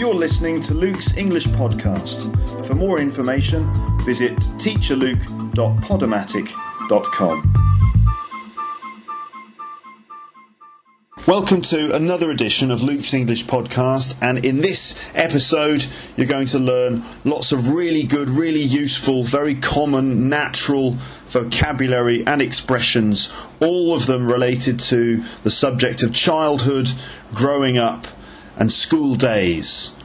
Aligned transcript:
You're 0.00 0.14
listening 0.14 0.62
to 0.62 0.72
Luke's 0.72 1.14
English 1.18 1.46
podcast. 1.48 2.34
For 2.66 2.74
more 2.74 3.00
information, 3.00 3.70
visit 4.06 4.34
teacherluke.podomatic.com. 4.56 7.54
Welcome 11.26 11.60
to 11.60 11.94
another 11.94 12.30
edition 12.30 12.70
of 12.70 12.82
Luke's 12.82 13.12
English 13.12 13.44
podcast, 13.44 14.16
and 14.22 14.42
in 14.42 14.62
this 14.62 14.98
episode, 15.14 15.84
you're 16.16 16.26
going 16.26 16.46
to 16.46 16.58
learn 16.58 17.04
lots 17.24 17.52
of 17.52 17.68
really 17.68 18.04
good, 18.04 18.30
really 18.30 18.62
useful, 18.62 19.22
very 19.22 19.54
common, 19.54 20.30
natural 20.30 20.96
vocabulary 21.26 22.26
and 22.26 22.40
expressions, 22.40 23.30
all 23.60 23.94
of 23.94 24.06
them 24.06 24.26
related 24.26 24.80
to 24.80 25.22
the 25.42 25.50
subject 25.50 26.02
of 26.02 26.14
childhood, 26.14 26.90
growing 27.34 27.76
up, 27.76 28.06
and 28.56 28.70
school 28.70 29.14
days. 29.14 29.96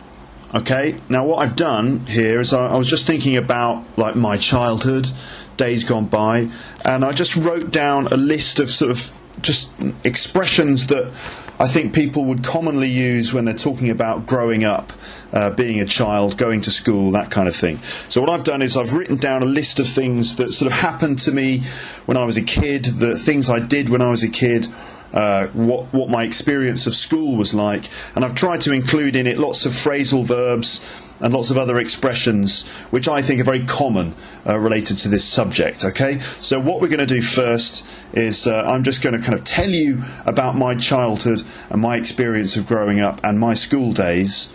Okay, 0.54 0.96
now 1.10 1.26
what 1.26 1.40
I've 1.40 1.56
done 1.56 2.06
here 2.06 2.40
is 2.40 2.54
I, 2.54 2.68
I, 2.68 2.78
was 2.78 2.88
just 2.88 3.06
thinking 3.06 3.36
about 3.36 3.84
like 3.98 4.16
my 4.16 4.38
childhood, 4.38 5.10
days 5.58 5.84
gone 5.84 6.06
by, 6.06 6.50
and 6.86 7.04
I 7.04 7.12
just 7.12 7.36
wrote 7.36 7.72
down 7.72 8.08
a 8.08 8.18
list 8.18 8.60
of 8.60 8.70
sort 8.70 8.92
of 8.92 9.12
just 9.42 9.74
expressions 10.04 10.88
that 10.88 11.12
I 11.60 11.68
think 11.68 11.94
people 11.94 12.26
would 12.26 12.44
commonly 12.44 12.90
use 12.90 13.34
when 13.34 13.46
they're 13.46 13.54
talking 13.54 13.90
about 13.90 14.28
growing 14.28 14.66
up, 14.66 14.92
uh, 15.32 15.52
being 15.52 15.80
a 15.80 15.86
child, 15.86 16.38
going 16.38 16.62
to 16.62 16.72
school, 16.72 17.12
that 17.12 17.32
kind 17.32 17.48
of 17.48 17.56
thing. 17.56 17.80
So, 18.10 18.20
what 18.20 18.30
I've 18.30 18.44
done 18.44 18.62
is 18.62 18.76
I've 18.76 18.94
written 18.94 19.18
down 19.18 19.42
a 19.42 19.46
list 19.46 19.80
of 19.80 19.88
things 19.88 20.36
that 20.36 20.50
sort 20.50 20.72
of 20.72 20.78
happened 20.78 21.20
to 21.20 21.32
me 21.32 21.62
when 22.06 22.18
I 22.18 22.26
was 22.26 22.36
a 22.38 22.42
kid, 22.42 22.86
the 22.86 23.18
things 23.18 23.50
I 23.50 23.60
did 23.60 23.90
when 23.90 24.02
I 24.02 24.10
was 24.10 24.24
a 24.24 24.30
kid, 24.30 24.68
uh, 25.16 25.48
what 25.48 25.92
what 25.94 26.10
my 26.10 26.24
experience 26.24 26.86
of 26.86 26.94
school 26.94 27.38
was 27.38 27.54
like, 27.54 27.90
and 28.16 28.24
I've 28.24 28.36
tried 28.36 28.62
to 28.62 28.74
include 28.74 29.16
in 29.16 29.26
it 29.26 29.38
lots 29.38 29.66
of 29.66 29.72
phrasal 29.72 30.26
verbs 30.26 30.86
and 31.22 31.34
lots 31.34 31.50
of 31.50 31.58
other 31.58 31.80
expressions 31.80 32.68
which 32.90 33.08
I 33.08 33.22
think 33.22 33.40
are 33.40 33.46
very 33.46 33.66
common 33.66 34.14
uh, 34.46 34.60
related 34.60 34.98
to 34.98 35.08
this 35.08 35.24
subject. 35.24 35.86
Okay, 35.86 36.20
so 36.20 36.60
what 36.60 36.82
we're 36.82 36.90
going 36.90 37.00
to 37.00 37.06
do 37.06 37.22
first 37.22 37.88
is 38.14 38.46
uh, 38.46 38.64
I'm 38.64 38.84
just 38.84 39.02
going 39.02 39.18
to 39.18 39.22
kind 39.22 39.34
of 39.34 39.44
tell 39.46 39.70
you 39.70 40.04
about 40.26 40.56
my 40.56 40.76
childhood 40.76 41.42
and 41.70 41.82
my 41.82 41.96
experience 41.96 42.58
of 42.58 42.68
growing 42.68 43.00
up 43.00 43.22
and 43.24 43.40
my 43.40 43.54
school 43.54 43.94
days. 43.94 44.52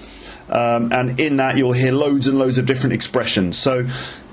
Um, 0.50 0.92
and 0.92 1.20
in 1.20 1.36
that, 1.36 1.56
you'll 1.56 1.72
hear 1.72 1.92
loads 1.92 2.26
and 2.26 2.38
loads 2.38 2.58
of 2.58 2.66
different 2.66 2.92
expressions. 2.92 3.56
So, 3.56 3.86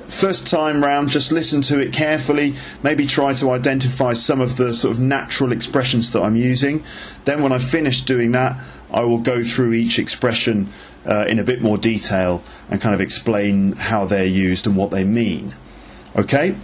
first 0.07 0.47
time 0.47 0.83
round, 0.83 1.09
just 1.09 1.31
listen 1.31 1.61
to 1.63 1.79
it 1.79 1.93
carefully, 1.93 2.55
maybe 2.83 3.05
try 3.05 3.33
to 3.35 3.51
identify 3.51 4.13
some 4.13 4.41
of 4.41 4.57
the 4.57 4.73
sort 4.73 4.95
of 4.95 4.99
natural 4.99 5.51
expressions 5.51 6.11
that 6.11 6.21
I'm 6.21 6.35
using. 6.35 6.83
Then, 7.25 7.43
when 7.43 7.51
I've 7.51 7.63
finished 7.63 8.07
doing 8.07 8.31
that, 8.31 8.59
I 8.91 9.01
will 9.03 9.19
go 9.19 9.43
through 9.43 9.73
each 9.73 9.99
expression 9.99 10.69
uh, 11.05 11.25
in 11.29 11.39
a 11.39 11.43
bit 11.43 11.61
more 11.61 11.77
detail 11.77 12.43
and 12.69 12.81
kind 12.81 12.95
of 12.95 13.01
explain 13.01 13.73
how 13.73 14.05
they're 14.05 14.25
used 14.25 14.65
and 14.65 14.75
what 14.75 14.91
they 14.91 15.03
mean. 15.03 15.53
Okay? 16.15 16.57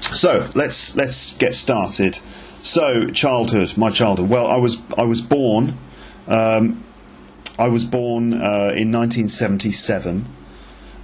So, 0.00 0.48
let's 0.54 0.96
let's 0.96 1.36
get 1.36 1.54
started. 1.54 2.18
So, 2.58 3.08
childhood, 3.08 3.76
my 3.76 3.90
childhood. 3.90 4.28
Well, 4.28 4.46
I 4.46 4.56
was 4.56 4.82
I 4.96 5.02
was 5.02 5.20
born 5.20 5.78
um, 6.26 6.82
I 7.58 7.68
was 7.68 7.84
born 7.84 8.32
uh, 8.32 8.72
in 8.74 8.90
1977. 8.90 10.26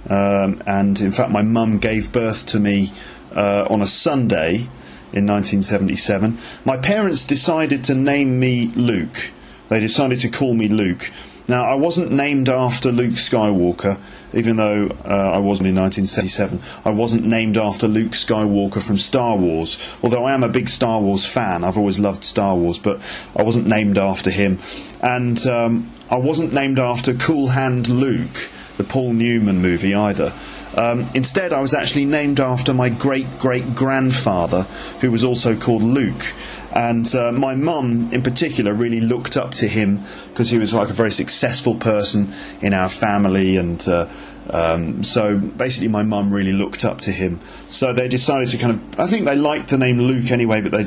Um, 0.09 0.61
and 0.65 0.99
in 0.99 1.11
fact, 1.11 1.31
my 1.31 1.41
mum 1.41 1.77
gave 1.77 2.11
birth 2.11 2.45
to 2.47 2.59
me 2.59 2.91
uh, 3.35 3.67
on 3.69 3.81
a 3.81 3.87
Sunday 3.87 4.67
in 5.13 5.27
1977. 5.27 6.37
My 6.65 6.77
parents 6.77 7.25
decided 7.25 7.83
to 7.85 7.95
name 7.95 8.39
me 8.39 8.67
Luke. 8.67 9.31
They 9.67 9.79
decided 9.79 10.19
to 10.21 10.29
call 10.29 10.53
me 10.53 10.67
Luke. 10.67 11.11
Now, 11.47 11.65
I 11.65 11.75
wasn't 11.75 12.11
named 12.11 12.49
after 12.49 12.91
Luke 12.91 13.11
Skywalker, 13.11 13.99
even 14.33 14.55
though 14.55 14.87
uh, 15.03 15.31
I 15.33 15.39
wasn't 15.39 15.67
in 15.67 15.75
1977. 15.75 16.61
I 16.85 16.91
wasn't 16.91 17.25
named 17.25 17.57
after 17.57 17.87
Luke 17.87 18.11
Skywalker 18.11 18.81
from 18.81 18.97
Star 18.97 19.35
Wars, 19.35 19.77
although 20.01 20.25
I 20.25 20.33
am 20.33 20.43
a 20.43 20.49
big 20.49 20.69
Star 20.69 21.01
Wars 21.01 21.25
fan. 21.25 21.63
I've 21.63 21.77
always 21.77 21.99
loved 21.99 22.23
Star 22.23 22.55
Wars, 22.55 22.79
but 22.79 23.01
I 23.35 23.43
wasn't 23.43 23.67
named 23.67 23.97
after 23.97 24.29
him. 24.29 24.59
And 25.01 25.45
um, 25.47 25.91
I 26.09 26.17
wasn't 26.17 26.53
named 26.53 26.79
after 26.79 27.13
Cool 27.13 27.49
Hand 27.49 27.89
Luke 27.89 28.49
the 28.81 28.87
Paul 28.87 29.13
Newman 29.13 29.61
movie 29.61 29.93
either. 29.93 30.33
Um, 30.75 31.07
instead, 31.13 31.51
I 31.51 31.59
was 31.59 31.73
actually 31.73 32.05
named 32.05 32.39
after 32.39 32.73
my 32.73 32.89
great 32.89 33.39
great 33.39 33.75
grandfather, 33.75 34.63
who 35.01 35.11
was 35.11 35.23
also 35.23 35.55
called 35.55 35.83
Luke. 35.83 36.33
And 36.73 37.13
uh, 37.13 37.33
my 37.33 37.55
mum, 37.55 38.09
in 38.13 38.21
particular, 38.23 38.73
really 38.73 39.01
looked 39.01 39.35
up 39.35 39.51
to 39.55 39.67
him 39.67 39.99
because 40.29 40.49
he 40.49 40.57
was 40.57 40.73
like 40.73 40.89
a 40.89 40.93
very 40.93 41.11
successful 41.11 41.75
person 41.75 42.31
in 42.61 42.73
our 42.73 42.87
family. 42.87 43.57
And 43.57 43.85
uh, 43.85 44.07
um, 44.49 45.03
so 45.03 45.37
basically, 45.37 45.89
my 45.89 46.03
mum 46.03 46.33
really 46.33 46.53
looked 46.53 46.85
up 46.85 46.99
to 46.99 47.11
him. 47.11 47.41
So 47.67 47.91
they 47.91 48.07
decided 48.07 48.47
to 48.49 48.57
kind 48.57 48.73
of, 48.75 48.99
I 48.99 49.07
think 49.07 49.25
they 49.25 49.35
liked 49.35 49.69
the 49.69 49.77
name 49.77 49.99
Luke 49.99 50.31
anyway, 50.31 50.61
but 50.61 50.71
they 50.71 50.85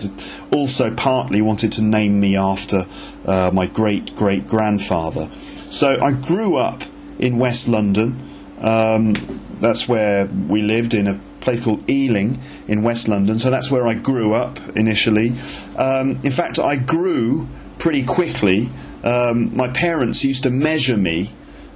also 0.51 0.95
partly 0.95 1.43
wanted 1.43 1.73
to 1.73 1.83
name 1.83 2.19
me 2.19 2.37
after 2.39 2.87
uh, 3.27 3.51
my 3.53 3.67
great 3.67 4.17
great 4.17 4.49
grandfather. 4.49 5.29
So 5.67 6.01
I 6.01 6.13
grew 6.13 6.57
up 6.57 6.83
in 7.19 7.39
West 7.39 7.69
London. 7.69 8.31
Um, 8.61 9.15
that's 9.61 9.89
where 9.89 10.27
we 10.27 10.63
lived 10.63 10.95
in 10.95 11.07
a 11.07 11.21
place 11.41 11.63
called 11.63 11.89
Ealing 11.89 12.39
in 12.67 12.83
West 12.83 13.09
London. 13.09 13.39
So 13.39 13.51
that's 13.51 13.71
where 13.71 13.87
I 13.87 13.95
grew 13.95 14.35
up 14.35 14.59
initially. 14.77 15.35
Um, 15.77 16.17
in 16.23 16.31
fact, 16.31 16.59
I 16.59 16.77
grew 16.77 17.49
pretty 17.79 18.05
quickly. 18.05 18.71
Um, 19.03 19.55
my 19.55 19.69
parents 19.69 20.25
used 20.25 20.43
to 20.45 20.51
measure 20.51 20.97
me. 20.97 21.31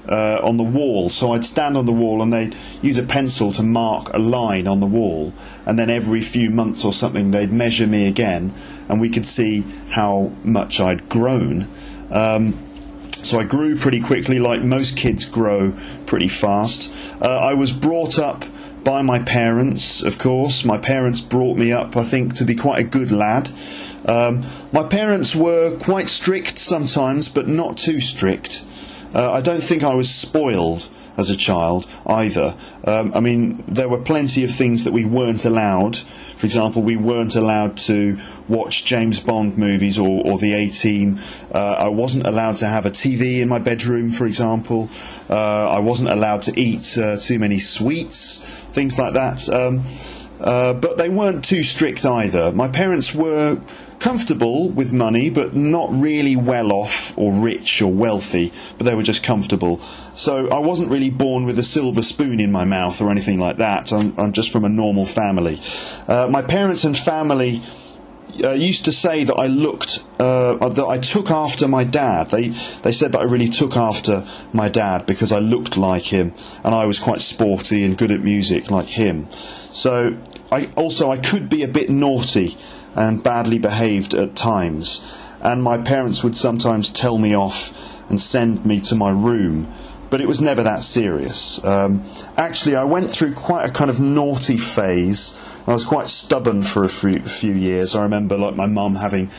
Uh, 0.09 0.41
on 0.43 0.57
the 0.57 0.65
wall, 0.65 1.11
so 1.11 1.33
I'd 1.33 1.45
stand 1.45 1.77
on 1.77 1.85
the 1.85 1.93
wall 1.93 2.23
and 2.23 2.33
they'd 2.33 2.57
use 2.81 2.97
a 2.97 3.03
pencil 3.03 3.53
to 3.53 3.63
mark 3.63 4.09
a 4.15 4.19
line 4.19 4.67
on 4.67 4.81
the 4.81 4.87
wall, 4.87 5.35
and 5.67 5.79
then 5.79 5.91
every 5.91 6.23
few 6.23 6.49
months 6.49 6.83
or 6.83 6.95
something 6.95 7.31
they'd 7.31 7.53
measure 7.53 7.87
me 7.87 8.09
again, 8.09 8.55
and 8.89 9.03
we 9.03 9.11
could 9.11 9.27
see 9.27 9.67
how 9.91 10.33
much 10.43 10.81
I'd 10.81 11.11
grown. 11.11 11.69
Um, 12.11 12.59
so 13.29 13.39
I 13.39 13.45
grew 13.45 13.77
pretty 13.77 14.01
quickly, 14.01 14.39
like 14.39 14.63
most 14.63 14.97
kids 14.97 15.27
grow 15.27 15.75
pretty 16.07 16.29
fast. 16.29 16.93
Uh, 17.21 17.27
I 17.27 17.53
was 17.55 17.73
brought 17.73 18.19
up 18.19 18.47
by 18.85 19.03
my 19.03 19.19
parents, 19.19 20.03
of 20.03 20.19
course. 20.19 20.65
My 20.65 20.79
parents 20.79 21.21
brought 21.21 21.59
me 21.59 21.71
up, 21.71 21.95
I 21.95 22.05
think, 22.05 22.33
to 22.35 22.45
be 22.47 22.55
quite 22.55 22.79
a 22.79 22.85
good 22.85 23.13
lad. 23.13 23.51
Um, 24.07 24.47
my 24.73 24.83
parents 24.83 25.37
were 25.37 25.77
quite 25.77 26.09
strict 26.09 26.59
sometimes, 26.59 27.29
but 27.29 27.47
not 27.47 27.77
too 27.77 28.01
strict. 28.01 28.65
Uh, 29.15 29.33
I 29.33 29.43
don't 29.43 29.63
think 29.63 29.85
I 29.85 29.95
was 29.95 30.09
spoiled 30.09 30.89
as 31.19 31.31
a 31.31 31.37
child 31.37 31.87
either. 32.07 32.57
Um, 32.85 33.13
I 33.15 33.21
mean, 33.21 33.65
there 33.69 33.89
were 33.89 34.01
plenty 34.01 34.45
of 34.45 34.55
things 34.55 34.85
that 34.85 34.93
we 34.93 35.05
weren't 35.05 35.45
allowed. 35.45 35.97
For 35.97 36.47
example, 36.47 36.83
we 36.83 36.97
weren't 36.97 37.35
allowed 37.35 37.77
to 37.89 38.19
watch 38.49 38.85
James 38.85 39.21
Bond 39.21 39.59
movies 39.59 39.99
or, 39.99 40.25
or 40.25 40.39
the 40.39 40.55
A 40.55 40.69
Team. 40.69 41.19
Uh, 41.53 41.77
I 41.79 41.89
wasn't 41.89 42.27
allowed 42.27 42.57
to 42.59 42.67
have 42.67 42.87
a 42.87 42.91
TV 42.91 43.41
in 43.41 43.49
my 43.49 43.59
bedroom, 43.59 44.11
for 44.11 44.25
example. 44.25 44.89
Uh, 45.29 45.69
I 45.69 45.81
wasn't 45.81 46.11
allowed 46.11 46.43
to 46.43 46.59
eat 46.59 46.97
uh, 46.97 47.17
too 47.17 47.39
many 47.39 47.59
sweets, 47.59 48.49
things 48.73 48.99
like 48.99 49.15
that. 49.15 49.49
Um, 49.49 49.85
uh, 50.41 50.73
but 50.75 50.97
they 50.97 51.09
weren't 51.09 51.45
too 51.45 51.65
strict 51.65 52.07
either. 52.07 52.53
My 52.53 52.69
parents 52.69 53.13
were 53.13 53.61
comfortable 53.99 54.69
with 54.71 54.93
money, 54.93 55.31
but 55.31 55.55
not 55.55 55.91
really 55.93 56.37
well 56.37 56.73
off 56.73 57.17
or 57.19 57.33
rich 57.33 57.83
or 57.83 57.93
wealthy, 57.93 58.53
but 58.77 58.85
they 58.85 58.95
were 58.95 59.03
just 59.03 59.23
comfortable. 59.23 59.79
So 60.15 60.49
I 60.49 60.59
wasn't 60.59 60.91
really 60.91 61.11
born 61.11 61.47
with 61.47 61.59
a 61.59 61.63
silver 61.63 62.03
spoon 62.03 62.41
in 62.41 62.53
my 62.53 62.65
mouth 62.65 63.01
or 63.01 63.11
anything 63.11 63.39
like 63.39 63.57
that. 63.59 63.93
I'm, 63.93 64.15
I'm 64.19 64.33
just 64.33 64.53
from 64.53 64.65
a 64.65 64.69
normal 64.69 65.05
family. 65.05 65.61
Uh, 66.07 66.29
my 66.31 66.43
parents 66.43 66.85
and 66.85 66.97
family. 66.97 67.63
Uh, 68.45 68.51
used 68.51 68.85
to 68.85 68.93
say 68.93 69.25
that 69.25 69.35
I 69.35 69.49
looked, 69.49 70.05
uh, 70.21 70.69
that 70.69 70.85
I 70.85 70.99
took 70.99 71.29
after 71.29 71.67
my 71.67 71.83
dad. 71.83 72.31
They 72.31 72.51
they 72.83 72.93
said 72.93 73.13
that 73.13 73.19
I 73.19 73.25
really 73.25 73.49
took 73.49 73.77
after 73.77 74.25
my 74.53 74.69
dad 74.69 75.07
because 75.07 75.33
I 75.33 75.41
looked 75.41 75.77
like 75.77 76.05
him 76.05 76.35
and 76.63 76.73
I 76.73 76.87
was 76.87 77.01
quite 77.01 77.19
sporty 77.19 77.83
and 77.85 77.99
good 77.99 78.13
at 78.13 78.21
music 78.21 78.71
like 78.71 78.87
him. 78.87 79.29
So 79.71 80.17
I 80.53 80.69
also 80.77 81.11
I 81.11 81.17
could 81.17 81.49
be 81.49 81.65
a 81.65 81.69
bit 81.69 81.91
naughty 81.91 82.57
and 82.95 83.23
badly 83.23 83.59
behaved 83.59 84.15
at 84.15 84.35
times. 84.35 85.05
and 85.41 85.63
my 85.63 85.79
parents 85.79 86.25
would 86.25 86.37
sometimes 86.37 86.91
tell 86.91 87.19
me 87.19 87.35
off 87.35 87.73
and 88.09 88.21
send 88.21 88.65
me 88.67 88.81
to 88.81 88.95
my 88.95 89.11
room. 89.11 89.69
But 90.11 90.21
it 90.21 90.27
was 90.27 90.41
never 90.41 90.63
that 90.63 90.81
serious. 90.81 91.63
Um, 91.65 92.03
actually, 92.37 92.77
I 92.77 92.85
went 92.85 93.11
through 93.11 93.35
quite 93.35 93.69
a 93.69 93.73
kind 93.73 93.91
of 93.91 94.01
naughty 94.01 94.57
phase. 94.57 95.35
I 95.67 95.73
was 95.73 95.85
quite 95.85 96.09
stubborn 96.09 96.63
for 96.63 96.83
a 96.83 96.89
few, 96.89 97.21
few 97.21 97.53
years. 97.53 97.95
I 97.95 98.03
remember, 98.03 98.39
like, 98.39 98.57
my 98.57 98.67
mum 98.67 98.95
having 98.95 99.31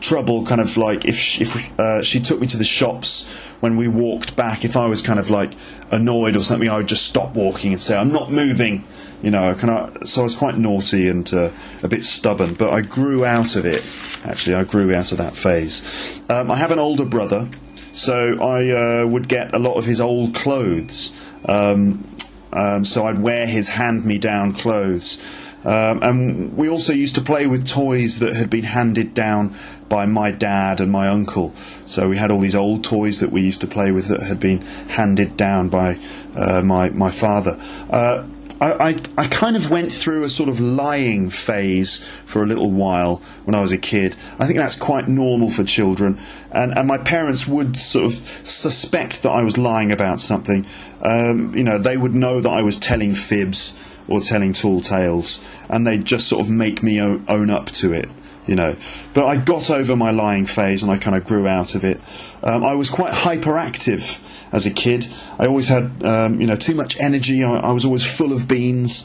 trouble, 0.00 0.44
kind 0.44 0.60
of 0.60 0.76
like 0.76 1.06
if 1.06 1.16
she, 1.16 1.42
if 1.42 1.80
uh, 1.80 2.02
she 2.02 2.20
took 2.20 2.40
me 2.40 2.46
to 2.46 2.58
the 2.58 2.64
shops 2.64 3.26
when 3.60 3.78
we 3.78 3.88
walked 3.88 4.36
back. 4.36 4.66
If 4.66 4.76
I 4.76 4.86
was 4.86 5.00
kind 5.00 5.18
of 5.18 5.30
like 5.30 5.54
annoyed 5.90 6.36
or 6.36 6.42
something, 6.42 6.68
I 6.68 6.76
would 6.78 6.88
just 6.88 7.06
stop 7.06 7.34
walking 7.34 7.72
and 7.72 7.80
say, 7.80 7.96
"I'm 7.96 8.12
not 8.12 8.30
moving." 8.30 8.84
You 9.22 9.30
know, 9.30 9.54
kind 9.54 9.70
of. 9.70 10.08
So 10.08 10.20
I 10.20 10.24
was 10.24 10.34
quite 10.34 10.56
naughty 10.56 11.08
and 11.08 11.32
uh, 11.34 11.50
a 11.82 11.88
bit 11.88 12.04
stubborn, 12.04 12.54
but 12.54 12.70
I 12.70 12.82
grew 12.82 13.24
out 13.24 13.56
of 13.56 13.66
it. 13.66 13.82
Actually, 14.24 14.56
I 14.56 14.64
grew 14.64 14.94
out 14.94 15.12
of 15.12 15.18
that 15.18 15.34
phase. 15.34 16.22
Um, 16.28 16.50
I 16.50 16.56
have 16.56 16.70
an 16.70 16.78
older 16.78 17.04
brother, 17.04 17.48
so 17.92 18.38
I 18.40 19.02
uh, 19.02 19.06
would 19.06 19.28
get 19.28 19.54
a 19.54 19.58
lot 19.58 19.74
of 19.74 19.84
his 19.84 20.00
old 20.00 20.34
clothes. 20.34 21.12
Um, 21.44 22.06
um, 22.52 22.84
so 22.84 23.06
I'd 23.06 23.18
wear 23.18 23.46
his 23.46 23.68
hand-me-down 23.68 24.54
clothes. 24.54 25.18
Um, 25.64 26.02
and 26.02 26.56
we 26.56 26.68
also 26.68 26.92
used 26.92 27.16
to 27.16 27.20
play 27.20 27.46
with 27.46 27.66
toys 27.66 28.20
that 28.20 28.34
had 28.34 28.48
been 28.48 28.64
handed 28.64 29.14
down 29.14 29.54
by 29.88 30.06
my 30.06 30.30
dad 30.30 30.80
and 30.80 30.90
my 30.90 31.08
uncle. 31.08 31.54
So 31.86 32.08
we 32.08 32.16
had 32.16 32.30
all 32.30 32.40
these 32.40 32.54
old 32.54 32.84
toys 32.84 33.20
that 33.20 33.32
we 33.32 33.42
used 33.42 33.60
to 33.62 33.66
play 33.66 33.90
with 33.90 34.08
that 34.08 34.22
had 34.22 34.38
been 34.38 34.60
handed 34.88 35.36
down 35.36 35.68
by 35.68 35.98
uh, 36.36 36.62
my 36.62 36.90
my 36.90 37.10
father. 37.10 37.58
Uh, 37.90 38.24
I, 38.60 38.96
I, 39.16 39.28
kind 39.28 39.54
of 39.54 39.70
went 39.70 39.92
through 39.92 40.24
a 40.24 40.28
sort 40.28 40.48
of 40.48 40.58
lying 40.58 41.30
phase 41.30 42.04
for 42.24 42.42
a 42.42 42.46
little 42.46 42.72
while 42.72 43.22
when 43.44 43.54
I 43.54 43.60
was 43.60 43.70
a 43.70 43.78
kid. 43.78 44.16
I 44.38 44.46
think 44.46 44.58
that's 44.58 44.74
quite 44.74 45.06
normal 45.06 45.48
for 45.48 45.62
children. 45.62 46.18
And, 46.50 46.76
and 46.76 46.88
my 46.88 46.98
parents 46.98 47.46
would 47.46 47.76
sort 47.76 48.06
of 48.06 48.12
suspect 48.14 49.22
that 49.22 49.30
I 49.30 49.44
was 49.44 49.58
lying 49.58 49.92
about 49.92 50.18
something. 50.18 50.66
Um, 51.02 51.54
you 51.54 51.62
know, 51.62 51.78
they 51.78 51.96
would 51.96 52.16
know 52.16 52.40
that 52.40 52.50
I 52.50 52.62
was 52.62 52.76
telling 52.76 53.14
fibs 53.14 53.78
or 54.08 54.20
telling 54.20 54.52
tall 54.52 54.80
tales, 54.80 55.42
and 55.68 55.86
they'd 55.86 56.04
just 56.04 56.28
sort 56.28 56.44
of 56.44 56.50
make 56.50 56.82
me 56.82 57.00
own, 57.00 57.50
up 57.50 57.66
to 57.66 57.92
it 57.92 58.08
you 58.46 58.54
know. 58.54 58.74
But 59.12 59.26
I 59.26 59.36
got 59.36 59.70
over 59.70 59.94
my 59.94 60.10
lying 60.10 60.46
phase 60.46 60.82
and 60.82 60.90
I 60.90 60.96
kind 60.96 61.14
of 61.14 61.26
grew 61.26 61.46
out 61.46 61.74
of 61.74 61.84
it. 61.84 62.00
Um, 62.42 62.64
I 62.64 62.74
was 62.74 62.88
quite 62.88 63.12
hyperactive 63.12 64.22
as 64.52 64.64
a 64.64 64.70
kid. 64.70 65.06
I 65.38 65.46
always 65.46 65.68
had, 65.68 66.02
um, 66.02 66.40
you 66.40 66.46
know, 66.46 66.56
too 66.56 66.74
much 66.74 66.98
energy. 66.98 67.44
I, 67.44 67.58
I 67.58 67.72
was 67.72 67.84
always 67.84 68.04
full 68.04 68.32
of 68.32 68.48
beans. 68.48 69.04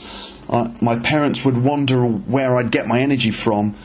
my 0.82 0.98
parents 1.00 1.44
would 1.44 1.58
wonder 1.58 2.06
where 2.06 2.58
I'd 2.58 2.72
get 2.72 2.88
my 2.88 3.02
energy 3.02 3.32
from. 3.32 3.76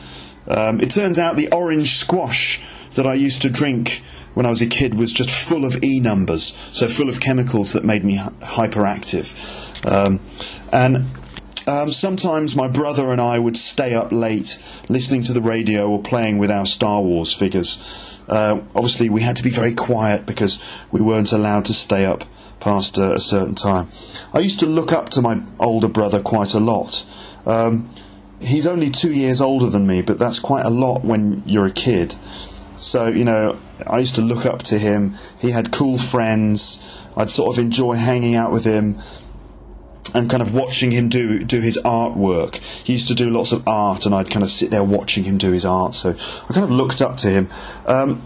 Um, 0.47 0.79
it 0.79 0.89
turns 0.89 1.19
out 1.19 1.35
the 1.35 1.51
orange 1.51 1.97
squash 1.97 2.61
that 2.95 3.05
I 3.05 3.13
used 3.13 3.41
to 3.43 3.49
drink 3.49 4.01
when 4.33 4.45
I 4.45 4.49
was 4.49 4.61
a 4.61 4.67
kid 4.67 4.95
was 4.95 5.11
just 5.11 5.29
full 5.29 5.65
of 5.65 5.83
E 5.83 5.99
numbers, 5.99 6.57
so 6.71 6.87
full 6.87 7.09
of 7.09 7.19
chemicals 7.19 7.73
that 7.73 7.83
made 7.83 8.05
me 8.05 8.17
hyperactive. 8.17 9.68
Um, 9.85 10.19
and 10.71 11.05
um, 11.67 11.91
sometimes 11.91 12.55
my 12.55 12.67
brother 12.67 13.11
and 13.11 13.21
I 13.21 13.37
would 13.37 13.55
stay 13.55 13.93
up 13.93 14.11
late 14.11 14.61
listening 14.89 15.21
to 15.23 15.33
the 15.33 15.41
radio 15.41 15.87
or 15.87 16.01
playing 16.01 16.39
with 16.39 16.49
our 16.49 16.65
Star 16.65 17.01
Wars 17.01 17.31
figures. 17.31 18.17
Uh, 18.27 18.61
obviously, 18.75 19.09
we 19.09 19.21
had 19.21 19.35
to 19.35 19.43
be 19.43 19.49
very 19.49 19.73
quiet 19.73 20.25
because 20.25 20.63
we 20.91 20.99
weren't 21.01 21.31
allowed 21.31 21.65
to 21.65 21.73
stay 21.73 22.05
up 22.05 22.23
past 22.59 22.97
a, 22.97 23.13
a 23.13 23.19
certain 23.19 23.55
time. 23.55 23.87
I 24.33 24.39
used 24.39 24.59
to 24.61 24.65
look 24.65 24.91
up 24.91 25.09
to 25.09 25.21
my 25.21 25.41
older 25.59 25.87
brother 25.87 26.21
quite 26.21 26.53
a 26.53 26.59
lot. 26.59 27.05
Um, 27.45 27.89
he's 28.39 28.65
only 28.65 28.89
two 28.89 29.13
years 29.13 29.41
older 29.41 29.67
than 29.67 29.85
me, 29.85 30.01
but 30.01 30.17
that's 30.17 30.39
quite 30.39 30.65
a 30.65 30.69
lot 30.69 31.03
when 31.03 31.43
you're 31.45 31.67
a 31.67 31.71
kid. 31.71 32.15
So, 32.75 33.07
you 33.07 33.25
know, 33.25 33.59
I 33.85 33.99
used 33.99 34.15
to 34.15 34.21
look 34.21 34.45
up 34.45 34.63
to 34.63 34.79
him. 34.79 35.15
He 35.39 35.51
had 35.51 35.71
cool 35.71 35.97
friends. 35.97 36.83
I'd 37.15 37.29
sort 37.29 37.55
of 37.55 37.63
enjoy 37.63 37.95
hanging 37.95 38.35
out 38.35 38.51
with 38.51 38.65
him 38.65 38.97
and 40.13 40.29
kind 40.29 40.41
of 40.41 40.53
watching 40.53 40.91
him 40.91 41.09
do 41.09 41.39
do 41.39 41.61
his 41.61 41.77
artwork. 41.83 42.55
He 42.55 42.93
used 42.93 43.07
to 43.09 43.15
do 43.15 43.29
lots 43.29 43.51
of 43.51 43.67
art, 43.67 44.05
and 44.05 44.13
I'd 44.15 44.29
kind 44.29 44.43
of 44.43 44.51
sit 44.51 44.71
there 44.71 44.83
watching 44.83 45.23
him 45.23 45.37
do 45.37 45.51
his 45.51 45.65
art. 45.65 45.93
So 45.95 46.11
I 46.11 46.53
kind 46.53 46.63
of 46.63 46.71
looked 46.71 47.01
up 47.01 47.17
to 47.17 47.29
him. 47.29 47.47
Um, 47.85 48.21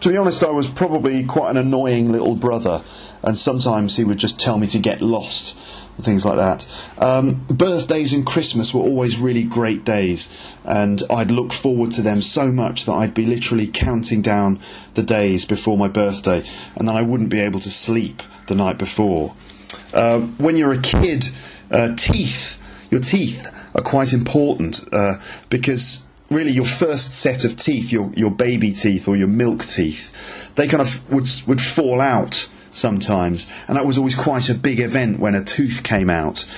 to 0.00 0.10
be 0.10 0.16
honest, 0.16 0.44
I 0.44 0.50
was 0.50 0.68
probably 0.68 1.24
quite 1.24 1.50
an 1.50 1.56
annoying 1.56 2.12
little 2.12 2.36
brother, 2.36 2.82
and 3.22 3.38
sometimes 3.38 3.96
he 3.96 4.04
would 4.04 4.18
just 4.18 4.38
tell 4.38 4.58
me 4.58 4.66
to 4.68 4.78
get 4.78 5.00
lost 5.02 5.58
and 5.96 6.04
things 6.04 6.24
like 6.24 6.36
that. 6.36 6.66
Um, 6.98 7.44
birthdays 7.48 8.12
and 8.12 8.24
Christmas 8.24 8.72
were 8.72 8.80
always 8.80 9.18
really 9.18 9.42
great 9.42 9.84
days, 9.84 10.32
and 10.64 11.02
I'd 11.10 11.32
look 11.32 11.52
forward 11.52 11.90
to 11.92 12.02
them 12.02 12.20
so 12.20 12.52
much 12.52 12.84
that 12.84 12.92
I'd 12.92 13.14
be 13.14 13.26
literally 13.26 13.66
counting 13.66 14.22
down 14.22 14.60
the 14.94 15.02
days 15.02 15.44
before 15.44 15.76
my 15.76 15.88
birthday, 15.88 16.44
and 16.76 16.86
then 16.86 16.96
I 16.96 17.02
wouldn't 17.02 17.30
be 17.30 17.40
able 17.40 17.60
to 17.60 17.70
sleep 17.70 18.22
the 18.46 18.54
night 18.54 18.78
before. 18.78 19.34
Uh, 19.92 20.20
when 20.38 20.56
you're 20.56 20.72
a 20.72 20.80
kid, 20.80 21.28
uh, 21.70 21.94
teeth, 21.96 22.60
your 22.90 23.00
teeth 23.00 23.46
are 23.74 23.82
quite 23.82 24.12
important 24.12 24.84
uh, 24.92 25.14
because 25.50 26.04
really 26.30 26.50
your 26.50 26.64
first 26.64 27.14
set 27.14 27.44
of 27.44 27.56
teeth, 27.56 27.92
your 27.92 28.12
your 28.14 28.30
baby 28.30 28.72
teeth 28.72 29.08
or 29.08 29.16
your 29.16 29.28
milk 29.28 29.64
teeth, 29.64 30.54
they 30.54 30.66
kind 30.66 30.80
of 30.80 31.10
would 31.12 31.28
would 31.46 31.60
fall 31.60 32.00
out 32.00 32.48
sometimes, 32.70 33.50
and 33.66 33.76
that 33.76 33.86
was 33.86 33.98
always 33.98 34.14
quite 34.14 34.48
a 34.48 34.54
big 34.54 34.80
event 34.80 35.18
when 35.18 35.34
a 35.34 35.44
tooth 35.44 35.82
came 35.82 36.10
out, 36.10 36.48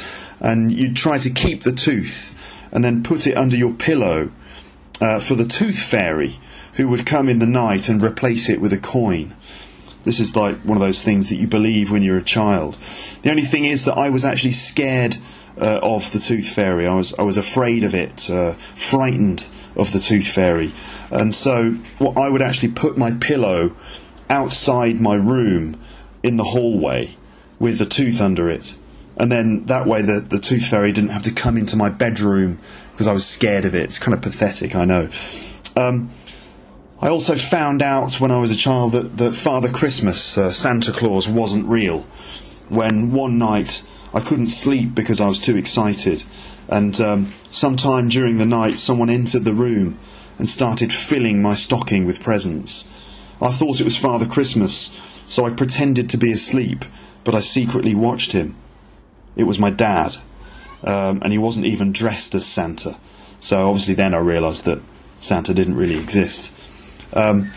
and 0.40 0.72
you'd 0.72 0.96
try 0.96 1.18
to 1.18 1.30
keep 1.30 1.62
the 1.62 1.72
tooth 1.72 2.36
and 2.72 2.84
then 2.84 3.02
put 3.02 3.26
it 3.26 3.36
under 3.36 3.56
your 3.56 3.72
pillow 3.72 4.30
uh, 5.00 5.18
for 5.18 5.34
the 5.34 5.44
tooth 5.44 5.78
fairy, 5.78 6.34
who 6.74 6.88
would 6.88 7.06
come 7.06 7.28
in 7.28 7.38
the 7.38 7.46
night 7.46 7.88
and 7.88 8.02
replace 8.02 8.48
it 8.48 8.60
with 8.60 8.72
a 8.72 8.78
coin. 8.78 9.34
This 10.04 10.20
is 10.20 10.34
like 10.34 10.58
one 10.58 10.76
of 10.76 10.80
those 10.80 11.02
things 11.02 11.28
that 11.28 11.36
you 11.36 11.46
believe 11.46 11.90
when 11.90 12.02
you're 12.02 12.18
a 12.18 12.22
child. 12.22 12.78
The 13.22 13.30
only 13.30 13.42
thing 13.42 13.64
is 13.64 13.84
that 13.84 13.98
I 13.98 14.10
was 14.10 14.24
actually 14.24 14.52
scared 14.52 15.16
uh, 15.60 15.80
of 15.82 16.10
the 16.12 16.18
tooth 16.18 16.48
fairy. 16.48 16.86
I 16.86 16.94
was 16.94 17.14
I 17.18 17.22
was 17.22 17.36
afraid 17.36 17.84
of 17.84 17.94
it, 17.94 18.30
uh, 18.30 18.54
frightened 18.74 19.46
of 19.76 19.92
the 19.92 19.98
tooth 19.98 20.26
fairy, 20.26 20.72
and 21.10 21.34
so 21.34 21.76
I 22.00 22.28
would 22.28 22.42
actually 22.42 22.72
put 22.72 22.96
my 22.96 23.12
pillow 23.12 23.76
outside 24.28 25.00
my 25.00 25.14
room 25.16 25.78
in 26.22 26.36
the 26.36 26.44
hallway 26.44 27.16
with 27.58 27.78
the 27.78 27.86
tooth 27.86 28.20
under 28.20 28.48
it, 28.48 28.76
and 29.16 29.30
then 29.30 29.66
that 29.66 29.86
way 29.86 30.02
the 30.02 30.20
the 30.20 30.38
tooth 30.38 30.66
fairy 30.66 30.92
didn't 30.92 31.10
have 31.10 31.24
to 31.24 31.32
come 31.32 31.58
into 31.58 31.76
my 31.76 31.90
bedroom 31.90 32.58
because 32.92 33.06
I 33.06 33.12
was 33.12 33.26
scared 33.26 33.64
of 33.64 33.74
it. 33.74 33.84
It's 33.84 33.98
kind 33.98 34.14
of 34.14 34.22
pathetic, 34.22 34.74
I 34.74 34.84
know. 34.84 35.08
Um, 35.76 36.10
I 37.02 37.08
also 37.08 37.34
found 37.34 37.80
out 37.80 38.20
when 38.20 38.30
I 38.30 38.40
was 38.40 38.50
a 38.50 38.56
child 38.56 38.92
that, 38.92 39.16
that 39.16 39.34
Father 39.34 39.70
Christmas, 39.70 40.36
uh, 40.36 40.50
Santa 40.50 40.92
Claus, 40.92 41.26
wasn't 41.26 41.66
real. 41.66 42.00
When 42.68 43.10
one 43.10 43.38
night 43.38 43.82
I 44.12 44.20
couldn't 44.20 44.48
sleep 44.48 44.94
because 44.94 45.18
I 45.18 45.26
was 45.26 45.38
too 45.38 45.56
excited, 45.56 46.24
and 46.68 47.00
um, 47.00 47.32
sometime 47.46 48.10
during 48.10 48.36
the 48.36 48.44
night 48.44 48.78
someone 48.78 49.08
entered 49.08 49.44
the 49.44 49.54
room 49.54 49.98
and 50.38 50.46
started 50.46 50.92
filling 50.92 51.40
my 51.40 51.54
stocking 51.54 52.04
with 52.04 52.22
presents. 52.22 52.90
I 53.40 53.50
thought 53.50 53.80
it 53.80 53.84
was 53.84 53.96
Father 53.96 54.26
Christmas, 54.26 54.94
so 55.24 55.46
I 55.46 55.50
pretended 55.50 56.10
to 56.10 56.18
be 56.18 56.30
asleep, 56.30 56.84
but 57.24 57.34
I 57.34 57.40
secretly 57.40 57.94
watched 57.94 58.32
him. 58.32 58.56
It 59.36 59.44
was 59.44 59.58
my 59.58 59.70
dad, 59.70 60.16
um, 60.84 61.20
and 61.22 61.32
he 61.32 61.38
wasn't 61.38 61.64
even 61.64 61.92
dressed 61.92 62.34
as 62.34 62.46
Santa. 62.46 62.98
So 63.40 63.68
obviously, 63.68 63.94
then 63.94 64.12
I 64.12 64.18
realised 64.18 64.66
that 64.66 64.82
Santa 65.18 65.54
didn't 65.54 65.76
really 65.76 65.98
exist. 65.98 66.54
Um, 67.12 67.52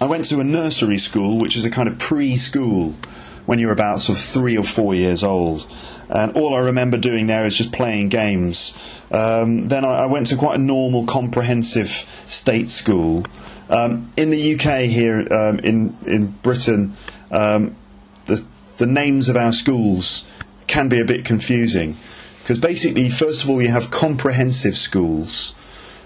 I 0.00 0.06
went 0.06 0.24
to 0.26 0.40
a 0.40 0.44
nursery 0.44 0.98
school, 0.98 1.38
which 1.38 1.56
is 1.56 1.64
a 1.64 1.70
kind 1.70 1.88
of 1.88 1.98
preschool 1.98 2.94
when 3.46 3.58
you're 3.58 3.72
about 3.72 4.00
sort 4.00 4.18
of 4.18 4.24
three 4.24 4.56
or 4.56 4.64
four 4.64 4.94
years 4.94 5.22
old. 5.22 5.66
And 6.08 6.32
all 6.32 6.54
I 6.54 6.60
remember 6.60 6.96
doing 6.96 7.26
there 7.26 7.44
is 7.44 7.56
just 7.56 7.72
playing 7.72 8.08
games. 8.08 8.76
Um, 9.10 9.68
then 9.68 9.84
I, 9.84 10.00
I, 10.00 10.06
went 10.06 10.28
to 10.28 10.36
quite 10.36 10.56
a 10.56 10.62
normal, 10.62 11.06
comprehensive 11.06 11.88
state 12.26 12.70
school. 12.70 13.24
Um, 13.68 14.10
in 14.16 14.30
the 14.30 14.54
UK 14.54 14.86
here, 14.86 15.26
um, 15.32 15.60
in 15.60 15.96
in 16.06 16.28
Britain, 16.42 16.94
um, 17.30 17.76
the 18.26 18.44
the 18.78 18.86
names 18.86 19.28
of 19.28 19.36
our 19.36 19.52
schools 19.52 20.26
can 20.66 20.88
be 20.88 21.00
a 21.00 21.04
bit 21.04 21.24
confusing 21.24 21.96
because 22.42 22.58
basically, 22.58 23.08
first 23.10 23.44
of 23.44 23.50
all, 23.50 23.62
you 23.62 23.68
have 23.68 23.90
comprehensive 23.90 24.76
schools, 24.76 25.54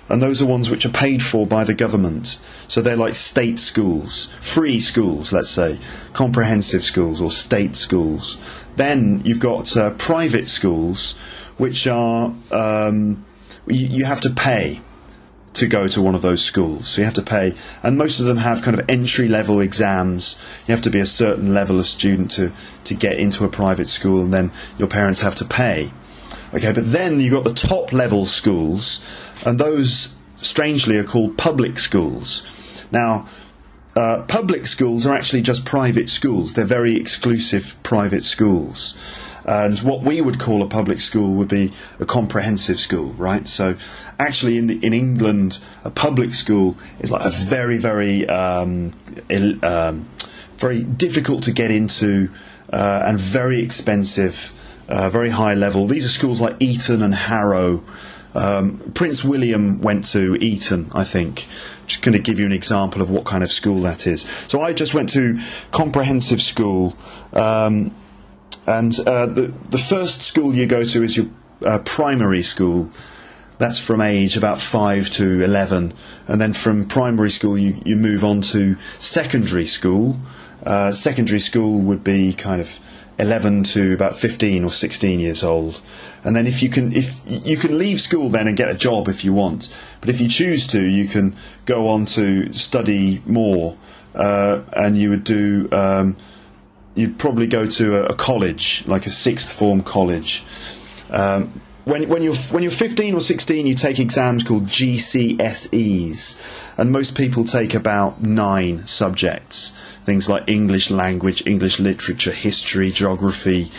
and 0.09 0.23
those 0.23 0.43
are 0.43 0.47
ones 0.47 0.71
which 0.71 0.85
are 0.85 0.91
paid 0.91 1.23
for 1.23 1.47
by 1.47 1.65
the 1.65 1.75
government. 1.75 2.39
So 2.69 2.81
they're 2.81 2.97
like 2.97 3.15
state 3.15 3.59
schools, 3.59 4.33
free 4.41 4.79
schools, 4.81 5.33
let's 5.33 5.51
say, 5.51 5.79
comprehensive 6.13 6.85
schools 6.85 7.21
or 7.21 7.31
state 7.31 7.77
schools. 7.77 8.39
Then 8.77 9.23
you've 9.25 9.41
got 9.41 9.77
uh, 9.77 9.91
private 9.95 10.49
schools, 10.49 11.17
which 11.57 11.87
are 11.87 12.35
um, 12.51 13.25
you, 13.67 13.87
you 13.87 14.05
have 14.05 14.21
to 14.23 14.31
pay 14.31 14.81
to 15.55 15.69
go 15.69 15.87
to 15.87 16.03
one 16.03 16.15
of 16.15 16.23
those 16.23 16.45
schools. 16.45 16.89
So 16.89 17.01
you 17.01 17.05
have 17.05 17.15
to 17.15 17.23
pay, 17.23 17.55
and 17.83 17.97
most 17.97 18.21
of 18.21 18.27
them 18.27 18.39
have 18.39 18.63
kind 18.63 18.79
of 18.79 18.89
entry 18.91 19.29
level 19.29 19.61
exams. 19.61 20.39
You 20.67 20.73
have 20.73 20.83
to 20.83 20.91
be 20.91 21.01
a 21.01 21.07
certain 21.07 21.55
level 21.55 21.79
of 21.79 21.87
student 21.87 22.33
to, 22.33 22.53
to 22.85 22.95
get 22.95 23.19
into 23.19 23.45
a 23.45 23.49
private 23.49 23.89
school, 23.89 24.23
and 24.23 24.35
then 24.35 24.51
your 24.79 24.89
parents 24.89 25.21
have 25.21 25.37
to 25.37 25.45
pay. 25.45 25.93
Okay, 26.53 26.73
but 26.73 26.91
then 26.93 27.21
you've 27.21 27.33
got 27.33 27.45
the 27.45 27.55
top 27.55 27.93
level 27.93 28.27
schools, 28.27 29.05
and 29.45 29.59
those 29.59 30.15
strangely 30.37 30.99
are 30.99 31.05
called 31.05 31.37
public 31.39 31.79
schools. 31.79 32.87
Now, 32.91 33.27
uh, 33.97 34.23
public 34.27 34.67
schools 34.67 35.07
are 35.07 35.15
actually 35.15 35.43
just 35.43 35.65
private 35.65 36.09
schools. 36.09 36.55
They're 36.55 36.65
very 36.65 36.97
exclusive 36.97 37.77
private 37.83 38.25
schools. 38.25 38.97
And 39.47 39.79
what 39.81 40.03
we 40.03 40.21
would 40.21 40.41
call 40.41 40.63
a 40.63 40.67
public 40.67 41.01
school 41.01 41.35
would 41.35 41.49
be 41.49 41.71
a 42.01 42.07
comprehensive 42.07 42.79
school, 42.79 43.13
right? 43.13 43.47
So, 43.47 43.77
actually, 44.19 44.57
in 44.57 44.69
the, 44.69 44.85
in 44.85 44.95
England, 44.95 45.63
a 45.85 45.91
public 45.91 46.33
school 46.33 46.77
is 47.01 47.13
like 47.13 47.25
a 47.25 47.31
very, 47.31 47.77
very, 47.77 48.27
um, 48.27 48.95
il, 49.29 49.63
um, 49.65 50.09
very 50.57 50.83
difficult 50.83 51.43
to 51.43 51.53
get 51.53 51.71
into 51.71 52.31
uh, 52.73 53.03
and 53.05 53.21
very 53.21 53.61
expensive, 53.61 54.53
uh, 54.89 55.11
very 55.11 55.29
high 55.29 55.55
level. 55.55 55.87
These 55.87 56.07
are 56.07 56.11
schools 56.11 56.41
like 56.41 56.57
Eton 56.61 57.03
and 57.03 57.15
Harrow. 57.15 57.85
Um, 58.35 58.93
Prince 58.95 59.25
William 59.25 59.81
went 59.81 60.07
to 60.13 60.37
Eton, 60.37 60.91
I 60.93 61.05
think. 61.05 61.47
Just 61.87 62.03
going 62.03 62.15
to 62.15 62.23
give 62.23 62.41
you 62.41 62.47
an 62.47 62.53
example 62.53 63.03
of 63.03 63.11
what 63.11 63.25
kind 63.25 63.43
of 63.43 63.51
school 63.51 63.81
that 63.83 64.07
is. 64.07 64.23
So 64.49 64.61
I 64.61 64.73
just 64.73 64.95
went 64.95 65.09
to 65.11 65.39
comprehensive 65.71 66.41
school. 66.41 66.97
Um, 67.33 67.95
and 68.67 68.99
uh, 69.07 69.27
the 69.27 69.53
the 69.71 69.79
first 69.79 70.23
school 70.23 70.55
you 70.55 70.67
go 70.67 70.85
to 70.85 71.03
is 71.03 71.17
your 71.17 71.27
uh, 71.65 71.79
primary 71.81 72.43
school. 72.43 72.91
That's 73.59 73.79
from 73.79 74.01
age 74.01 74.37
about 74.37 74.61
five 74.61 75.11
to 75.11 75.45
eleven, 75.45 75.93
and 76.27 76.41
then 76.41 76.53
from 76.53 76.87
primary 76.87 77.31
school 77.31 77.59
you, 77.59 77.81
you 77.85 77.97
move 77.97 78.25
on 78.25 78.41
to 78.53 78.77
secondary 78.99 79.67
school. 79.67 80.17
Uh, 80.65 80.91
secondary 80.91 81.41
school 81.41 81.81
would 81.81 82.03
be 82.03 82.33
kind 82.33 82.61
of 82.61 82.81
11 83.19 83.63
to 83.63 83.95
about 83.95 84.17
15 84.17 84.65
or 84.65 84.71
16 84.71 85.21
years 85.21 85.45
old. 85.45 85.81
And 86.25 86.35
then 86.35 86.47
if 86.47 86.63
you 86.63 86.71
can, 86.71 86.93
if 86.93 87.21
you 87.27 87.57
can 87.57 87.79
leave 87.79 88.01
school 88.01 88.31
then 88.31 88.49
and 88.49 88.57
get 88.57 88.71
a 88.71 88.75
job 88.75 89.09
if 89.09 89.25
you 89.25 89.35
want, 89.35 89.73
but 90.01 90.09
if 90.09 90.21
you 90.21 90.29
choose 90.29 90.67
to, 90.69 90.83
you 90.83 91.07
can 91.07 91.37
go 91.67 91.89
on 91.89 92.07
to 92.07 92.51
study 92.53 93.23
more, 93.27 93.77
uh, 94.15 94.63
and 94.73 94.97
you 94.99 95.11
would 95.11 95.25
do. 95.25 95.69
Um, 95.71 96.17
you'd 96.95 97.19
probably 97.19 97.47
go 97.47 97.67
to 97.67 97.97
a, 97.97 98.07
a, 98.07 98.15
college, 98.15 98.85
like 98.87 99.05
a 99.05 99.11
sixth 99.11 99.53
form 99.53 99.83
college. 99.83 100.45
Um, 101.11 101.61
when, 101.85 102.09
when 102.09 102.23
you're 102.23 102.35
when 102.35 102.63
you're 102.63 102.73
15 102.73 103.15
or 103.15 103.21
16, 103.21 103.67
you 103.67 103.75
take 103.75 103.99
exams 103.99 104.43
called 104.43 104.65
GCSEs, 104.67 106.41
and 106.79 106.91
most 106.91 107.17
people 107.17 107.45
take 107.45 107.75
about 107.75 108.23
nine 108.23 108.87
subjects. 108.87 109.75
Things 110.03 110.29
like 110.29 110.49
English 110.49 110.91
language, 110.91 111.47
English 111.47 111.81
literature, 111.81 112.33
history, 112.33 112.91
geography, 112.91 113.71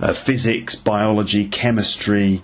uh, 0.00 0.12
physics, 0.12 0.74
biology, 0.74 1.48
chemistry, 1.48 2.42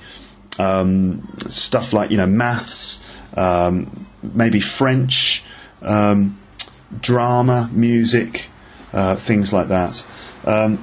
um, 0.59 1.28
stuff 1.47 1.92
like 1.92 2.11
you 2.11 2.16
know 2.16 2.26
maths, 2.26 3.02
um, 3.37 4.07
maybe 4.23 4.61
French, 4.61 5.45
um, 5.83 6.38
drama, 7.00 7.69
music, 7.73 8.49
uh, 8.92 9.14
things 9.16 9.52
like 9.52 9.69
that. 9.69 10.07
Um, 10.45 10.83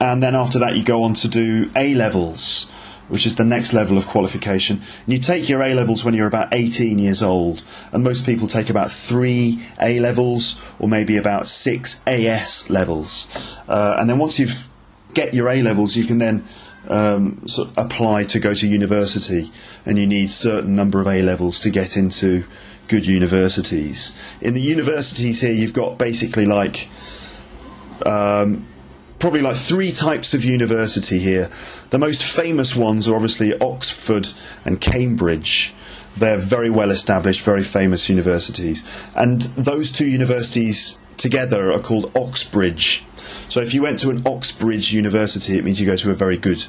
and 0.00 0.22
then 0.22 0.34
after 0.34 0.58
that, 0.60 0.76
you 0.76 0.84
go 0.84 1.04
on 1.04 1.14
to 1.14 1.28
do 1.28 1.70
A 1.74 1.94
levels, 1.94 2.70
which 3.08 3.26
is 3.26 3.36
the 3.36 3.44
next 3.44 3.72
level 3.72 3.96
of 3.96 4.06
qualification. 4.06 4.76
And 4.76 5.12
you 5.12 5.18
take 5.18 5.48
your 5.48 5.62
A 5.62 5.74
levels 5.74 6.04
when 6.04 6.14
you're 6.14 6.26
about 6.26 6.52
18 6.52 6.98
years 6.98 7.22
old, 7.22 7.64
and 7.92 8.02
most 8.02 8.26
people 8.26 8.46
take 8.46 8.70
about 8.70 8.90
three 8.90 9.62
A 9.80 10.00
levels 10.00 10.60
or 10.78 10.88
maybe 10.88 11.16
about 11.16 11.48
six 11.48 12.02
AS 12.06 12.68
levels. 12.70 13.28
Uh, 13.68 13.96
and 13.98 14.08
then 14.10 14.18
once 14.18 14.38
you've 14.38 14.68
get 15.14 15.34
your 15.34 15.48
A 15.48 15.62
levels, 15.62 15.96
you 15.96 16.04
can 16.04 16.18
then 16.18 16.44
um, 16.88 17.48
sort 17.48 17.68
of 17.70 17.78
apply 17.78 18.24
to 18.24 18.38
go 18.38 18.54
to 18.54 18.68
university, 18.68 19.50
and 19.84 19.98
you 19.98 20.06
need 20.06 20.30
certain 20.30 20.76
number 20.76 21.00
of 21.00 21.06
A 21.06 21.22
levels 21.22 21.58
to 21.60 21.70
get 21.70 21.96
into 21.96 22.44
good 22.86 23.06
universities. 23.06 24.16
In 24.40 24.54
the 24.54 24.60
universities 24.60 25.40
here, 25.40 25.52
you've 25.52 25.72
got 25.72 25.98
basically 25.98 26.46
like 26.46 26.88
um, 28.04 28.66
probably 29.18 29.40
like 29.40 29.56
three 29.56 29.92
types 29.92 30.34
of 30.34 30.44
university 30.44 31.18
here. 31.18 31.50
The 31.90 31.98
most 31.98 32.22
famous 32.22 32.76
ones 32.76 33.08
are 33.08 33.14
obviously 33.14 33.58
Oxford 33.58 34.28
and 34.64 34.80
Cambridge. 34.80 35.74
They're 36.16 36.38
very 36.38 36.70
well 36.70 36.90
established, 36.90 37.42
very 37.42 37.62
famous 37.62 38.08
universities. 38.08 38.84
And 39.14 39.42
those 39.42 39.92
two 39.92 40.06
universities 40.06 40.98
together 41.16 41.72
are 41.72 41.80
called 41.80 42.10
Oxbridge. 42.16 43.04
So 43.48 43.60
if 43.60 43.74
you 43.74 43.82
went 43.82 43.98
to 44.00 44.10
an 44.10 44.22
Oxbridge 44.26 44.92
university, 44.92 45.58
it 45.58 45.64
means 45.64 45.80
you 45.80 45.86
go 45.86 45.96
to 45.96 46.10
a 46.10 46.14
very 46.14 46.38
good 46.38 46.64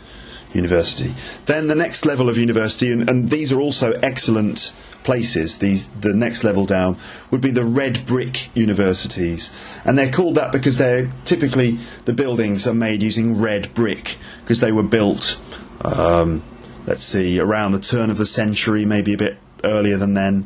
university. 0.53 1.13
Then 1.45 1.67
the 1.67 1.75
next 1.75 2.05
level 2.05 2.29
of 2.29 2.37
university, 2.37 2.91
and, 2.91 3.09
and 3.09 3.29
these 3.29 3.51
are 3.51 3.59
also 3.59 3.91
excellent 4.03 4.73
places, 5.07 5.59
these 5.59 5.87
the 6.01 6.13
next 6.13 6.43
level 6.43 6.65
down, 6.65 6.97
would 7.31 7.39
be 7.39 7.49
the 7.49 7.63
red 7.63 8.05
brick 8.05 8.53
universities. 8.57 9.57
And 9.85 9.97
they're 9.97 10.11
called 10.11 10.35
that 10.35 10.51
because 10.51 10.77
they're 10.77 11.09
typically 11.23 11.77
the 12.03 12.11
buildings 12.11 12.67
are 12.67 12.73
made 12.73 13.01
using 13.01 13.39
red 13.39 13.73
brick 13.73 14.17
because 14.41 14.59
they 14.59 14.73
were 14.73 14.83
built, 14.83 15.39
um, 15.85 16.43
let's 16.85 17.05
see, 17.05 17.39
around 17.39 17.71
the 17.71 17.79
turn 17.79 18.09
of 18.09 18.17
the 18.17 18.25
century, 18.25 18.83
maybe 18.83 19.13
a 19.13 19.17
bit 19.17 19.37
earlier 19.63 19.95
than 19.95 20.13
then. 20.13 20.45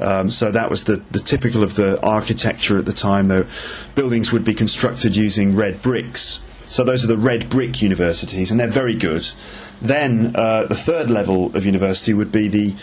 Um, 0.00 0.26
so 0.28 0.50
that 0.50 0.68
was 0.68 0.82
the, 0.82 0.96
the 1.12 1.20
typical 1.20 1.62
of 1.62 1.76
the 1.76 2.00
architecture 2.02 2.78
at 2.78 2.86
the 2.86 2.92
time. 2.92 3.28
Though 3.28 3.46
buildings 3.94 4.32
would 4.32 4.42
be 4.42 4.54
constructed 4.54 5.14
using 5.14 5.54
red 5.54 5.80
bricks. 5.80 6.42
So 6.66 6.82
those 6.82 7.04
are 7.04 7.06
the 7.06 7.18
red 7.30 7.48
brick 7.48 7.80
universities, 7.82 8.50
and 8.50 8.58
they're 8.58 8.66
very 8.82 8.96
good. 8.96 9.28
Then 9.80 10.32
uh, 10.34 10.64
the 10.64 10.74
third 10.74 11.08
level 11.08 11.54
of 11.56 11.64
university 11.64 12.14
would 12.14 12.32
be 12.32 12.48
the 12.48 12.74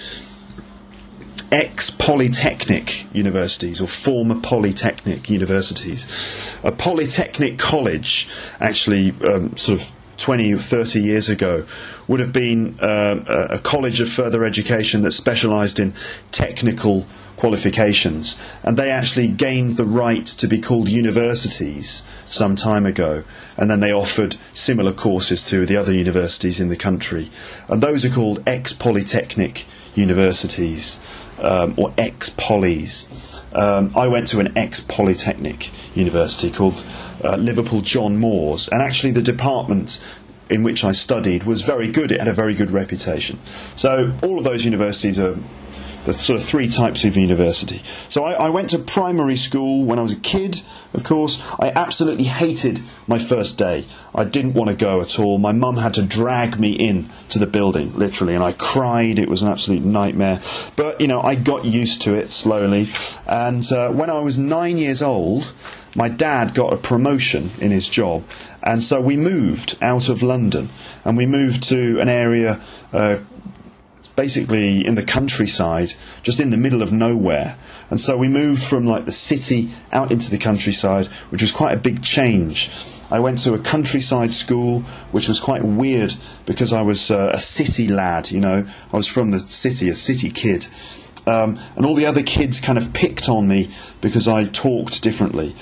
ex 1.52 1.90
polytechnic 1.90 3.06
universities 3.14 3.82
or 3.82 3.88
former 3.88 4.40
polytechnic 4.40 5.30
universities. 5.30 6.58
A 6.64 6.72
polytechnic 6.72 7.58
college, 7.58 8.30
actually, 8.60 9.14
um, 9.26 9.56
sort 9.58 9.82
of 9.82 9.92
20 10.18 10.54
or 10.54 10.58
30 10.58 11.02
years 11.02 11.30
ago, 11.30 11.66
would 12.08 12.20
have 12.20 12.34
been 12.34 12.78
uh, 12.80 13.48
a 13.50 13.60
college 13.60 14.02
of 14.02 14.10
further 14.10 14.44
education 14.44 15.02
that 15.04 15.12
specialised 15.12 15.80
in 15.80 15.94
technical 16.32 17.06
qualifications. 17.38 18.38
And 18.64 18.76
they 18.76 18.92
actually 18.92 19.30
gained 19.30 19.78
the 19.78 19.86
right 19.86 20.26
to 20.26 20.48
be 20.48 20.60
called 20.60 20.90
universities 20.90 22.04
some 22.26 22.58
time 22.58 22.86
ago. 22.86 23.24
And 23.56 23.72
then 23.72 23.80
they 23.80 23.94
offered 23.94 24.36
similar 24.52 24.92
courses 24.92 25.42
to 25.46 25.66
the 25.66 25.78
other 25.78 25.94
universities 25.94 26.60
in 26.60 26.68
the 26.68 26.76
country. 26.76 27.30
And 27.70 27.82
those 27.82 28.04
are 28.04 28.10
called 28.10 28.44
ex 28.46 28.74
polytechnic 28.74 29.66
universities 29.96 31.00
um, 31.42 31.74
or 31.78 31.94
ex 31.98 32.30
polys. 32.30 33.08
Um, 33.54 33.94
I 33.96 34.08
went 34.08 34.28
to 34.30 34.40
an 34.40 34.58
ex 34.58 34.80
polytechnic 34.80 35.72
university 35.96 36.52
called 36.52 36.86
uh, 37.24 37.36
Liverpool 37.36 37.82
John 37.82 38.18
Moores, 38.18 38.68
and 38.68 38.82
actually 38.82 39.12
the 39.12 39.22
department 39.22 40.04
in 40.50 40.64
which 40.64 40.84
I 40.84 40.92
studied 40.92 41.44
was 41.44 41.62
very 41.62 41.88
good. 41.88 42.12
It 42.12 42.20
had 42.20 42.28
a 42.28 42.34
very 42.34 42.56
good 42.56 42.72
reputation. 42.72 43.40
So 43.76 44.14
all 44.24 44.38
of 44.38 44.44
those 44.44 44.66
universities 44.66 45.20
are 45.20 45.38
the 46.18 46.20
sort 46.20 46.40
of 46.40 46.46
three 46.46 46.68
types 46.68 47.04
of 47.04 47.16
university. 47.16 47.82
So 48.10 48.24
I, 48.24 48.34
I, 48.34 48.50
went 48.50 48.70
to 48.72 48.80
primary 48.80 49.36
school 49.36 49.84
when 49.84 50.00
I 50.00 50.02
was 50.02 50.14
a 50.14 50.20
kid, 50.20 50.62
of 50.94 51.04
course. 51.04 51.42
I 51.60 51.70
absolutely 51.70 52.26
hated 52.26 52.82
my 53.08 53.20
first 53.20 53.58
day. 53.58 53.86
I 54.14 54.24
didn't 54.24 54.54
want 54.54 54.70
to 54.70 54.76
go 54.76 55.02
at 55.02 55.20
all. 55.20 55.38
My 55.38 55.52
mum 55.52 55.78
had 55.78 55.94
to 55.96 56.04
drag 56.04 56.60
me 56.60 56.72
in 56.72 57.10
to 57.30 57.40
the 57.40 57.48
building, 57.48 57.94
literally, 57.96 58.36
and 58.36 58.44
I 58.44 58.54
cried. 58.54 59.20
It 59.20 59.30
was 59.30 59.44
an 59.44 59.50
absolute 59.50 59.84
nightmare. 59.84 60.42
But, 60.76 61.00
you 61.00 61.08
know, 61.08 61.22
I 61.22 61.36
got 61.36 61.66
used 61.66 62.02
to 62.04 62.14
it 62.16 62.30
slowly. 62.30 62.90
And 63.28 63.64
uh, 63.72 63.92
when 63.92 64.10
I 64.10 64.20
was 64.20 64.38
nine 64.38 64.78
years 64.78 65.02
old, 65.02 65.54
my 65.96 66.10
dad 66.10 66.54
got 66.54 66.74
a 66.74 66.78
promotion 66.78 67.50
in 67.60 67.72
his 67.72 67.90
job, 67.90 68.24
and 68.62 68.84
so 68.84 69.02
we 69.02 69.18
moved 69.18 69.78
out 69.82 70.08
of 70.08 70.22
London 70.22 70.70
and 71.04 71.18
we 71.18 71.26
moved 71.26 71.64
to 71.64 72.00
an 72.00 72.08
area 72.08 72.62
uh, 72.94 73.18
basically 74.20 74.86
in 74.86 74.96
the 74.96 75.04
countryside, 75.04 75.94
just 76.24 76.42
in 76.42 76.50
the 76.50 76.58
middle 76.58 76.82
of 76.82 76.92
nowhere. 76.92 77.56
And 77.90 78.02
so 78.02 78.18
we 78.18 78.28
moved 78.28 78.62
from 78.62 78.86
like 78.86 79.06
the 79.06 79.14
city 79.14 79.70
out 79.94 80.12
into 80.12 80.30
the 80.30 80.38
countryside, 80.38 81.08
which 81.30 81.42
was 81.42 81.54
quite 81.54 81.72
a 81.72 81.80
big 81.80 82.04
change. 82.04 82.70
I 83.10 83.22
went 83.22 83.38
to 83.46 83.54
a 83.54 83.60
countryside 83.60 84.32
school, 84.32 84.82
which 85.14 85.30
was 85.30 85.40
quite 85.40 85.64
weird 85.64 86.14
because 86.46 86.74
I 86.74 86.82
was 86.82 87.10
uh, 87.10 87.32
a 87.34 87.40
city 87.40 87.88
lad, 87.88 88.30
you 88.30 88.42
know. 88.42 88.68
I 88.92 88.98
was 88.98 89.08
from 89.08 89.32
the 89.32 89.40
city, 89.40 89.88
a 89.88 89.96
city 89.96 90.32
kid. 90.32 90.68
Um, 91.26 91.58
and 91.78 91.86
all 91.86 91.96
the 91.96 92.06
other 92.06 92.22
kids 92.22 92.60
kind 92.60 92.78
of 92.78 92.92
picked 92.92 93.30
on 93.30 93.48
me 93.48 93.70
because 94.02 94.28
I 94.28 94.44
talked 94.44 95.02
differently. 95.02 95.56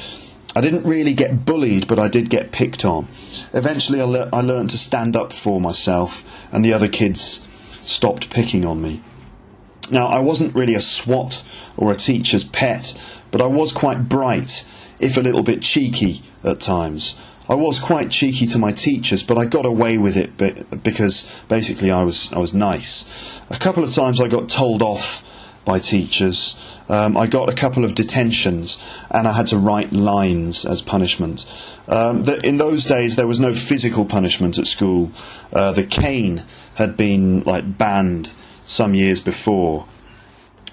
I 0.56 0.62
didn't 0.62 0.84
really 0.90 1.14
get 1.14 1.46
bullied, 1.46 1.88
but 1.88 2.00
I 2.00 2.08
did 2.08 2.32
get 2.32 2.52
picked 2.52 2.86
on. 2.86 3.08
Eventually, 3.54 4.02
I, 4.02 4.06
le- 4.06 4.30
I 4.34 4.42
learned 4.42 4.72
to 4.72 4.80
stand 4.80 5.16
up 5.16 5.32
for 5.32 5.62
myself, 5.62 6.24
and 6.52 6.66
the 6.66 6.74
other 6.74 6.88
kids 6.88 7.46
stopped 7.88 8.30
picking 8.30 8.66
on 8.66 8.82
me. 8.82 9.02
Now, 9.90 10.08
I 10.08 10.20
wasn't 10.20 10.56
really 10.56 10.76
a 10.76 10.82
swot 10.82 11.44
or 11.78 11.92
a 11.92 11.96
teacher's 11.96 12.44
pet, 12.44 13.00
but 13.32 13.42
I 13.42 13.48
was 13.48 13.72
quite 13.72 14.10
bright, 14.10 14.66
if 15.00 15.18
a 15.18 15.22
little 15.22 15.44
bit 15.44 15.62
cheeky 15.62 16.22
at 16.44 16.60
times. 16.60 17.20
I 17.50 17.56
was 17.56 17.80
quite 17.80 18.12
cheeky 18.12 18.46
to 18.48 18.60
my 18.60 18.74
teachers, 18.74 19.24
but 19.24 19.38
I 19.38 19.46
got 19.46 19.66
away 19.66 19.98
with 19.98 20.18
it 20.18 20.36
because 20.84 21.32
basically 21.48 21.90
I 21.92 22.04
was 22.04 22.34
I 22.34 22.40
was 22.40 22.54
nice. 22.54 23.06
A 23.50 23.58
couple 23.58 23.84
of 23.84 23.92
times 23.94 24.20
I 24.20 24.28
got 24.28 24.50
told 24.50 24.82
off 24.82 25.24
by 25.68 25.78
teachers. 25.78 26.58
Um, 26.90 27.18
I 27.18 27.28
got 27.28 27.50
a 27.50 27.54
couple 27.54 27.84
of 27.84 27.94
detentions, 27.94 28.82
and 29.12 29.28
I 29.28 29.34
had 29.34 29.48
to 29.48 29.58
write 29.58 29.92
lines 29.92 30.66
as 30.66 30.82
punishment. 30.82 31.46
Um, 31.88 32.24
the, 32.24 32.40
in 32.48 32.58
those 32.58 32.86
days, 32.86 33.18
there 33.18 33.28
was 33.28 33.40
no 33.40 33.54
physical 33.54 34.06
punishment 34.06 34.58
at 34.58 34.66
school. 34.66 35.12
Uh, 35.52 35.74
the 35.74 35.84
cane 35.84 36.44
had 36.76 36.96
been 36.96 37.42
like 37.42 37.78
banned 37.78 38.34
some 38.64 38.96
years 38.96 39.20
before. 39.20 39.86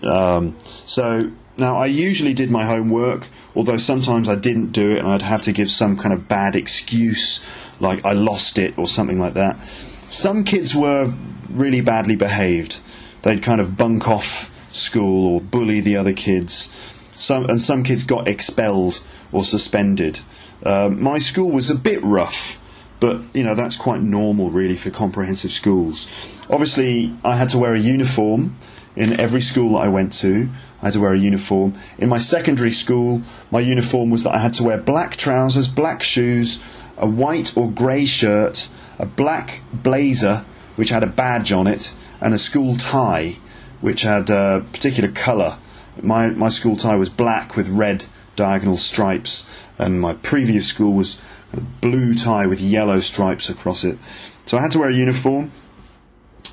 Um, 0.03 0.57
so 0.85 1.33
now 1.57 1.77
I 1.77 1.87
usually 1.87 2.33
did 2.33 2.51
my 2.51 2.65
homework, 2.65 3.29
although 3.57 3.77
sometimes 3.77 4.29
I 4.29 4.37
didn't 4.37 4.71
do 4.71 4.93
it, 4.93 4.99
and 4.99 5.09
I'd 5.09 5.23
have 5.23 5.43
to 5.43 5.53
give 5.53 5.69
some 5.69 5.97
kind 5.97 6.15
of 6.15 6.29
bad 6.29 6.55
excuse, 6.55 7.45
like 7.81 8.05
I 8.05 8.13
lost 8.13 8.59
it 8.59 8.79
or 8.79 8.87
something 8.87 9.19
like 9.19 9.35
that. 9.35 9.59
Some 10.07 10.45
kids 10.45 10.73
were 10.75 11.13
really 11.51 11.81
badly 11.81 12.15
behaved. 12.15 12.81
They'd 13.23 13.43
kind 13.43 13.61
of 13.61 13.77
bunk 13.77 14.07
off 14.07 14.53
school 14.75 15.35
or 15.35 15.41
bully 15.41 15.81
the 15.81 15.97
other 15.97 16.13
kids. 16.13 16.73
Some 17.13 17.45
and 17.45 17.61
some 17.61 17.83
kids 17.83 18.05
got 18.05 18.27
expelled 18.27 19.03
or 19.33 19.45
suspended. 19.45 20.21
Uh, 20.63 20.91
my 20.93 21.19
school 21.19 21.51
was 21.51 21.71
a 21.71 21.77
bit 21.77 22.03
rough, 22.03 22.61
but 23.01 23.21
you 23.35 23.45
know 23.45 23.55
that's 23.55 23.77
quite 23.77 24.03
normal 24.03 24.51
really 24.51 24.77
for 24.77 24.91
comprehensive 24.91 25.53
schools. 25.53 26.09
Obviously, 26.51 27.15
I 27.25 27.37
had 27.37 27.49
to 27.51 27.59
wear 27.59 27.75
a 27.75 27.79
uniform 27.79 28.57
in 28.97 29.19
every 29.19 29.41
school 29.41 29.75
that 29.75 29.87
I 29.87 29.89
went 29.89 30.13
to. 30.15 30.49
I 30.81 30.87
had 30.87 30.95
to 30.95 31.01
wear 31.01 31.15
a 31.15 31.19
uniform. 31.19 31.75
In 31.99 32.09
my 32.09 32.19
secondary 32.19 32.71
school, 32.71 33.23
my 33.51 33.61
uniform 33.61 34.11
was 34.11 34.25
that 34.25 34.35
I 34.35 34.39
had 34.39 34.55
to 34.55 34.63
wear 34.63 34.79
black 34.79 35.17
trousers, 35.17 35.69
black 35.69 36.03
shoes, 36.03 36.61
a 36.97 37.09
white 37.09 37.57
or 37.57 37.71
grey 37.71 38.05
shirt, 38.05 38.69
a 38.99 39.07
black 39.07 39.63
blazer 39.73 40.45
which 40.77 40.91
had 40.91 41.03
a 41.03 41.07
badge 41.07 41.53
on 41.53 41.67
it, 41.67 41.95
and 42.21 42.35
a 42.35 42.39
school 42.39 42.77
tie 42.77 43.37
which 43.85 44.01
had 44.01 44.31
a 44.31 44.65
particular 44.73 45.11
colour. 45.11 45.59
My, 46.01 46.29
my 46.29 46.49
school 46.49 46.75
tie 46.75 46.97
was 46.97 47.11
black 47.11 47.55
with 47.55 47.69
red 47.69 48.07
diagonal 48.35 48.79
stripes, 48.79 49.47
and 49.77 50.01
my 50.01 50.15
previous 50.15 50.67
school 50.67 50.95
was 50.95 51.21
a 51.53 51.61
blue 51.61 52.15
tie 52.15 52.47
with 52.47 52.63
yellow 52.63 53.01
stripes 53.01 53.51
across 53.51 53.85
it. 53.85 53.99
So 54.47 54.57
I 54.57 54.63
had 54.63 54.71
to 54.71 54.79
wear 54.79 54.89
a 54.89 54.95
uniform, 54.95 55.53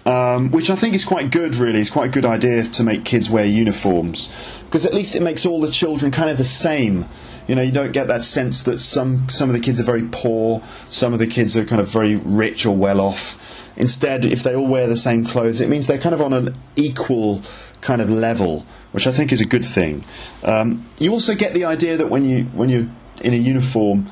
um, 0.05 0.51
which 0.51 0.69
I 0.69 0.75
think 0.75 0.93
is 0.93 1.05
quite 1.05 1.31
good, 1.31 1.55
really. 1.55 1.79
It's 1.79 1.89
quite 1.89 2.09
a 2.09 2.11
good 2.11 2.25
idea 2.25 2.63
to 2.63 2.83
make 2.83 3.05
kids 3.05 3.29
wear 3.29 3.45
uniforms, 3.45 4.27
because 4.65 4.85
at 4.85 4.93
least 4.93 5.15
it 5.15 5.21
makes 5.21 5.45
all 5.45 5.61
the 5.61 5.71
children 5.71 6.11
kind 6.11 6.29
of 6.29 6.37
the 6.37 6.43
same. 6.43 7.05
You 7.51 7.55
know, 7.55 7.63
you 7.63 7.73
don't 7.73 7.91
get 7.91 8.07
that 8.07 8.21
sense 8.21 8.63
that 8.63 8.79
some, 8.79 9.27
some 9.27 9.49
of 9.49 9.53
the 9.53 9.59
kids 9.59 9.77
are 9.81 9.83
very 9.83 10.07
poor, 10.09 10.63
some 10.85 11.11
of 11.11 11.19
the 11.19 11.27
kids 11.27 11.57
are 11.57 11.65
kind 11.65 11.81
of 11.81 11.89
very 11.89 12.15
rich 12.15 12.65
or 12.65 12.73
well 12.73 13.01
off. 13.01 13.37
Instead, 13.75 14.23
if 14.23 14.41
they 14.41 14.55
all 14.55 14.67
wear 14.67 14.87
the 14.87 14.95
same 14.95 15.25
clothes, 15.25 15.59
it 15.59 15.67
means 15.67 15.85
they're 15.85 15.97
kind 15.97 16.15
of 16.15 16.21
on 16.21 16.31
an 16.31 16.55
equal 16.77 17.41
kind 17.81 18.01
of 18.01 18.09
level, 18.09 18.65
which 18.93 19.05
I 19.05 19.11
think 19.11 19.33
is 19.33 19.41
a 19.41 19.45
good 19.45 19.65
thing. 19.65 20.05
Um, 20.43 20.89
you 20.97 21.11
also 21.11 21.35
get 21.35 21.53
the 21.53 21.65
idea 21.65 21.97
that 21.97 22.09
when 22.09 22.23
you 22.23 22.45
when 22.53 22.69
you're 22.69 22.87
in 23.19 23.33
a 23.33 23.37
uniform, 23.37 24.09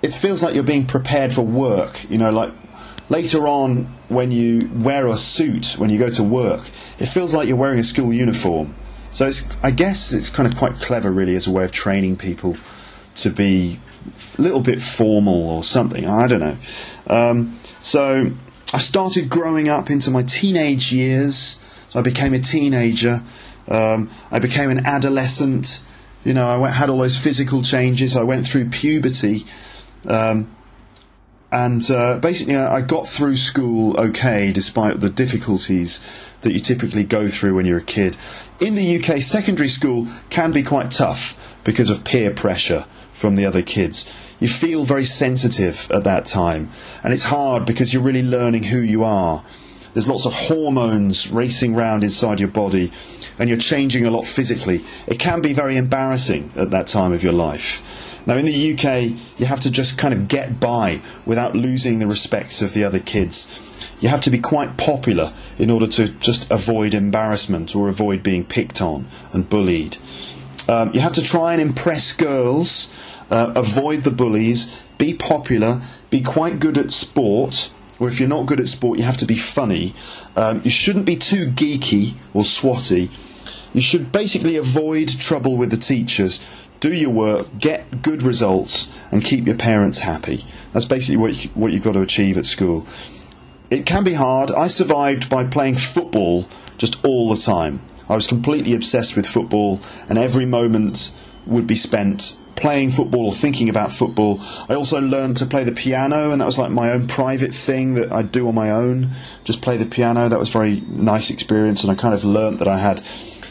it 0.00 0.14
feels 0.14 0.42
like 0.42 0.54
you're 0.54 0.64
being 0.64 0.86
prepared 0.86 1.34
for 1.34 1.42
work. 1.42 2.08
You 2.08 2.16
know, 2.16 2.32
like 2.32 2.54
later 3.10 3.46
on 3.46 3.84
when 4.08 4.30
you 4.30 4.70
wear 4.76 5.08
a 5.08 5.18
suit 5.18 5.74
when 5.76 5.90
you 5.90 5.98
go 5.98 6.08
to 6.08 6.22
work, 6.22 6.62
it 6.98 7.04
feels 7.04 7.34
like 7.34 7.48
you're 7.48 7.58
wearing 7.58 7.80
a 7.80 7.84
school 7.84 8.14
uniform. 8.14 8.74
So 9.12 9.30
I 9.62 9.70
guess 9.70 10.14
it's 10.14 10.30
kind 10.30 10.50
of 10.50 10.58
quite 10.58 10.74
clever, 10.76 11.10
really, 11.12 11.36
as 11.36 11.46
a 11.46 11.52
way 11.52 11.64
of 11.64 11.70
training 11.70 12.16
people 12.16 12.56
to 13.16 13.30
be 13.30 13.78
a 14.38 14.42
little 14.42 14.62
bit 14.62 14.80
formal 14.80 15.50
or 15.50 15.62
something. 15.62 16.06
I 16.06 16.26
don't 16.26 16.40
know. 16.40 16.56
Um, 17.08 17.58
so 17.78 18.32
I 18.72 18.78
started 18.78 19.28
growing 19.28 19.68
up 19.68 19.90
into 19.90 20.10
my 20.10 20.22
teenage 20.22 20.92
years. 20.92 21.60
So 21.90 21.98
I 22.00 22.02
became 22.02 22.32
a 22.32 22.38
teenager. 22.38 23.22
Um, 23.68 24.10
I 24.30 24.38
became 24.38 24.70
an 24.70 24.86
adolescent. 24.86 25.84
You 26.24 26.32
know, 26.32 26.46
I 26.46 26.56
went, 26.56 26.72
had 26.72 26.88
all 26.88 26.98
those 26.98 27.18
physical 27.18 27.60
changes. 27.60 28.16
I 28.16 28.22
went 28.22 28.48
through 28.48 28.70
puberty. 28.70 29.42
Um, 30.06 30.50
and 31.52 31.82
uh, 31.90 32.18
basically, 32.18 32.56
I 32.56 32.80
got 32.80 33.06
through 33.06 33.36
school 33.36 33.94
okay, 34.00 34.52
despite 34.52 35.00
the 35.00 35.10
difficulties 35.10 36.00
that 36.42 36.52
you 36.52 36.60
typically 36.60 37.04
go 37.04 37.28
through 37.28 37.54
when 37.54 37.66
you're 37.66 37.78
a 37.78 37.82
kid. 37.82 38.16
In 38.60 38.74
the 38.74 38.98
UK, 38.98 39.22
secondary 39.22 39.68
school 39.68 40.06
can 40.30 40.52
be 40.52 40.62
quite 40.62 40.90
tough 40.90 41.38
because 41.64 41.90
of 41.90 42.04
peer 42.04 42.30
pressure 42.30 42.86
from 43.10 43.36
the 43.36 43.46
other 43.46 43.62
kids. 43.62 44.12
You 44.40 44.48
feel 44.48 44.84
very 44.84 45.04
sensitive 45.04 45.90
at 45.90 46.04
that 46.04 46.26
time, 46.26 46.70
and 47.04 47.12
it's 47.12 47.24
hard 47.24 47.64
because 47.64 47.92
you're 47.92 48.02
really 48.02 48.22
learning 48.22 48.64
who 48.64 48.78
you 48.78 49.04
are. 49.04 49.44
There's 49.94 50.08
lots 50.08 50.26
of 50.26 50.34
hormones 50.34 51.30
racing 51.30 51.74
around 51.76 52.02
inside 52.02 52.40
your 52.40 52.48
body, 52.48 52.90
and 53.38 53.48
you're 53.48 53.58
changing 53.58 54.06
a 54.06 54.10
lot 54.10 54.26
physically. 54.26 54.82
It 55.06 55.18
can 55.18 55.42
be 55.42 55.52
very 55.52 55.76
embarrassing 55.76 56.52
at 56.56 56.70
that 56.70 56.86
time 56.86 57.12
of 57.12 57.22
your 57.22 57.32
life. 57.32 57.82
Now, 58.26 58.36
in 58.36 58.46
the 58.46 58.72
UK, 58.72 59.16
you 59.38 59.46
have 59.46 59.60
to 59.60 59.70
just 59.70 59.98
kind 59.98 60.14
of 60.14 60.28
get 60.28 60.60
by 60.60 61.00
without 61.26 61.56
losing 61.56 61.98
the 61.98 62.06
respect 62.06 62.62
of 62.62 62.72
the 62.72 62.84
other 62.84 63.00
kids. 63.00 63.50
You 64.02 64.08
have 64.08 64.20
to 64.22 64.30
be 64.30 64.38
quite 64.38 64.76
popular 64.76 65.32
in 65.58 65.70
order 65.70 65.86
to 65.86 66.08
just 66.08 66.50
avoid 66.50 66.92
embarrassment 66.92 67.76
or 67.76 67.88
avoid 67.88 68.24
being 68.24 68.44
picked 68.44 68.82
on 68.82 69.06
and 69.32 69.48
bullied. 69.48 69.96
Um, 70.68 70.92
you 70.92 71.00
have 71.00 71.12
to 71.14 71.22
try 71.22 71.52
and 71.52 71.62
impress 71.62 72.12
girls, 72.12 72.92
uh, 73.30 73.52
avoid 73.54 74.02
the 74.02 74.10
bullies, 74.10 74.76
be 74.98 75.14
popular, 75.14 75.80
be 76.10 76.20
quite 76.20 76.58
good 76.58 76.78
at 76.78 76.90
sport. 76.90 77.70
Or 78.00 78.08
if 78.08 78.18
you're 78.18 78.28
not 78.28 78.46
good 78.46 78.58
at 78.58 78.66
sport, 78.66 78.98
you 78.98 79.04
have 79.04 79.18
to 79.18 79.26
be 79.26 79.36
funny. 79.36 79.94
Um, 80.34 80.62
you 80.64 80.70
shouldn't 80.70 81.06
be 81.06 81.14
too 81.14 81.46
geeky 81.46 82.14
or 82.34 82.42
swotty. 82.42 83.08
You 83.72 83.80
should 83.80 84.10
basically 84.10 84.56
avoid 84.56 85.08
trouble 85.08 85.56
with 85.56 85.70
the 85.70 85.76
teachers. 85.76 86.44
Do 86.80 86.92
your 86.92 87.10
work, 87.10 87.46
get 87.56 88.02
good 88.02 88.24
results, 88.24 88.90
and 89.12 89.24
keep 89.24 89.46
your 89.46 89.56
parents 89.56 90.00
happy. 90.00 90.44
That's 90.72 90.86
basically 90.86 91.18
what, 91.18 91.44
you, 91.44 91.50
what 91.50 91.70
you've 91.72 91.84
got 91.84 91.92
to 91.92 92.02
achieve 92.02 92.36
at 92.36 92.46
school. 92.46 92.84
It 93.72 93.86
can 93.86 94.04
be 94.04 94.12
hard. 94.12 94.50
I 94.50 94.66
survived 94.66 95.30
by 95.30 95.46
playing 95.46 95.76
football 95.76 96.46
just 96.76 97.02
all 97.06 97.30
the 97.34 97.40
time. 97.40 97.80
I 98.06 98.14
was 98.14 98.26
completely 98.26 98.74
obsessed 98.74 99.16
with 99.16 99.26
football, 99.26 99.80
and 100.10 100.18
every 100.18 100.44
moment 100.44 101.10
would 101.46 101.66
be 101.66 101.74
spent 101.74 102.36
playing 102.54 102.90
football 102.90 103.24
or 103.24 103.32
thinking 103.32 103.70
about 103.70 103.90
football. 103.90 104.42
I 104.68 104.74
also 104.74 105.00
learned 105.00 105.38
to 105.38 105.46
play 105.46 105.64
the 105.64 105.72
piano, 105.72 106.32
and 106.32 106.42
that 106.42 106.44
was 106.44 106.58
like 106.58 106.70
my 106.70 106.90
own 106.90 107.08
private 107.08 107.54
thing 107.54 107.94
that 107.94 108.12
I'd 108.12 108.30
do 108.30 108.46
on 108.46 108.54
my 108.54 108.70
own. 108.70 109.08
Just 109.44 109.62
play 109.62 109.78
the 109.78 109.86
piano. 109.86 110.28
That 110.28 110.38
was 110.38 110.50
a 110.50 110.52
very 110.52 110.82
nice 110.82 111.30
experience, 111.30 111.82
and 111.82 111.90
I 111.90 111.94
kind 111.94 112.12
of 112.12 112.24
learnt 112.24 112.58
that 112.58 112.68
I 112.68 112.76
had 112.76 113.00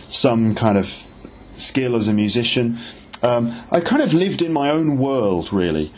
some 0.08 0.54
kind 0.54 0.78
of 0.78 1.04
skill 1.54 1.96
as 1.96 2.08
a 2.08 2.14
musician. 2.14 2.78
Um, 3.24 3.52
I 3.72 3.80
kind 3.80 4.04
of 4.04 4.14
lived 4.14 4.44
in 4.44 4.54
my 4.54 4.70
own 4.70 5.00
world, 5.00 5.52
really 5.52 5.92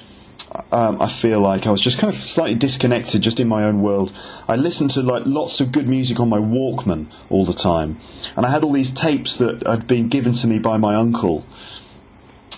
um, 0.72 1.02
I 1.02 1.08
feel 1.08 1.40
like 1.40 1.66
I 1.66 1.72
was 1.72 1.82
just 1.82 2.00
kind 2.00 2.14
of 2.14 2.20
slightly 2.20 2.56
disconnected, 2.56 3.22
just 3.22 3.40
in 3.40 3.48
my 3.48 3.64
own 3.64 3.82
world. 3.82 4.14
I 4.48 4.56
listened 4.56 4.92
to 4.92 5.02
like 5.02 5.24
lots 5.26 5.60
of 5.60 5.72
good 5.72 5.88
music 5.88 6.20
on 6.20 6.30
my 6.30 6.40
Walkman 6.40 7.08
all 7.30 7.46
the 7.46 7.54
time, 7.54 7.98
and 8.36 8.46
I 8.46 8.50
had 8.50 8.64
all 8.64 8.72
these 8.72 8.92
tapes 8.92 9.36
that 9.38 9.66
had 9.66 9.88
been 9.88 10.10
given 10.10 10.34
to 10.34 10.48
me 10.48 10.60
by 10.60 10.78
my 10.78 10.96
uncle 10.96 11.46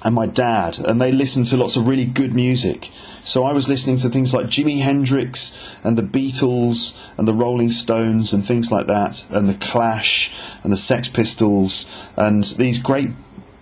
and 0.03 0.13
my 0.13 0.25
dad, 0.25 0.77
and 0.79 1.01
they 1.01 1.11
listened 1.11 1.45
to 1.47 1.57
lots 1.57 1.75
of 1.75 1.87
really 1.87 2.05
good 2.05 2.33
music. 2.33 2.91
So 3.21 3.43
I 3.43 3.53
was 3.53 3.67
listening 3.67 3.97
to 3.97 4.09
things 4.09 4.35
like 4.35 4.45
Jimi 4.45 4.81
Hendrix 4.81 5.75
and 5.83 5.97
the 5.97 6.03
Beatles 6.03 6.95
and 7.17 7.27
the 7.27 7.33
Rolling 7.33 7.69
Stones 7.69 8.31
and 8.33 8.45
things 8.45 8.71
like 8.71 8.87
that, 8.87 9.25
and 9.31 9.49
the 9.49 9.55
Clash 9.55 10.31
and 10.63 10.71
the 10.71 10.77
Sex 10.77 11.07
Pistols 11.07 11.85
and 12.15 12.43
these 12.43 12.77
great 12.77 13.09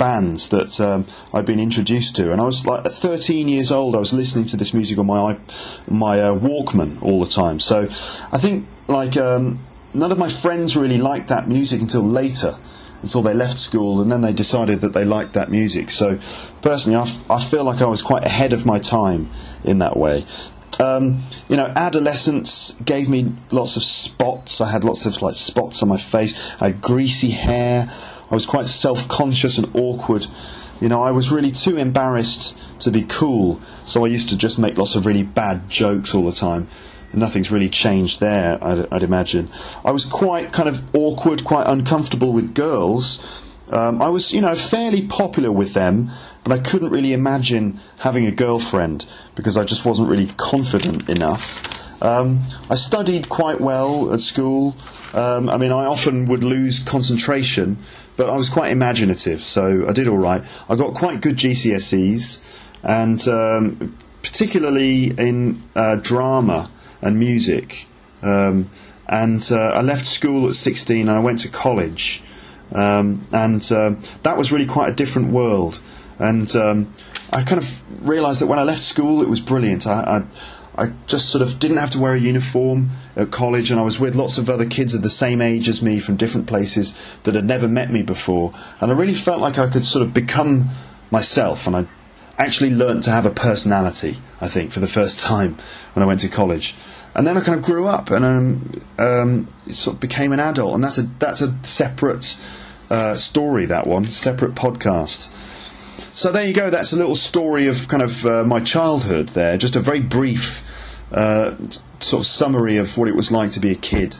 bands 0.03 0.49
that 0.49 0.81
um, 0.81 1.05
I'd 1.33 1.45
been 1.45 1.61
introduced 1.61 2.17
to. 2.17 2.33
And 2.33 2.41
I 2.41 2.43
was 2.43 2.65
like 2.65 2.83
13 2.83 3.47
years 3.47 3.71
old, 3.71 3.95
I 3.95 3.99
was 3.99 4.11
listening 4.11 4.43
to 4.47 4.57
this 4.57 4.73
music 4.73 4.97
on 4.97 5.05
my 5.05 5.37
my 5.87 6.19
uh, 6.19 6.35
Walkman 6.35 7.01
all 7.01 7.23
the 7.23 7.31
time. 7.31 7.61
So 7.61 7.83
I 7.83 8.37
think 8.37 8.67
like 8.87 9.15
um, 9.15 9.59
none 9.93 10.11
of 10.11 10.17
my 10.17 10.29
friends 10.29 10.75
really 10.75 10.97
liked 10.97 11.27
that 11.29 11.47
music 11.47 11.79
until 11.79 12.03
later. 12.03 12.57
Until 13.01 13.21
they 13.21 13.33
left 13.33 13.59
school, 13.59 14.01
and 14.01 14.09
then 14.09 14.21
they 14.21 14.31
decided 14.31 14.79
that 14.79 14.93
they 14.93 15.03
liked 15.03 15.33
that 15.33 15.51
music. 15.51 15.89
So, 15.89 16.19
personally, 16.61 16.95
I, 16.95 17.01
f- 17.01 17.19
I 17.29 17.43
feel 17.43 17.65
like 17.65 17.81
I 17.81 17.85
was 17.87 18.01
quite 18.01 18.23
ahead 18.23 18.53
of 18.53 18.65
my 18.65 18.79
time 18.79 19.29
in 19.65 19.79
that 19.79 19.97
way. 19.97 20.25
Um, 20.79 21.19
you 21.49 21.57
know, 21.57 21.69
adolescence 21.75 22.79
gave 22.85 23.09
me 23.09 23.33
lots 23.51 23.75
of 23.75 23.83
spots. 23.83 24.61
I 24.61 24.71
had 24.71 24.85
lots 24.85 25.05
of 25.05 25.21
like 25.21 25.35
spots 25.35 25.83
on 25.83 25.89
my 25.89 25.97
face. 25.97 26.31
I 26.61 26.67
had 26.67 26.81
greasy 26.81 27.31
hair. 27.31 27.89
I 28.29 28.33
was 28.33 28.45
quite 28.45 28.65
self 28.65 29.07
conscious 29.07 29.57
and 29.57 29.69
awkward. 29.75 30.27
You 30.81 30.89
know, 30.89 31.01
I 31.01 31.12
was 31.12 31.31
really 31.31 31.51
too 31.51 31.77
embarrassed 31.77 32.57
to 32.79 32.91
be 32.91 33.03
cool, 33.03 33.62
so 33.86 34.03
I 34.03 34.07
used 34.07 34.29
to 34.29 34.38
just 34.38 34.59
make 34.59 34.77
lots 34.77 34.95
of 34.95 35.05
really 35.05 35.23
bad 35.23 35.69
jokes 35.69 36.13
all 36.13 36.25
the 36.25 36.31
time. 36.31 36.67
And 37.12 37.21
nothing's 37.21 37.51
really 37.51 37.69
changed 37.69 38.19
there, 38.19 38.62
I'd, 38.62 38.88
I'd 38.91 39.03
imagine. 39.03 39.49
I 39.86 39.91
was 39.91 40.03
quite 40.03 40.51
kind 40.51 40.67
of 40.67 40.95
awkward, 40.95 41.43
quite 41.43 41.67
uncomfortable 41.67 42.33
with 42.33 42.55
girls. 42.55 43.57
Um, 43.69 44.01
I 44.01 44.09
was, 44.09 44.33
you 44.33 44.41
know, 44.41 44.55
fairly 44.55 45.03
popular 45.03 45.51
with 45.51 45.73
them, 45.73 46.09
but 46.43 46.51
I 46.51 46.59
couldn't 46.59 46.89
really 46.89 47.13
imagine 47.13 47.79
having 47.99 48.25
a 48.25 48.31
girlfriend 48.31 49.05
because 49.36 49.57
I 49.57 49.63
just 49.63 49.86
wasn't 49.86 50.09
really 50.09 50.27
confident 50.38 51.09
enough. 51.09 52.01
Um, 52.03 52.41
I 52.69 52.75
studied 52.75 53.29
quite 53.29 53.62
well 53.62 54.13
at 54.13 54.19
school. 54.19 54.75
Um, 55.13 55.49
I 55.49 55.57
mean, 55.57 55.71
I 55.71 55.86
often 55.86 56.25
would 56.25 56.43
lose 56.43 56.79
concentration, 56.79 57.77
but 58.15 58.30
I 58.30 58.36
was 58.36 58.49
quite 58.49 58.71
imaginative, 58.71 59.41
so 59.41 59.88
I 59.88 59.91
did 59.91 60.08
all 60.08 60.17
right. 60.17 60.43
I 60.69 60.76
got 60.76 60.93
quite 60.93 61.21
good 61.21 61.36
GCSEs, 61.36 62.43
and 62.84 63.28
um, 63.28 63.97
particularly 64.21 65.08
in 65.08 65.62
uh, 65.76 65.97
drama 65.97 66.71
and 67.02 67.19
music. 67.19 67.88
Um, 68.21 68.69
and 69.08 69.45
uh, 69.52 69.58
I 69.58 69.82
left 69.82 70.06
school 70.06 70.47
at 70.47 70.54
16 70.54 71.02
and 71.02 71.12
I 71.12 71.19
went 71.19 71.39
to 71.39 71.49
college. 71.49 72.23
Um, 72.71 73.28
and 73.32 73.62
uh, 73.71 73.95
that 74.23 74.38
was 74.38 74.52
really 74.52 74.65
quite 74.65 74.91
a 74.91 74.95
different 74.95 75.32
world. 75.32 75.82
And 76.17 76.54
um, 76.56 76.93
I 77.32 77.43
kind 77.43 77.62
of 77.62 78.08
realised 78.08 78.41
that 78.41 78.47
when 78.47 78.60
I 78.60 78.63
left 78.63 78.82
school, 78.82 79.21
it 79.21 79.30
was 79.30 79.39
brilliant. 79.39 79.86
I, 79.86 80.26
I, 80.76 80.84
I, 80.84 80.93
just 81.06 81.30
sort 81.30 81.41
of 81.41 81.60
didn't 81.60 81.78
have 81.78 81.91
to 81.91 81.99
wear 81.99 82.13
a 82.13 82.19
uniform 82.19 82.91
at 83.15 83.32
college, 83.32 83.71
and 83.71 83.80
I 83.80 83.84
was 83.84 83.99
with 83.99 84.15
lots 84.15 84.38
of 84.38 84.49
other 84.49 84.65
kids 84.65 84.93
of 84.93 85.02
the 85.02 85.10
same 85.10 85.41
age 85.41 85.69
as 85.69 85.82
me 85.82 85.99
from 85.99 86.15
different 86.15 86.47
places 86.47 86.97
that 87.23 87.36
had 87.36 87.45
never 87.45 87.67
met 87.67 87.91
me 87.91 88.02
before. 88.02 88.54
And 88.80 88.91
I 88.91 88.95
really 88.95 89.13
felt 89.13 89.41
like 89.41 89.58
I 89.58 89.69
could 89.69 89.86
sort 89.86 90.04
of 90.04 90.13
become 90.13 90.69
myself, 91.12 91.67
and 91.67 91.76
I 91.76 91.86
actually 92.38 92.71
learnt 92.71 93.04
to 93.04 93.12
have 93.12 93.26
a 93.26 93.32
personality, 93.32 94.17
I 94.41 94.47
think, 94.47 94.71
for 94.71 94.80
the 94.80 94.88
first 94.88 95.19
time 95.19 95.58
when 95.93 96.04
I 96.04 96.08
went 96.08 96.21
to 96.21 96.30
college 96.30 96.76
and 97.15 97.28
then 97.28 97.38
I 97.38 97.41
kind 97.41 97.58
of 97.58 97.63
grew 97.63 97.88
up 97.88 98.10
and 98.10 98.26
um, 98.26 98.71
um, 98.97 99.47
sort 99.69 99.95
of 99.95 99.99
became 99.99 100.32
an 100.32 100.39
adult, 100.39 100.73
and 100.73 100.84
that's 100.84 100.97
a 100.97 101.04
that's 101.19 101.41
a 101.41 101.56
separate 101.63 102.39
uh, 102.89 103.15
story. 103.15 103.65
That 103.65 103.86
one, 103.88 104.06
separate 104.08 104.56
podcast. 104.56 105.32
So 106.12 106.32
there 106.32 106.45
you 106.45 106.54
go. 106.54 106.69
That's 106.69 106.91
a 106.91 106.95
little 106.95 107.15
story 107.15 107.67
of 107.67 107.88
kind 107.88 108.02
of 108.02 108.26
uh, 108.26 108.43
my 108.43 108.60
childhood. 108.60 109.30
There, 109.30 109.58
just 109.58 109.76
a 109.76 109.80
very 109.80 110.02
brief 110.02 110.63
uh, 111.12 111.56
sort 112.03 112.21
of 112.21 112.27
summary 112.27 112.77
of 112.77 112.97
what 112.97 113.07
it 113.07 113.15
was 113.15 113.31
like 113.31 113.51
to 113.51 113.59
be 113.59 113.71
a 113.71 113.75
kid. 113.75 114.17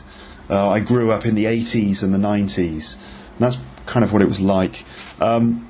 Uh, 0.48 0.68
I 0.68 0.80
grew 0.80 1.10
up 1.10 1.24
in 1.24 1.34
the 1.34 1.44
80s 1.44 2.02
and 2.02 2.12
the 2.12 2.18
90s. 2.18 2.96
And 2.96 3.38
that's 3.38 3.58
kind 3.86 4.04
of 4.04 4.12
what 4.12 4.22
it 4.22 4.28
was 4.28 4.40
like. 4.40 4.84
Um, 5.20 5.68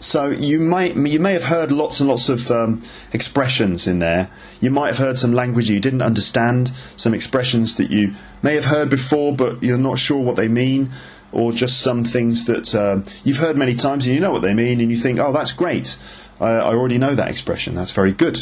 so 0.00 0.30
you 0.30 0.60
might 0.60 0.96
you 0.96 1.20
may 1.20 1.34
have 1.34 1.44
heard 1.44 1.70
lots 1.70 2.00
and 2.00 2.08
lots 2.08 2.30
of 2.30 2.50
um, 2.50 2.80
expressions 3.12 3.86
in 3.86 3.98
there. 3.98 4.30
You 4.60 4.70
might 4.70 4.88
have 4.88 4.98
heard 4.98 5.18
some 5.18 5.32
language 5.32 5.68
you 5.68 5.78
didn't 5.78 6.00
understand, 6.00 6.72
some 6.96 7.12
expressions 7.12 7.76
that 7.76 7.90
you 7.90 8.14
may 8.42 8.54
have 8.54 8.64
heard 8.64 8.88
before, 8.88 9.36
but 9.36 9.62
you're 9.62 9.76
not 9.76 9.98
sure 9.98 10.18
what 10.18 10.36
they 10.36 10.48
mean, 10.48 10.90
or 11.32 11.52
just 11.52 11.80
some 11.80 12.02
things 12.02 12.46
that 12.46 12.74
uh, 12.74 13.02
you've 13.24 13.36
heard 13.36 13.58
many 13.58 13.74
times 13.74 14.06
and 14.06 14.14
you 14.14 14.20
know 14.20 14.32
what 14.32 14.40
they 14.40 14.54
mean, 14.54 14.80
and 14.80 14.90
you 14.90 14.96
think, 14.96 15.18
oh, 15.18 15.32
that's 15.32 15.52
great. 15.52 15.98
I, 16.40 16.50
I 16.52 16.74
already 16.74 16.98
know 16.98 17.14
that 17.14 17.28
expression. 17.28 17.74
That's 17.74 17.92
very 17.92 18.12
good. 18.12 18.40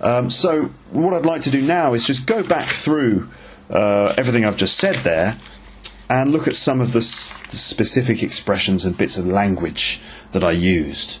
Um, 0.00 0.30
so 0.30 0.70
what 0.90 1.12
I'd 1.14 1.26
like 1.26 1.42
to 1.42 1.50
do 1.50 1.60
now 1.62 1.94
is 1.94 2.04
just 2.04 2.26
go 2.26 2.42
back 2.42 2.68
through 2.68 3.28
uh, 3.70 4.14
everything 4.16 4.44
I've 4.44 4.56
just 4.56 4.76
said 4.78 4.96
there 4.96 5.38
and 6.10 6.30
look 6.32 6.48
at 6.48 6.54
some 6.56 6.80
of 6.80 6.92
the, 6.92 7.00
s- 7.00 7.34
the 7.50 7.56
specific 7.56 8.22
expressions 8.22 8.84
and 8.84 8.96
bits 8.96 9.18
of 9.18 9.26
language 9.26 10.00
that 10.32 10.42
I 10.42 10.52
used. 10.52 11.20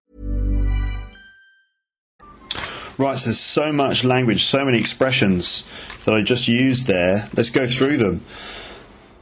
So 3.01 3.25
there's 3.25 3.39
so 3.39 3.71
much 3.71 4.03
language, 4.03 4.45
so 4.45 4.63
many 4.63 4.77
expressions 4.77 5.65
that 6.05 6.13
I 6.13 6.21
just 6.21 6.47
used 6.47 6.87
there. 6.87 7.29
Let's 7.35 7.49
go 7.49 7.65
through 7.65 7.97
them. 7.97 8.23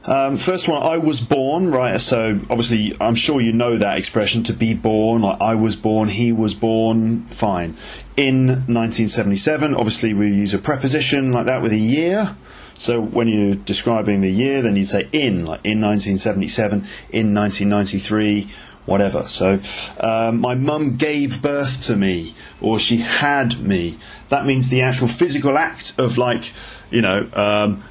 Um, 0.04 0.38
first 0.38 0.66
one, 0.66 0.82
I 0.82 0.96
was 0.96 1.20
born, 1.20 1.70
right? 1.70 2.00
So 2.00 2.38
obviously, 2.48 2.96
I'm 3.00 3.14
sure 3.14 3.40
you 3.40 3.52
know 3.52 3.76
that 3.76 3.98
expression 3.98 4.42
to 4.44 4.52
be 4.54 4.72
born, 4.74 5.22
like 5.22 5.40
I 5.40 5.54
was 5.54 5.76
born, 5.76 6.08
he 6.08 6.32
was 6.32 6.54
born, 6.54 7.22
fine. 7.24 7.76
In 8.16 8.46
1977, 8.46 9.74
obviously, 9.74 10.14
we 10.14 10.28
use 10.28 10.54
a 10.54 10.58
preposition 10.58 11.32
like 11.32 11.46
that 11.46 11.60
with 11.60 11.72
a 11.72 11.76
year. 11.76 12.34
So 12.74 12.98
when 12.98 13.28
you're 13.28 13.54
describing 13.54 14.22
the 14.22 14.30
year, 14.30 14.62
then 14.62 14.74
you 14.74 14.84
say 14.84 15.08
in, 15.12 15.44
like 15.44 15.60
in 15.64 15.82
1977, 15.82 16.78
in 17.12 17.34
1993, 17.34 18.48
whatever. 18.90 19.22
So 19.22 19.60
um, 20.00 20.40
my 20.40 20.54
mum 20.54 20.96
gave 20.96 21.40
birth 21.40 21.82
to 21.82 21.96
me, 21.96 22.34
or 22.60 22.78
she 22.78 22.98
had 22.98 23.60
me. 23.60 23.96
That 24.28 24.44
means 24.44 24.68
the 24.68 24.82
actual 24.82 25.08
physical 25.08 25.56
act 25.56 25.98
of 25.98 26.18
like, 26.18 26.52
you 26.90 27.00
know, 27.00 27.28
um, 27.32 27.84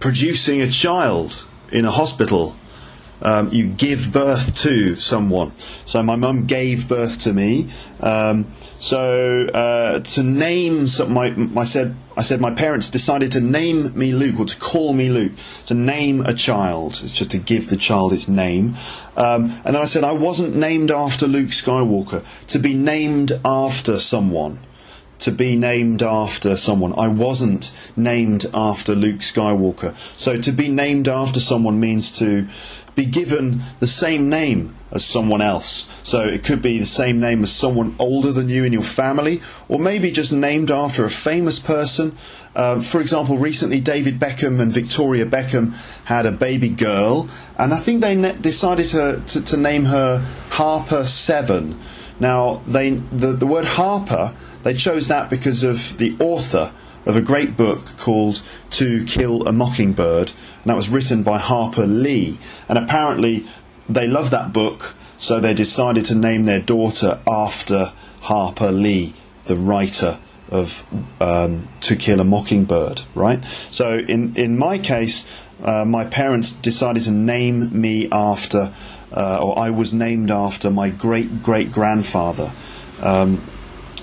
producing 0.00 0.62
a 0.62 0.70
child 0.70 1.46
in 1.70 1.84
a 1.84 1.90
hospital. 1.90 2.56
Um, 3.20 3.50
you 3.50 3.66
give 3.66 4.12
birth 4.12 4.54
to 4.62 4.94
someone. 4.94 5.52
So 5.84 6.02
my 6.04 6.14
mum 6.14 6.46
gave 6.46 6.88
birth 6.88 7.18
to 7.22 7.32
me. 7.32 7.68
Um, 8.00 8.46
so 8.76 9.48
uh, 9.52 9.98
to 9.98 10.22
name 10.22 10.86
some, 10.86 11.12
my, 11.12 11.34
I 11.56 11.64
said 11.64 11.96
I 12.18 12.22
said 12.22 12.40
my 12.40 12.50
parents 12.50 12.90
decided 12.90 13.30
to 13.32 13.40
name 13.40 13.96
me 13.96 14.12
Luke 14.12 14.40
or 14.40 14.44
to 14.44 14.58
call 14.58 14.92
me 14.92 15.08
Luke. 15.08 15.32
To 15.66 15.74
name 15.74 16.20
a 16.22 16.34
child, 16.34 16.98
it's 17.00 17.12
just 17.12 17.30
to 17.30 17.38
give 17.38 17.70
the 17.70 17.76
child 17.76 18.12
its 18.12 18.26
name. 18.26 18.74
Um, 19.16 19.44
and 19.64 19.76
then 19.76 19.76
I 19.76 19.84
said 19.84 20.02
I 20.02 20.12
wasn't 20.12 20.56
named 20.56 20.90
after 20.90 21.28
Luke 21.28 21.50
Skywalker. 21.50 22.24
To 22.48 22.58
be 22.58 22.74
named 22.74 23.32
after 23.44 23.98
someone 23.98 24.58
to 25.20 25.32
be 25.32 25.56
named 25.56 26.00
after 26.00 26.56
someone. 26.56 26.94
I 26.96 27.08
wasn't 27.08 27.76
named 27.96 28.46
after 28.54 28.94
Luke 28.94 29.18
Skywalker. 29.18 29.96
So 30.16 30.36
to 30.36 30.52
be 30.52 30.68
named 30.68 31.08
after 31.08 31.40
someone 31.40 31.80
means 31.80 32.12
to 32.18 32.46
be 32.94 33.04
given 33.04 33.62
the 33.80 33.88
same 33.88 34.28
name 34.28 34.77
as 34.90 35.04
someone 35.04 35.40
else. 35.40 35.94
So 36.02 36.22
it 36.24 36.44
could 36.44 36.62
be 36.62 36.78
the 36.78 36.86
same 36.86 37.20
name 37.20 37.42
as 37.42 37.52
someone 37.52 37.94
older 37.98 38.32
than 38.32 38.48
you 38.48 38.64
in 38.64 38.72
your 38.72 38.82
family, 38.82 39.40
or 39.68 39.78
maybe 39.78 40.10
just 40.10 40.32
named 40.32 40.70
after 40.70 41.04
a 41.04 41.10
famous 41.10 41.58
person. 41.58 42.16
Uh, 42.54 42.80
for 42.80 43.00
example, 43.00 43.36
recently 43.36 43.80
David 43.80 44.18
Beckham 44.18 44.60
and 44.60 44.72
Victoria 44.72 45.26
Beckham 45.26 45.74
had 46.04 46.26
a 46.26 46.32
baby 46.32 46.70
girl, 46.70 47.28
and 47.58 47.72
I 47.72 47.76
think 47.76 48.02
they 48.02 48.14
ne- 48.14 48.32
decided 48.32 48.86
to, 48.86 49.22
to, 49.26 49.44
to 49.44 49.56
name 49.56 49.84
her 49.84 50.18
Harper 50.50 51.04
Seven. 51.04 51.78
Now, 52.20 52.62
they, 52.66 52.90
the, 52.90 53.32
the 53.32 53.46
word 53.46 53.64
Harper 53.64 54.34
they 54.62 54.74
chose 54.74 55.08
that 55.08 55.30
because 55.30 55.62
of 55.62 55.98
the 55.98 56.16
author 56.18 56.72
of 57.06 57.16
a 57.16 57.22
great 57.22 57.56
book 57.56 57.96
called 57.96 58.42
To 58.70 59.04
Kill 59.04 59.46
a 59.46 59.52
Mockingbird, 59.52 60.28
and 60.28 60.64
that 60.66 60.74
was 60.74 60.88
written 60.88 61.22
by 61.22 61.38
Harper 61.38 61.86
Lee. 61.86 62.38
And 62.68 62.76
apparently, 62.76 63.46
they 63.88 64.06
loved 64.06 64.30
that 64.32 64.52
book, 64.52 64.94
so 65.16 65.40
they 65.40 65.54
decided 65.54 66.04
to 66.06 66.14
name 66.14 66.44
their 66.44 66.60
daughter 66.60 67.20
after 67.26 67.92
Harper 68.22 68.72
Lee, 68.72 69.14
the 69.44 69.56
writer 69.56 70.18
of 70.50 70.86
um, 71.20 71.68
To 71.80 71.96
Kill 71.96 72.20
a 72.20 72.24
Mockingbird, 72.24 73.02
right? 73.14 73.44
So, 73.68 73.98
in, 73.98 74.34
in 74.36 74.58
my 74.58 74.78
case, 74.78 75.30
uh, 75.62 75.84
my 75.84 76.04
parents 76.04 76.52
decided 76.52 77.02
to 77.04 77.10
name 77.10 77.78
me 77.78 78.08
after, 78.12 78.72
uh, 79.12 79.38
or 79.42 79.58
I 79.58 79.70
was 79.70 79.92
named 79.92 80.30
after 80.30 80.70
my 80.70 80.88
great 80.90 81.42
great 81.42 81.72
grandfather. 81.72 82.52
Um, 83.00 83.42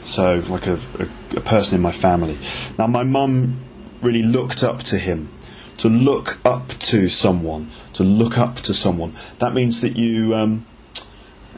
so 0.05 0.43
like 0.49 0.67
a, 0.67 0.73
a, 0.99 1.37
a 1.37 1.41
person 1.41 1.77
in 1.77 1.81
my 1.81 1.91
family. 1.91 2.37
Now, 2.77 2.87
my 2.87 3.03
mum 3.03 3.59
really 4.01 4.21
looked 4.21 4.63
up 4.63 4.83
to 4.83 4.97
him. 4.97 5.29
To 5.79 5.89
look 5.89 6.39
up 6.45 6.69
to 6.79 7.07
someone, 7.09 7.69
to 7.93 8.03
look 8.03 8.37
up 8.37 8.57
to 8.61 8.73
someone. 8.73 9.13
That 9.39 9.53
means 9.53 9.81
that 9.81 9.97
you 9.97 10.33
um, 10.33 10.65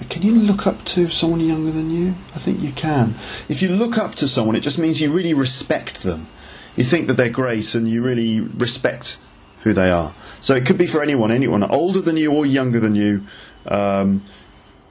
Can 0.10 0.22
you 0.22 0.34
look 0.34 0.68
up 0.68 0.84
to 0.86 1.08
someone 1.08 1.40
younger 1.40 1.72
than 1.72 1.90
you? 1.90 2.16
I 2.36 2.40
think 2.40 2.62
you 2.62 2.72
can. 2.72 3.16
If 3.50 3.62
you 3.62 3.70
look 3.70 3.98
up 3.98 4.16
to 4.16 4.28
someone, 4.28 4.56
it 4.56 4.62
just 4.62 4.80
means 4.80 5.02
you 5.02 5.12
really 5.12 5.34
respect 5.34 6.04
them. 6.04 6.28
You 6.76 6.84
think 6.84 7.08
that 7.08 7.14
they're 7.14 7.30
great 7.30 7.74
and 7.74 7.90
you 7.90 8.04
really 8.04 8.40
respect 8.40 9.20
who 9.62 9.74
they 9.74 9.90
are. 9.90 10.14
So 10.40 10.54
it 10.56 10.66
could 10.66 10.78
be 10.78 10.88
for 10.88 11.02
anyone, 11.02 11.32
anyone 11.32 11.64
older 11.64 12.02
than 12.02 12.18
you 12.18 12.32
or 12.32 12.46
younger 12.46 12.80
than 12.80 12.96
you. 12.96 13.24
Um, 13.66 14.24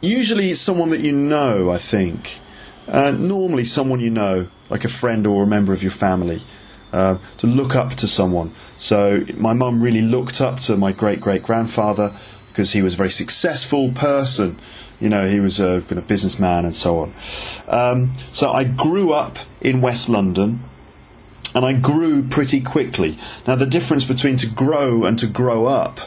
usually 0.01 0.51
it's 0.51 0.61
someone 0.61 0.91
that 0.91 1.01
you 1.01 1.13
know, 1.13 1.71
I 1.71 1.79
think. 1.79 2.41
Uh, 2.89 3.13
normally 3.13 3.65
someone 3.65 4.01
you 4.01 4.11
know, 4.11 4.49
like 4.69 4.85
a 4.85 4.89
friend 4.89 5.27
or 5.27 5.45
a 5.45 5.47
member 5.47 5.73
of 5.73 5.83
your 5.83 5.93
family. 5.93 6.41
Uh, 6.97 7.19
to 7.37 7.47
look 7.47 7.77
up 7.77 7.91
to 7.91 8.09
someone. 8.09 8.51
So 8.75 9.23
my 9.35 9.53
mum 9.53 9.83
really 9.83 10.01
looked 10.01 10.41
up 10.41 10.61
to 10.61 10.79
my 10.79 10.93
great 10.93 11.21
great 11.21 11.43
grandfather 11.43 12.15
because 12.49 12.73
he 12.73 12.81
was 12.81 12.95
a 12.95 12.97
very 12.97 13.11
successful 13.11 13.93
person. 13.93 14.59
You 14.99 15.11
know, 15.11 15.29
he 15.29 15.39
was 15.39 15.61
a, 15.61 15.83
a 15.91 16.01
businessman 16.01 16.65
and 16.65 16.75
so 16.75 17.01
on. 17.01 17.13
Um, 17.69 18.13
so 18.33 18.51
I 18.51 18.65
grew 18.65 19.13
up 19.13 19.37
in 19.61 19.83
West 19.83 20.09
London 20.09 20.61
and 21.55 21.67
I 21.67 21.75
grew 21.75 22.23
pretty 22.23 22.63
quickly. 22.63 23.19
Now, 23.47 23.57
the 23.57 23.67
difference 23.67 24.07
between 24.07 24.39
to 24.39 24.47
grow 24.47 25.05
and 25.05 25.19
to 25.19 25.27
grow 25.27 25.67
up 25.67 26.01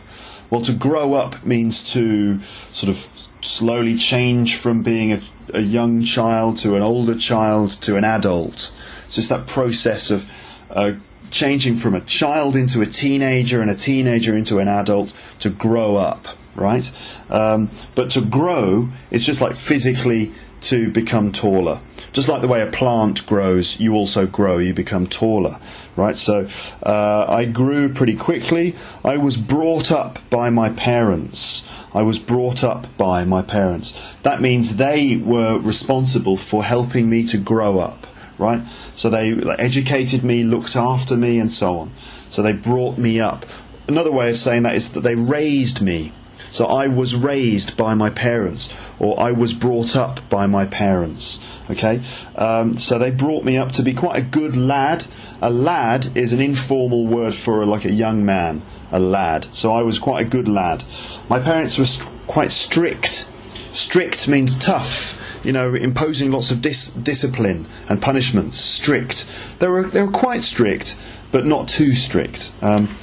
well, 0.49 0.62
to 0.62 0.73
grow 0.73 1.13
up 1.13 1.45
means 1.45 1.93
to 1.93 2.39
sort 2.71 2.89
of 2.89 2.97
slowly 3.41 3.95
change 3.95 4.56
from 4.56 4.82
being 4.82 5.13
a, 5.13 5.21
a 5.54 5.62
young 5.62 6.02
child 6.02 6.58
to 6.58 6.75
an 6.75 6.82
older 6.82 7.15
child 7.15 7.71
to 7.82 7.95
an 7.97 8.04
adult. 8.04 8.73
So 9.08 9.19
it's 9.19 9.28
that 9.28 9.47
process 9.47 10.10
of 10.10 10.30
uh, 10.71 10.93
changing 11.32 11.75
from 11.75 11.95
a 11.95 12.01
child 12.01 12.55
into 12.55 12.82
a 12.82 12.86
teenager 12.86 13.62
and 13.62 13.69
a 13.69 13.75
teenager 13.75 14.36
into 14.36 14.60
an 14.60 14.67
adult 14.67 15.13
to 15.39 15.49
grow 15.49 15.95
up, 15.95 16.27
right? 16.55 16.91
Um, 17.29 17.69
but 17.95 18.10
to 18.12 18.21
grow 18.21 18.89
is 19.12 19.25
just 19.25 19.41
like 19.41 19.55
physically 19.55 20.32
to 20.62 20.91
become 20.91 21.32
taller. 21.32 21.79
Just 22.12 22.27
like 22.27 22.41
the 22.41 22.47
way 22.47 22.62
a 22.62 22.67
plant 22.67 23.25
grows, 23.25 23.79
you 23.79 23.93
also 23.93 24.25
grow, 24.25 24.58
you 24.58 24.73
become 24.73 25.08
taller, 25.08 25.58
right? 25.95 26.15
So 26.15 26.47
uh, 26.84 27.25
I 27.29 27.45
grew 27.45 27.93
pretty 27.93 28.15
quickly. 28.15 28.75
I 29.05 29.17
was 29.17 29.38
brought 29.38 29.91
up 29.91 30.19
by 30.29 30.49
my 30.49 30.69
parents. 30.69 31.67
I 31.93 32.01
was 32.01 32.19
brought 32.19 32.63
up 32.63 32.88
by 32.97 33.23
my 33.25 33.41
parents. 33.41 33.99
That 34.23 34.41
means 34.41 34.75
they 34.75 35.17
were 35.17 35.60
responsible 35.60 36.38
for 36.38 36.63
helping 36.63 37.10
me 37.10 37.23
to 37.23 37.38
grow 37.38 37.79
up, 37.79 38.05
right? 38.39 38.62
So 38.93 39.10
they 39.10 39.34
educated 39.60 40.23
me, 40.23 40.43
looked 40.43 40.75
after 40.75 41.15
me, 41.15 41.39
and 41.39 41.52
so 41.52 41.78
on. 41.80 41.91
So 42.30 42.41
they 42.41 42.54
brought 42.54 42.97
me 42.97 43.19
up. 43.19 43.45
Another 43.88 44.12
way 44.12 44.30
of 44.30 44.38
saying 44.38 44.63
that 44.63 44.75
is 44.75 44.89
that 44.89 45.02
they 45.02 45.15
raised 45.15 45.82
me 45.82 46.13
so 46.52 46.65
I 46.65 46.88
was 46.88 47.15
raised 47.15 47.78
by 47.78 47.93
my 47.93 48.10
parents, 48.10 48.73
or 48.97 49.19
I 49.19 49.32
was 49.32 49.54
brought 49.54 49.95
up 49.95 50.28
by 50.30 50.47
my 50.47 50.65
parents. 50.65 51.45
Okay, 51.69 52.02
um, 52.36 52.75
so 52.78 52.97
they 52.97 53.12
brought 53.12 53.43
me 53.43 53.58
up 53.58 53.71
to 53.73 53.84
be 53.84 53.93
quite 53.93 54.17
a 54.17 54.21
good 54.21 54.58
lad. 54.58 55.06
A 55.41 55.52
lad 55.52 56.08
is 56.17 56.34
an 56.34 56.41
informal 56.41 57.06
word 57.06 57.36
for 57.36 57.65
like 57.65 57.86
a 57.86 57.91
young 57.91 58.25
man, 58.25 58.63
a 58.91 58.99
lad. 58.99 59.45
So 59.45 59.71
I 59.71 59.84
was 59.84 59.99
quite 59.99 60.25
a 60.25 60.30
good 60.30 60.47
lad. 60.47 60.84
My 61.30 61.39
parents 61.39 61.78
were 61.78 61.86
st- 61.86 62.10
quite 62.25 62.52
strict. 62.52 63.30
Strict 63.71 64.28
means 64.28 64.56
tough 64.56 65.18
you 65.43 65.54
know, 65.54 65.73
imposing 65.73 66.32
lots 66.32 66.52
of 66.52 66.62
dis- 66.62 66.91
discipline 66.91 67.67
and 67.88 68.02
punishments. 68.02 68.60
Strict. 68.60 69.25
They 69.60 69.67
were 69.67 69.84
they 69.84 70.02
were 70.02 70.12
quite 70.12 70.43
strict, 70.43 70.99
but 71.32 71.45
not 71.45 71.67
too 71.67 71.93
strict. 71.93 72.52
Um, 72.62 72.95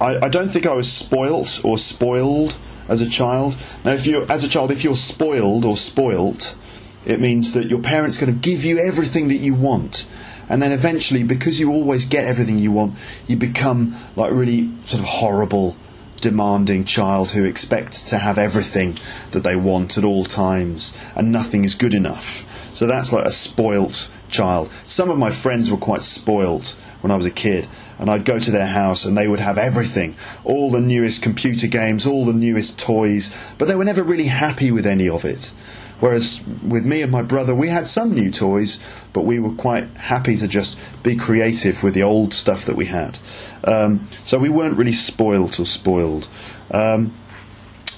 I, 0.00 0.26
I 0.26 0.28
don't 0.28 0.48
think 0.48 0.66
I 0.66 0.72
was 0.72 0.90
spoilt 0.90 1.60
or 1.64 1.78
spoiled 1.78 2.58
as 2.88 3.00
a 3.00 3.08
child. 3.08 3.56
Now, 3.84 3.92
if 3.92 4.06
you 4.06 4.24
as 4.24 4.44
a 4.44 4.48
child, 4.48 4.70
if 4.70 4.84
you're 4.84 4.96
spoiled 4.96 5.64
or 5.64 5.76
spoilt, 5.76 6.56
it 7.04 7.20
means 7.20 7.52
that 7.52 7.68
your 7.68 7.80
parents 7.80 8.20
are 8.20 8.26
going 8.26 8.38
to 8.38 8.48
give 8.48 8.64
you 8.64 8.78
everything 8.78 9.28
that 9.28 9.36
you 9.36 9.54
want. 9.54 10.08
And 10.48 10.60
then 10.60 10.72
eventually, 10.72 11.22
because 11.22 11.58
you 11.58 11.70
always 11.70 12.04
get 12.04 12.24
everything 12.24 12.58
you 12.58 12.72
want, 12.72 12.94
you 13.26 13.36
become 13.36 13.94
like 14.16 14.32
really 14.32 14.70
sort 14.82 15.02
of 15.02 15.08
horrible, 15.08 15.76
demanding 16.22 16.84
child 16.84 17.32
who 17.32 17.44
expects 17.44 18.02
to 18.04 18.18
have 18.18 18.38
everything 18.38 18.98
that 19.32 19.42
they 19.42 19.56
want 19.56 19.98
at 19.98 20.04
all 20.04 20.24
times, 20.24 20.96
and 21.14 21.30
nothing 21.30 21.64
is 21.64 21.74
good 21.74 21.92
enough. 21.92 22.46
So 22.74 22.86
that's 22.86 23.12
like 23.12 23.26
a 23.26 23.32
spoilt 23.32 24.10
child. 24.30 24.70
Some 24.84 25.10
of 25.10 25.18
my 25.18 25.30
friends 25.30 25.70
were 25.70 25.76
quite 25.76 26.02
spoilt 26.02 26.80
when 27.02 27.10
I 27.10 27.16
was 27.16 27.26
a 27.26 27.30
kid, 27.30 27.68
and 27.98 28.08
I'd 28.08 28.24
go 28.24 28.38
to 28.38 28.50
their 28.50 28.66
house 28.66 29.04
and 29.04 29.16
they 29.16 29.28
would 29.28 29.40
have 29.40 29.58
everything 29.58 30.16
all 30.44 30.70
the 30.70 30.80
newest 30.80 31.22
computer 31.22 31.66
games, 31.66 32.06
all 32.06 32.24
the 32.24 32.32
newest 32.32 32.78
toys, 32.78 33.36
but 33.58 33.68
they 33.68 33.76
were 33.76 33.84
never 33.84 34.02
really 34.02 34.28
happy 34.28 34.72
with 34.72 34.86
any 34.86 35.08
of 35.08 35.24
it. 35.24 35.52
Whereas 36.02 36.42
with 36.66 36.84
me 36.84 37.00
and 37.02 37.12
my 37.12 37.22
brother, 37.22 37.54
we 37.54 37.68
had 37.68 37.86
some 37.86 38.12
new 38.12 38.32
toys, 38.32 38.82
but 39.12 39.20
we 39.20 39.38
were 39.38 39.52
quite 39.52 39.84
happy 39.94 40.36
to 40.36 40.48
just 40.48 40.76
be 41.04 41.14
creative 41.14 41.84
with 41.84 41.94
the 41.94 42.02
old 42.02 42.34
stuff 42.34 42.64
that 42.64 42.74
we 42.74 42.86
had. 42.86 43.20
Um, 43.62 44.08
so 44.24 44.36
we 44.36 44.48
weren't 44.48 44.76
really 44.76 44.90
spoilt 44.90 45.60
or 45.60 45.64
spoiled. 45.64 46.26
Um, 46.72 47.14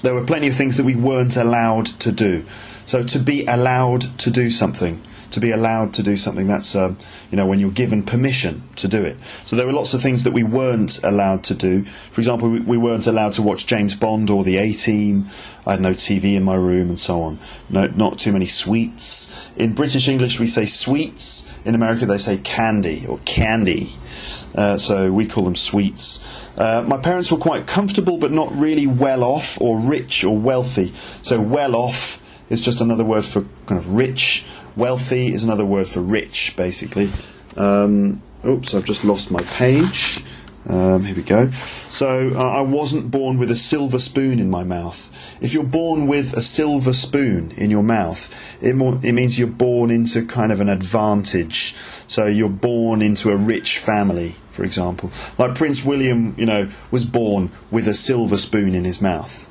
there 0.03 0.13
were 0.13 0.23
plenty 0.23 0.47
of 0.47 0.53
things 0.53 0.77
that 0.77 0.85
we 0.85 0.93
weren't 0.93 1.35
allowed 1.35 1.87
to 2.01 2.11
do. 2.11 2.45
So 2.85 3.03
to 3.03 3.17
be 3.17 3.43
allowed 3.47 4.01
to 4.19 4.29
do 4.29 4.51
something 4.51 5.01
to 5.31 5.39
be 5.39 5.51
allowed 5.51 5.93
to 5.93 6.03
do 6.03 6.17
something. 6.17 6.47
That's 6.47 6.75
um, 6.75 6.97
you 7.31 7.37
know 7.37 7.45
when 7.45 7.59
you're 7.59 7.71
given 7.71 8.03
permission 8.03 8.63
to 8.77 8.87
do 8.87 9.03
it. 9.03 9.17
So 9.43 9.55
there 9.55 9.65
were 9.65 9.73
lots 9.73 9.93
of 9.93 10.01
things 10.01 10.23
that 10.23 10.33
we 10.33 10.43
weren't 10.43 11.03
allowed 11.03 11.43
to 11.45 11.55
do. 11.55 11.83
For 11.83 12.21
example, 12.21 12.49
we, 12.49 12.59
we 12.59 12.77
weren't 12.77 13.07
allowed 13.07 13.33
to 13.33 13.41
watch 13.41 13.65
James 13.65 13.95
Bond 13.95 14.29
or 14.29 14.43
the 14.43 14.57
A 14.57 14.73
Team. 14.73 15.27
I 15.65 15.71
had 15.71 15.81
no 15.81 15.91
TV 15.91 16.35
in 16.35 16.43
my 16.43 16.55
room 16.55 16.89
and 16.89 16.99
so 16.99 17.21
on. 17.21 17.39
No, 17.69 17.87
not 17.87 18.19
too 18.19 18.31
many 18.31 18.45
sweets. 18.45 19.49
In 19.57 19.73
British 19.73 20.07
English, 20.07 20.39
we 20.39 20.47
say 20.47 20.65
sweets. 20.65 21.51
In 21.65 21.73
America, 21.75 22.05
they 22.05 22.19
say 22.19 22.37
candy 22.37 23.05
or 23.07 23.19
candy. 23.25 23.89
Uh, 24.53 24.77
so 24.77 25.11
we 25.11 25.25
call 25.25 25.43
them 25.43 25.55
sweets. 25.55 26.23
Uh, 26.57 26.83
my 26.87 26.97
parents 26.97 27.31
were 27.31 27.37
quite 27.37 27.67
comfortable, 27.67 28.17
but 28.17 28.31
not 28.31 28.55
really 28.55 28.87
well 28.87 29.23
off 29.23 29.59
or 29.59 29.79
rich 29.79 30.23
or 30.23 30.37
wealthy. 30.37 30.93
So 31.21 31.41
well 31.41 31.75
off 31.75 32.21
is 32.49 32.61
just 32.61 32.81
another 32.81 33.03
word 33.03 33.25
for 33.25 33.45
kind 33.65 33.79
of 33.79 33.89
rich. 33.89 34.45
Wealthy 34.75 35.31
is 35.31 35.43
another 35.43 35.65
word 35.65 35.87
for 35.87 36.01
rich, 36.01 36.55
basically. 36.55 37.09
Um, 37.55 38.21
oops, 38.45 38.73
I've 38.73 38.85
just 38.85 39.03
lost 39.03 39.31
my 39.31 39.41
page. 39.41 40.23
Um, 40.67 41.03
here 41.03 41.15
we 41.15 41.21
go. 41.21 41.51
So 41.51 42.31
uh, 42.35 42.39
I 42.39 42.61
wasn't 42.61 43.11
born 43.11 43.37
with 43.37 43.51
a 43.51 43.55
silver 43.55 43.99
spoon 43.99 44.39
in 44.39 44.49
my 44.49 44.63
mouth. 44.63 45.11
If 45.41 45.53
you're 45.53 45.63
born 45.63 46.07
with 46.07 46.33
a 46.33 46.41
silver 46.41 46.93
spoon 46.93 47.51
in 47.57 47.69
your 47.69 47.83
mouth, 47.83 48.31
it, 48.63 48.75
it 49.03 49.11
means 49.11 49.37
you're 49.37 49.47
born 49.47 49.91
into 49.91 50.25
kind 50.25 50.51
of 50.51 50.61
an 50.61 50.69
advantage. 50.69 51.75
So 52.07 52.25
you're 52.25 52.49
born 52.49 53.01
into 53.01 53.29
a 53.29 53.35
rich 53.35 53.77
family, 53.77 54.35
for 54.49 54.63
example. 54.63 55.11
Like 55.37 55.55
Prince 55.55 55.85
William, 55.85 56.33
you 56.37 56.45
know, 56.45 56.69
was 56.89 57.05
born 57.05 57.51
with 57.69 57.87
a 57.87 57.93
silver 57.93 58.37
spoon 58.37 58.73
in 58.73 58.85
his 58.85 59.01
mouth 59.01 59.44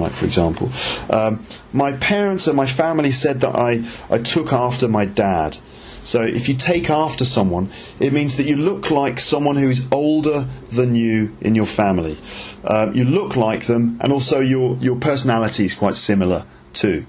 right, 0.00 0.12
for 0.12 0.24
example. 0.24 0.70
Um, 1.10 1.46
my 1.72 1.92
parents 1.92 2.46
and 2.46 2.56
my 2.56 2.66
family 2.66 3.10
said 3.10 3.40
that 3.40 3.56
I, 3.56 3.84
I 4.10 4.18
took 4.18 4.52
after 4.52 4.88
my 4.88 5.04
dad. 5.04 5.58
So 6.02 6.22
if 6.22 6.48
you 6.48 6.56
take 6.56 6.90
after 6.90 7.24
someone, 7.24 7.70
it 8.00 8.12
means 8.12 8.36
that 8.36 8.46
you 8.46 8.56
look 8.56 8.90
like 8.90 9.20
someone 9.20 9.56
who 9.56 9.68
is 9.68 9.86
older 9.92 10.48
than 10.70 10.96
you 10.96 11.36
in 11.40 11.54
your 11.54 11.66
family. 11.66 12.18
Uh, 12.64 12.90
you 12.92 13.04
look 13.04 13.36
like 13.36 13.66
them, 13.66 13.98
and 14.00 14.12
also 14.12 14.40
your, 14.40 14.76
your 14.78 14.96
personality 14.96 15.64
is 15.64 15.74
quite 15.74 15.94
similar 15.94 16.44
too. 16.72 17.06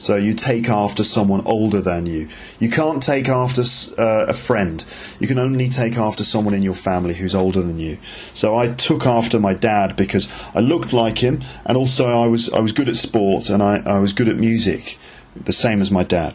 So 0.00 0.16
you 0.16 0.32
take 0.32 0.70
after 0.70 1.04
someone 1.04 1.42
older 1.44 1.82
than 1.82 2.06
you. 2.06 2.28
You 2.58 2.70
can't 2.70 3.02
take 3.02 3.28
after 3.28 3.60
uh, 3.98 4.24
a 4.28 4.32
friend. 4.32 4.82
You 5.18 5.28
can 5.28 5.38
only 5.38 5.68
take 5.68 5.98
after 5.98 6.24
someone 6.24 6.54
in 6.54 6.62
your 6.62 6.74
family 6.74 7.12
who's 7.12 7.34
older 7.34 7.60
than 7.60 7.78
you. 7.78 7.98
So 8.32 8.56
I 8.56 8.68
took 8.68 9.04
after 9.04 9.38
my 9.38 9.52
dad 9.52 9.96
because 9.96 10.30
I 10.54 10.60
looked 10.60 10.94
like 10.94 11.18
him, 11.18 11.42
and 11.66 11.76
also 11.76 12.08
I 12.08 12.26
was 12.28 12.50
I 12.50 12.60
was 12.60 12.72
good 12.72 12.88
at 12.88 12.96
sport 12.96 13.50
and 13.50 13.62
I, 13.62 13.82
I 13.84 13.98
was 13.98 14.14
good 14.14 14.28
at 14.28 14.38
music, 14.38 14.98
the 15.36 15.52
same 15.52 15.82
as 15.82 15.90
my 15.90 16.02
dad. 16.02 16.34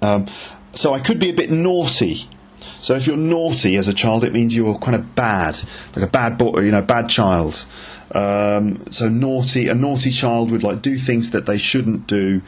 Um, 0.00 0.26
so 0.72 0.94
I 0.94 1.00
could 1.00 1.18
be 1.18 1.28
a 1.28 1.34
bit 1.34 1.50
naughty. 1.50 2.26
So 2.60 2.94
if 2.94 3.06
you're 3.06 3.16
naughty 3.16 3.76
as 3.76 3.88
a 3.88 3.92
child, 3.92 4.24
it 4.24 4.32
means 4.32 4.54
you're 4.54 4.78
kind 4.78 4.94
of 4.94 5.14
bad, 5.14 5.58
like 5.94 6.06
a 6.06 6.10
bad 6.10 6.38
boy, 6.38 6.60
you 6.60 6.70
know, 6.70 6.82
bad 6.82 7.08
child. 7.08 7.66
Um, 8.12 8.90
so 8.90 9.08
naughty, 9.08 9.68
a 9.68 9.74
naughty 9.74 10.10
child 10.10 10.50
would 10.50 10.62
like 10.62 10.82
do 10.82 10.96
things 10.96 11.32
that 11.32 11.46
they 11.46 11.58
shouldn't 11.58 12.06
do, 12.06 12.42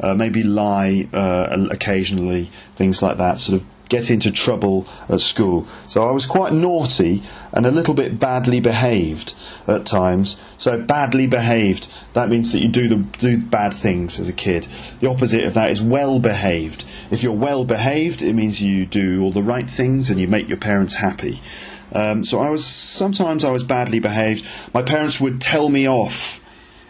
uh, 0.00 0.14
maybe 0.14 0.42
lie 0.42 1.08
uh, 1.12 1.66
occasionally, 1.70 2.50
things 2.76 3.02
like 3.02 3.18
that. 3.18 3.38
Sort 3.38 3.60
of 3.60 3.68
get 3.88 4.10
into 4.10 4.30
trouble 4.30 4.86
at 5.08 5.20
school. 5.20 5.66
So 5.86 6.06
I 6.08 6.10
was 6.10 6.26
quite 6.26 6.52
naughty 6.52 7.22
and 7.52 7.66
a 7.66 7.70
little 7.70 7.94
bit 7.94 8.18
badly 8.18 8.60
behaved 8.60 9.34
at 9.66 9.86
times. 9.86 10.40
So 10.56 10.80
badly 10.80 11.26
behaved, 11.26 11.92
that 12.14 12.28
means 12.28 12.52
that 12.52 12.60
you 12.60 12.68
do 12.68 12.88
the 12.88 12.96
do 13.18 13.38
bad 13.38 13.74
things 13.74 14.18
as 14.18 14.28
a 14.28 14.32
kid. 14.32 14.66
The 15.00 15.08
opposite 15.10 15.44
of 15.44 15.54
that 15.54 15.70
is 15.70 15.82
well 15.82 16.18
behaved. 16.18 16.84
If 17.10 17.22
you're 17.22 17.32
well 17.32 17.64
behaved, 17.64 18.22
it 18.22 18.32
means 18.32 18.62
you 18.62 18.86
do 18.86 19.22
all 19.22 19.32
the 19.32 19.42
right 19.42 19.68
things 19.68 20.10
and 20.10 20.18
you 20.18 20.28
make 20.28 20.48
your 20.48 20.58
parents 20.58 20.94
happy. 20.94 21.40
Um, 21.92 22.24
so 22.24 22.40
I 22.40 22.50
was 22.50 22.66
sometimes 22.66 23.44
I 23.44 23.50
was 23.50 23.62
badly 23.62 24.00
behaved. 24.00 24.46
My 24.72 24.82
parents 24.82 25.20
would 25.20 25.40
tell 25.40 25.68
me 25.68 25.88
off 25.88 26.40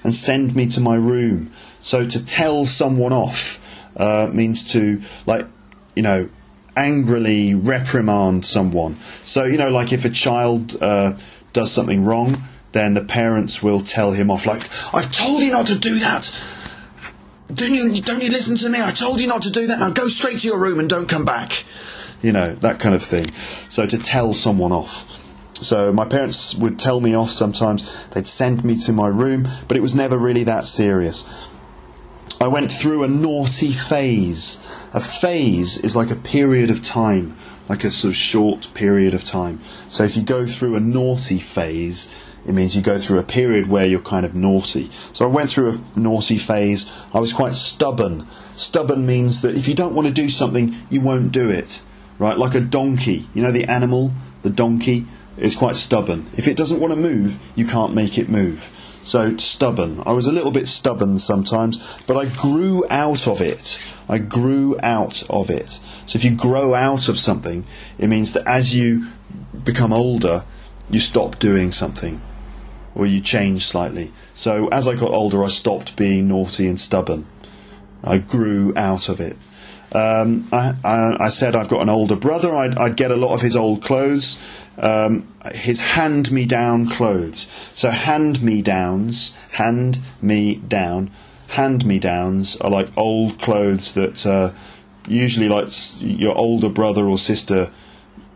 and 0.02 0.14
send 0.14 0.54
me 0.54 0.66
to 0.68 0.80
my 0.80 0.96
room 0.96 1.50
So 1.84 2.06
to 2.06 2.24
tell 2.24 2.64
someone 2.64 3.12
off 3.12 3.60
uh, 3.98 4.30
means 4.32 4.72
to, 4.72 5.02
like, 5.26 5.46
you 5.94 6.02
know, 6.02 6.30
angrily 6.76 7.54
reprimand 7.54 8.44
someone. 8.44 8.96
So, 9.22 9.44
you 9.44 9.56
know, 9.56 9.70
like 9.70 9.92
if 9.92 10.04
a 10.04 10.10
child 10.10 10.76
uh, 10.80 11.16
does 11.52 11.72
something 11.72 12.04
wrong, 12.04 12.42
then 12.72 12.94
the 12.94 13.04
parents 13.04 13.62
will 13.62 13.80
tell 13.80 14.12
him 14.12 14.30
off, 14.30 14.46
like, 14.46 14.68
I've 14.92 15.12
told 15.12 15.42
you 15.42 15.52
not 15.52 15.66
to 15.66 15.78
do 15.78 15.94
that. 16.00 16.36
Don't 17.52 17.70
you, 17.70 18.02
don't 18.02 18.22
you 18.22 18.30
listen 18.30 18.56
to 18.56 18.68
me? 18.68 18.82
I 18.82 18.90
told 18.90 19.20
you 19.20 19.28
not 19.28 19.42
to 19.42 19.50
do 19.50 19.68
that. 19.68 19.78
Now 19.78 19.90
go 19.90 20.08
straight 20.08 20.38
to 20.40 20.48
your 20.48 20.58
room 20.58 20.80
and 20.80 20.88
don't 20.88 21.08
come 21.08 21.24
back. 21.24 21.64
You 22.20 22.32
know, 22.32 22.54
that 22.56 22.80
kind 22.80 22.94
of 22.94 23.02
thing. 23.02 23.30
So 23.68 23.86
to 23.86 23.98
tell 23.98 24.32
someone 24.32 24.72
off. 24.72 25.20
So 25.60 25.92
my 25.92 26.04
parents 26.04 26.54
would 26.56 26.78
tell 26.78 27.00
me 27.00 27.14
off 27.14 27.30
sometimes. 27.30 28.08
They'd 28.08 28.26
send 28.26 28.64
me 28.64 28.76
to 28.78 28.92
my 28.92 29.06
room, 29.06 29.46
but 29.68 29.76
it 29.76 29.80
was 29.80 29.94
never 29.94 30.18
really 30.18 30.44
that 30.44 30.64
serious. 30.64 31.50
I 32.40 32.48
went 32.48 32.72
through 32.72 33.04
a 33.04 33.08
naughty 33.08 33.72
phase. 33.72 34.58
A 34.94 35.00
phase 35.00 35.76
is 35.78 35.96
like 35.96 36.12
a 36.12 36.16
period 36.16 36.70
of 36.70 36.80
time, 36.80 37.36
like 37.68 37.82
a 37.82 37.90
sort 37.90 38.12
of 38.12 38.16
short 38.16 38.72
period 38.74 39.12
of 39.12 39.24
time. 39.24 39.60
So 39.88 40.04
if 40.04 40.16
you 40.16 40.22
go 40.22 40.46
through 40.46 40.76
a 40.76 40.80
naughty 40.80 41.40
phase, 41.40 42.14
it 42.46 42.52
means 42.52 42.76
you 42.76 42.82
go 42.82 42.98
through 42.98 43.18
a 43.18 43.24
period 43.24 43.66
where 43.66 43.84
you're 43.84 43.98
kind 43.98 44.24
of 44.24 44.36
naughty. 44.36 44.92
So 45.12 45.24
I 45.24 45.28
went 45.28 45.50
through 45.50 45.80
a 45.96 45.98
naughty 45.98 46.38
phase. 46.38 46.88
I 47.12 47.18
was 47.18 47.32
quite 47.32 47.54
stubborn. 47.54 48.24
Stubborn 48.52 49.04
means 49.04 49.40
that 49.42 49.56
if 49.56 49.66
you 49.66 49.74
don't 49.74 49.96
want 49.96 50.06
to 50.06 50.14
do 50.14 50.28
something, 50.28 50.76
you 50.90 51.00
won't 51.00 51.32
do 51.32 51.50
it. 51.50 51.82
Right? 52.20 52.38
Like 52.38 52.54
a 52.54 52.60
donkey. 52.60 53.26
You 53.34 53.42
know 53.42 53.50
the 53.50 53.64
animal, 53.64 54.12
the 54.42 54.50
donkey, 54.50 55.06
is 55.36 55.56
quite 55.56 55.74
stubborn. 55.74 56.30
If 56.36 56.46
it 56.46 56.56
doesn't 56.56 56.78
want 56.78 56.94
to 56.94 57.00
move, 57.00 57.40
you 57.56 57.66
can't 57.66 57.94
make 57.94 58.16
it 58.16 58.28
move. 58.28 58.70
So 59.04 59.36
stubborn. 59.36 60.02
I 60.06 60.12
was 60.12 60.26
a 60.26 60.32
little 60.32 60.50
bit 60.50 60.66
stubborn 60.66 61.18
sometimes, 61.18 61.86
but 62.06 62.16
I 62.16 62.24
grew 62.24 62.86
out 62.88 63.28
of 63.28 63.42
it. 63.42 63.78
I 64.08 64.18
grew 64.18 64.76
out 64.82 65.22
of 65.28 65.50
it. 65.50 65.78
So 66.06 66.16
if 66.16 66.24
you 66.24 66.34
grow 66.34 66.74
out 66.74 67.08
of 67.08 67.18
something, 67.18 67.64
it 67.98 68.08
means 68.08 68.32
that 68.32 68.48
as 68.48 68.74
you 68.74 69.06
become 69.62 69.92
older, 69.92 70.44
you 70.90 71.00
stop 71.00 71.38
doing 71.38 71.70
something 71.70 72.20
or 72.94 73.06
you 73.06 73.20
change 73.20 73.66
slightly. 73.66 74.12
So 74.32 74.68
as 74.68 74.88
I 74.88 74.94
got 74.94 75.10
older, 75.10 75.44
I 75.44 75.48
stopped 75.48 75.96
being 75.96 76.28
naughty 76.28 76.66
and 76.66 76.80
stubborn. 76.80 77.26
I 78.02 78.18
grew 78.18 78.72
out 78.76 79.08
of 79.08 79.20
it. 79.20 79.36
Um, 79.92 80.48
I, 80.52 80.74
I, 80.82 81.24
I, 81.24 81.28
said 81.28 81.54
I've 81.54 81.68
got 81.68 81.82
an 81.82 81.88
older 81.88 82.16
brother. 82.16 82.52
I'd, 82.52 82.76
I'd 82.76 82.96
get 82.96 83.12
a 83.12 83.16
lot 83.16 83.32
of 83.32 83.42
his 83.42 83.54
old 83.54 83.80
clothes, 83.80 84.42
um, 84.78 85.26
his 85.54 85.80
hand 85.80 86.30
me 86.32 86.46
down 86.46 86.88
clothes. 86.88 87.50
So 87.72 87.90
hand 87.90 88.42
me 88.42 88.62
downs, 88.62 89.34
hand 89.52 90.00
me 90.20 90.56
down, 90.56 91.10
hand 91.48 91.84
me 91.84 91.98
downs 91.98 92.56
are 92.56 92.70
like 92.70 92.88
old 92.96 93.38
clothes 93.38 93.94
that 93.94 94.26
uh, 94.26 94.52
usually 95.08 95.48
like 95.48 95.68
your 96.00 96.36
older 96.36 96.68
brother 96.68 97.06
or 97.06 97.18
sister 97.18 97.70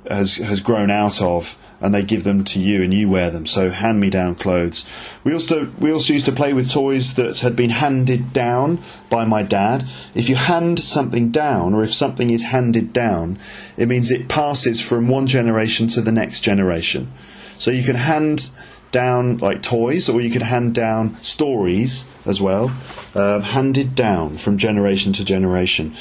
has 0.08 0.36
has 0.36 0.60
grown 0.60 0.90
out 0.90 1.20
of 1.20 1.58
and 1.80 1.94
they 1.94 2.02
give 2.02 2.24
them 2.24 2.44
to 2.44 2.60
you 2.60 2.82
and 2.82 2.92
you 2.92 3.08
wear 3.08 3.30
them. 3.30 3.46
So 3.46 3.70
hand 3.70 4.00
me 4.00 4.10
down 4.10 4.34
clothes. 4.34 4.88
We 5.24 5.32
also 5.32 5.70
we 5.78 5.92
also 5.92 6.12
used 6.12 6.26
to 6.26 6.32
play 6.32 6.52
with 6.52 6.70
toys 6.70 7.14
that 7.14 7.38
had 7.38 7.54
been 7.54 7.70
handed 7.70 8.32
down 8.32 8.80
by 9.08 9.24
my 9.24 9.42
dad. 9.42 9.84
If 10.14 10.28
you 10.28 10.36
hand 10.36 10.80
something 10.80 11.30
down 11.30 11.74
or 11.74 11.82
if 11.82 11.94
something 11.94 12.30
is 12.30 12.44
handed 12.44 12.92
down, 12.92 13.38
it 13.76 13.88
means 13.88 14.10
it 14.10 14.28
passes 14.28 14.80
from 14.80 15.08
one 15.08 15.26
generation 15.26 15.86
to 15.88 16.00
the 16.00 16.12
next 16.12 16.40
generation. 16.40 17.10
So 17.54 17.70
you 17.70 17.82
can 17.82 17.96
hand 17.96 18.50
down 18.90 19.38
like 19.38 19.62
toys 19.62 20.08
or 20.08 20.20
you 20.20 20.30
can 20.30 20.42
hand 20.42 20.74
down 20.74 21.14
stories 21.16 22.06
as 22.24 22.40
well, 22.40 22.72
uh, 23.14 23.40
handed 23.40 23.94
down 23.94 24.36
from 24.36 24.58
generation 24.58 25.12
to 25.12 25.24
generation. 25.24 25.94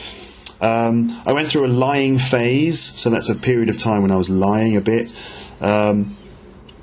Um, 0.60 1.22
I 1.26 1.34
went 1.34 1.50
through 1.50 1.68
a 1.68 1.68
lying 1.68 2.18
phase, 2.18 2.80
so 2.80 3.10
that's 3.10 3.30
a 3.30 3.36
period 3.36 3.70
of 3.70 3.78
time 3.78 4.02
when 4.02 4.12
I 4.12 4.16
was 4.16 4.30
lying 4.30 4.76
a 4.76 4.82
bit. 4.82 5.14
Um, 5.62 6.16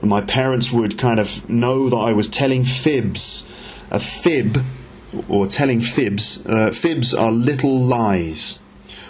my 0.02 0.20
parents 0.20 0.72
would 0.72 0.98
kind 0.98 1.18
of 1.18 1.48
know 1.48 1.88
that 1.88 1.96
I 1.96 2.12
was 2.12 2.28
telling 2.28 2.64
fibs. 2.64 3.48
A 3.90 4.00
fib, 4.00 4.58
or 5.28 5.46
telling 5.46 5.80
fibs, 5.80 6.44
uh, 6.46 6.70
fibs 6.70 7.14
are 7.14 7.30
little 7.30 7.78
lies, 7.78 8.58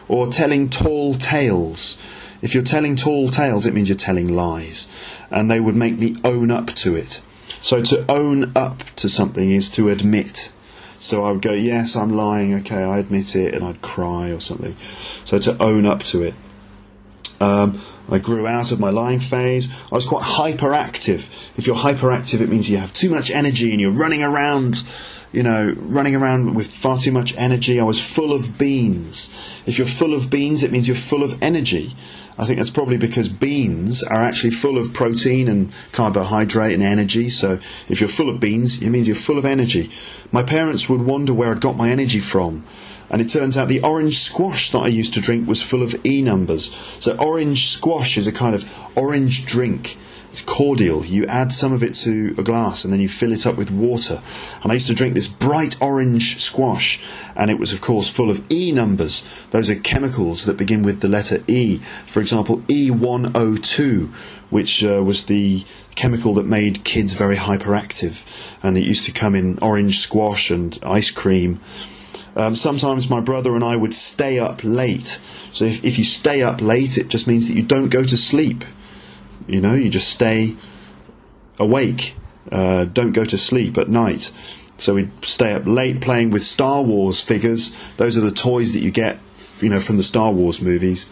or 0.09 0.29
telling 0.29 0.69
tall 0.69 1.15
tales. 1.15 1.99
If 2.43 2.53
you're 2.53 2.63
telling 2.63 2.97
tall 2.97 3.29
tales, 3.29 3.65
it 3.65 3.73
means 3.73 3.89
you're 3.89 3.97
telling 3.97 4.29
lies. 4.29 4.87
And 5.31 5.51
they 5.51 5.61
would 5.61 5.77
make 5.77 5.99
me 5.99 6.17
own 6.25 6.51
up 6.51 6.67
to 6.75 6.95
it. 6.95 7.23
So 7.61 7.81
to 7.83 8.05
own 8.11 8.53
up 8.55 8.83
to 8.97 9.09
something 9.09 9.51
is 9.51 9.71
to 9.71 9.89
admit. 9.89 10.53
So 10.99 11.25
I 11.25 11.33
would 11.33 11.43
go, 11.43 11.53
yes, 11.53 11.97
I'm 11.97 12.11
lying, 12.11 12.55
okay, 12.57 12.83
I 12.83 12.99
admit 12.99 13.35
it, 13.35 13.55
and 13.55 13.65
I'd 13.65 13.81
cry 13.81 14.31
or 14.31 14.41
something. 14.41 14.77
So 15.25 15.39
to 15.39 15.63
own 15.63 15.87
up 15.87 16.03
to 16.05 16.23
it. 16.23 16.35
Um, 17.41 17.81
I 18.11 18.19
grew 18.19 18.47
out 18.47 18.71
of 18.73 18.81
my 18.81 18.91
lying 18.91 19.21
phase. 19.21 19.69
I 19.91 19.95
was 19.95 20.07
quite 20.07 20.25
hyperactive. 20.25 21.29
If 21.57 21.67
you're 21.67 21.77
hyperactive, 21.77 22.41
it 22.41 22.49
means 22.49 22.69
you 22.69 22.77
have 22.77 22.93
too 22.93 23.11
much 23.11 23.31
energy 23.31 23.73
and 23.73 23.81
you're 23.81 23.93
running 23.93 24.23
around, 24.23 24.83
you 25.33 25.43
know, 25.43 25.75
running 25.79 26.15
around 26.15 26.55
with 26.55 26.73
far 26.73 26.99
too 26.99 27.13
much 27.13 27.37
energy. 27.37 27.81
I 27.81 27.85
was 27.85 28.05
full 28.05 28.33
of 28.33 28.59
beans. 28.59 29.31
If 29.67 29.79
you're 29.79 29.87
full 29.87 30.15
of 30.15 30.31
beans, 30.31 30.63
it 30.63 30.71
means 30.71 30.87
you're 30.87 30.97
full 30.97 31.23
of 31.23 31.43
energy. 31.43 31.95
I 32.37 32.47
think 32.47 32.59
that's 32.59 32.71
probably 32.71 32.97
because 32.97 33.29
beans 33.29 34.03
are 34.03 34.23
actually 34.23 34.51
full 34.51 34.77
of 34.77 34.93
protein 34.93 35.47
and 35.47 35.73
carbohydrate 35.93 36.75
and 36.75 36.83
energy. 36.83 37.29
So 37.29 37.61
if 37.89 38.01
you're 38.01 38.09
full 38.09 38.29
of 38.29 38.41
beans, 38.41 38.83
it 38.83 38.91
means 38.91 39.07
you're 39.07 39.15
full 39.15 39.39
of 39.39 39.45
energy. 39.45 39.91
My 40.33 40.43
parents 40.43 40.89
would 40.89 41.03
wonder 41.03 41.33
where 41.33 41.55
I 41.55 41.59
got 41.59 41.77
my 41.77 41.91
energy 41.91 42.19
from. 42.19 42.65
And 43.11 43.21
it 43.21 43.29
turns 43.29 43.57
out 43.57 43.69
the 43.69 43.83
orange 43.83 44.19
squash 44.19 44.71
that 44.71 44.81
I 44.81 44.89
used 44.89 45.15
to 45.15 45.21
drink 45.21 45.47
was 45.47 45.63
full 45.63 45.83
of 45.83 45.95
E 46.05 46.23
numbers. 46.23 46.75
So 46.99 47.17
orange 47.17 47.69
squash 47.69 48.17
is 48.17 48.27
a 48.27 48.33
kind 48.33 48.55
of 48.55 48.65
orange 48.97 49.47
drink. 49.47 49.97
It's 50.35 50.43
cordial. 50.43 51.05
You 51.05 51.27
add 51.27 51.53
some 51.53 51.73
of 51.73 51.85
it 51.85 51.95
to 51.95 52.35
a 52.37 52.43
glass 52.43 52.83
and 52.83 52.93
then 52.93 53.01
you 53.01 53.09
fill 53.09 53.31
it 53.31 53.47
up 53.47 53.55
with 53.57 53.71
water. 53.71 54.21
And 54.65 54.73
I 54.73 54.75
used 54.75 54.89
to 54.89 54.95
drink 54.95 55.15
this 55.15 55.29
bright 55.29 55.81
orange 55.81 56.41
squash, 56.41 57.01
and 57.37 57.53
it 57.53 57.59
was, 57.61 57.73
of 57.73 57.81
course, 57.81 58.11
full 58.11 58.31
of 58.31 58.45
E 58.51 58.73
numbers. 58.73 59.25
Those 59.53 59.71
are 59.71 59.77
chemicals 59.77 60.47
that 60.47 60.57
begin 60.57 60.83
with 60.83 61.03
the 61.03 61.09
letter 61.09 61.45
E. 61.47 61.79
For 62.07 62.19
example, 62.19 62.59
E102, 62.63 64.09
which 64.51 64.83
uh, 64.83 65.05
was 65.05 65.27
the 65.27 65.63
chemical 65.95 66.35
that 66.35 66.47
made 66.47 66.83
kids 66.83 67.13
very 67.13 67.37
hyperactive. 67.37 68.25
And 68.61 68.77
it 68.77 68.83
used 68.83 69.05
to 69.05 69.13
come 69.13 69.37
in 69.37 69.61
orange 69.61 70.01
squash 70.01 70.51
and 70.51 70.77
ice 70.83 71.13
cream. 71.13 71.61
Um, 72.37 72.57
sometimes 72.57 73.09
my 73.09 73.21
brother 73.21 73.55
and 73.55 73.63
I 73.63 73.77
would 73.77 73.95
stay 73.95 74.39
up 74.39 74.63
late. 74.65 75.21
So 75.51 75.65
if, 75.65 75.85
if 75.85 75.99
you 75.99 76.05
stay 76.05 76.43
up 76.43 76.61
late, 76.61 76.99
it 76.99 77.09
just 77.09 77.29
means 77.29 77.49
that 77.49 77.55
you 77.55 77.63
don't 77.63 77.89
go 77.89 78.03
to 78.03 78.17
sleep. 78.17 78.65
You 79.47 79.61
know, 79.61 79.75
you 79.75 79.89
just 79.89 80.09
stay 80.09 80.57
awake. 81.59 82.17
Uh, 82.51 82.87
don't 82.87 83.13
go 83.13 83.25
to 83.25 83.39
sleep 83.39 83.79
at 83.79 83.89
night. 83.89 84.33
So 84.79 84.95
we'd 84.95 85.25
stay 85.25 85.53
up 85.53 85.67
late 85.67 86.01
playing 86.01 86.31
with 86.31 86.43
Star 86.43 86.83
Wars 86.83 87.21
figures. 87.21 87.77
Those 87.97 88.17
are 88.17 88.21
the 88.21 88.33
toys 88.33 88.73
that 88.73 88.81
you 88.81 88.91
get, 88.91 89.19
you 89.61 89.69
know, 89.69 89.81
from 89.81 89.97
the 89.97 90.03
Star 90.03 90.33
Wars 90.33 90.61
movies. 90.61 91.09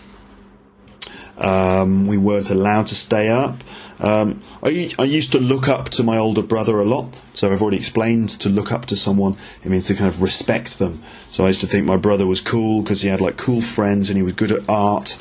Um, 1.39 2.07
we 2.07 2.19
weren't 2.19 2.51
allowed 2.51 2.89
to 2.89 2.95
stay 2.95 3.29
up. 3.29 3.65
Um, 3.99 4.43
I, 4.63 4.93
I, 4.99 5.05
used 5.05 5.33
to 5.33 5.39
look 5.39 5.69
up 5.69 5.89
to 5.91 6.03
my 6.03 6.19
older 6.19 6.43
brother 6.43 6.79
a 6.79 6.85
lot. 6.85 7.19
So 7.33 7.51
I've 7.51 7.63
already 7.63 7.79
explained 7.79 8.29
to 8.41 8.49
look 8.49 8.71
up 8.71 8.87
to 8.87 8.97
someone, 8.97 9.37
it 9.65 9.71
means 9.71 9.87
to 9.87 9.95
kind 9.95 10.09
of 10.09 10.21
respect 10.21 10.79
them. 10.79 11.03
So 11.29 11.45
I 11.45 11.49
used 11.49 11.63
to 11.63 11.67
think 11.67 11.87
my 11.87 11.97
brother 11.97 12.27
was 12.27 12.41
cool 12.41 12.83
because 12.83 13.01
he 13.01 13.09
had 13.09 13.21
like 13.21 13.39
cool 13.39 13.61
friends 13.61 14.11
and 14.11 14.17
he 14.17 14.23
was 14.23 14.35
good 14.35 14.53
at 14.53 14.69
art. 14.69 15.19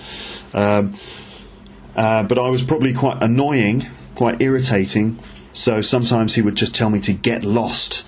Um, 0.54 0.94
uh, 1.96 2.24
but 2.24 2.38
I 2.38 2.50
was 2.50 2.64
probably 2.64 2.94
quite 2.94 3.22
annoying, 3.22 3.84
quite 4.16 4.42
irritating. 4.42 5.20
So 5.54 5.82
sometimes 5.82 6.36
he 6.36 6.42
would 6.42 6.56
just 6.56 6.74
tell 6.74 6.90
me 6.90 7.00
to 7.02 7.14
get 7.14 7.44
lost. 7.44 8.06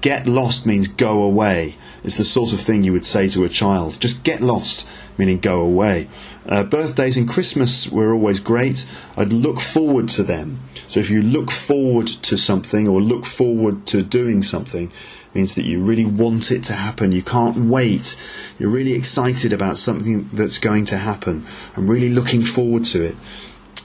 Get 0.00 0.26
lost 0.26 0.66
means 0.66 0.88
go 0.88 1.22
away. 1.22 1.76
It's 2.02 2.16
the 2.16 2.24
sort 2.24 2.52
of 2.52 2.60
thing 2.60 2.84
you 2.84 2.92
would 2.92 3.06
say 3.06 3.28
to 3.28 3.44
a 3.44 3.48
child. 3.48 4.00
Just 4.00 4.24
get 4.24 4.40
lost, 4.40 4.86
meaning 5.18 5.38
go 5.38 5.60
away. 5.60 6.08
Uh, 6.46 6.62
birthdays 6.62 7.16
and 7.16 7.28
Christmas 7.28 7.90
were 7.90 8.12
always 8.12 8.40
great. 8.40 8.86
I'd 9.16 9.32
look 9.32 9.60
forward 9.60 10.08
to 10.10 10.22
them. 10.22 10.60
So 10.88 11.00
if 11.00 11.10
you 11.10 11.22
look 11.22 11.50
forward 11.50 12.06
to 12.06 12.36
something 12.36 12.86
or 12.86 13.00
look 13.00 13.24
forward 13.24 13.86
to 13.86 14.02
doing 14.02 14.42
something, 14.42 14.92
means 15.34 15.54
that 15.54 15.64
you 15.64 15.82
really 15.82 16.04
want 16.04 16.50
it 16.50 16.62
to 16.64 16.72
happen. 16.72 17.12
You 17.12 17.22
can't 17.22 17.56
wait. 17.56 18.16
You're 18.58 18.70
really 18.70 18.92
excited 18.92 19.52
about 19.52 19.76
something 19.76 20.28
that's 20.32 20.58
going 20.58 20.84
to 20.86 20.98
happen. 20.98 21.44
I'm 21.76 21.88
really 21.88 22.10
looking 22.10 22.42
forward 22.42 22.84
to 22.84 23.02
it. 23.04 23.16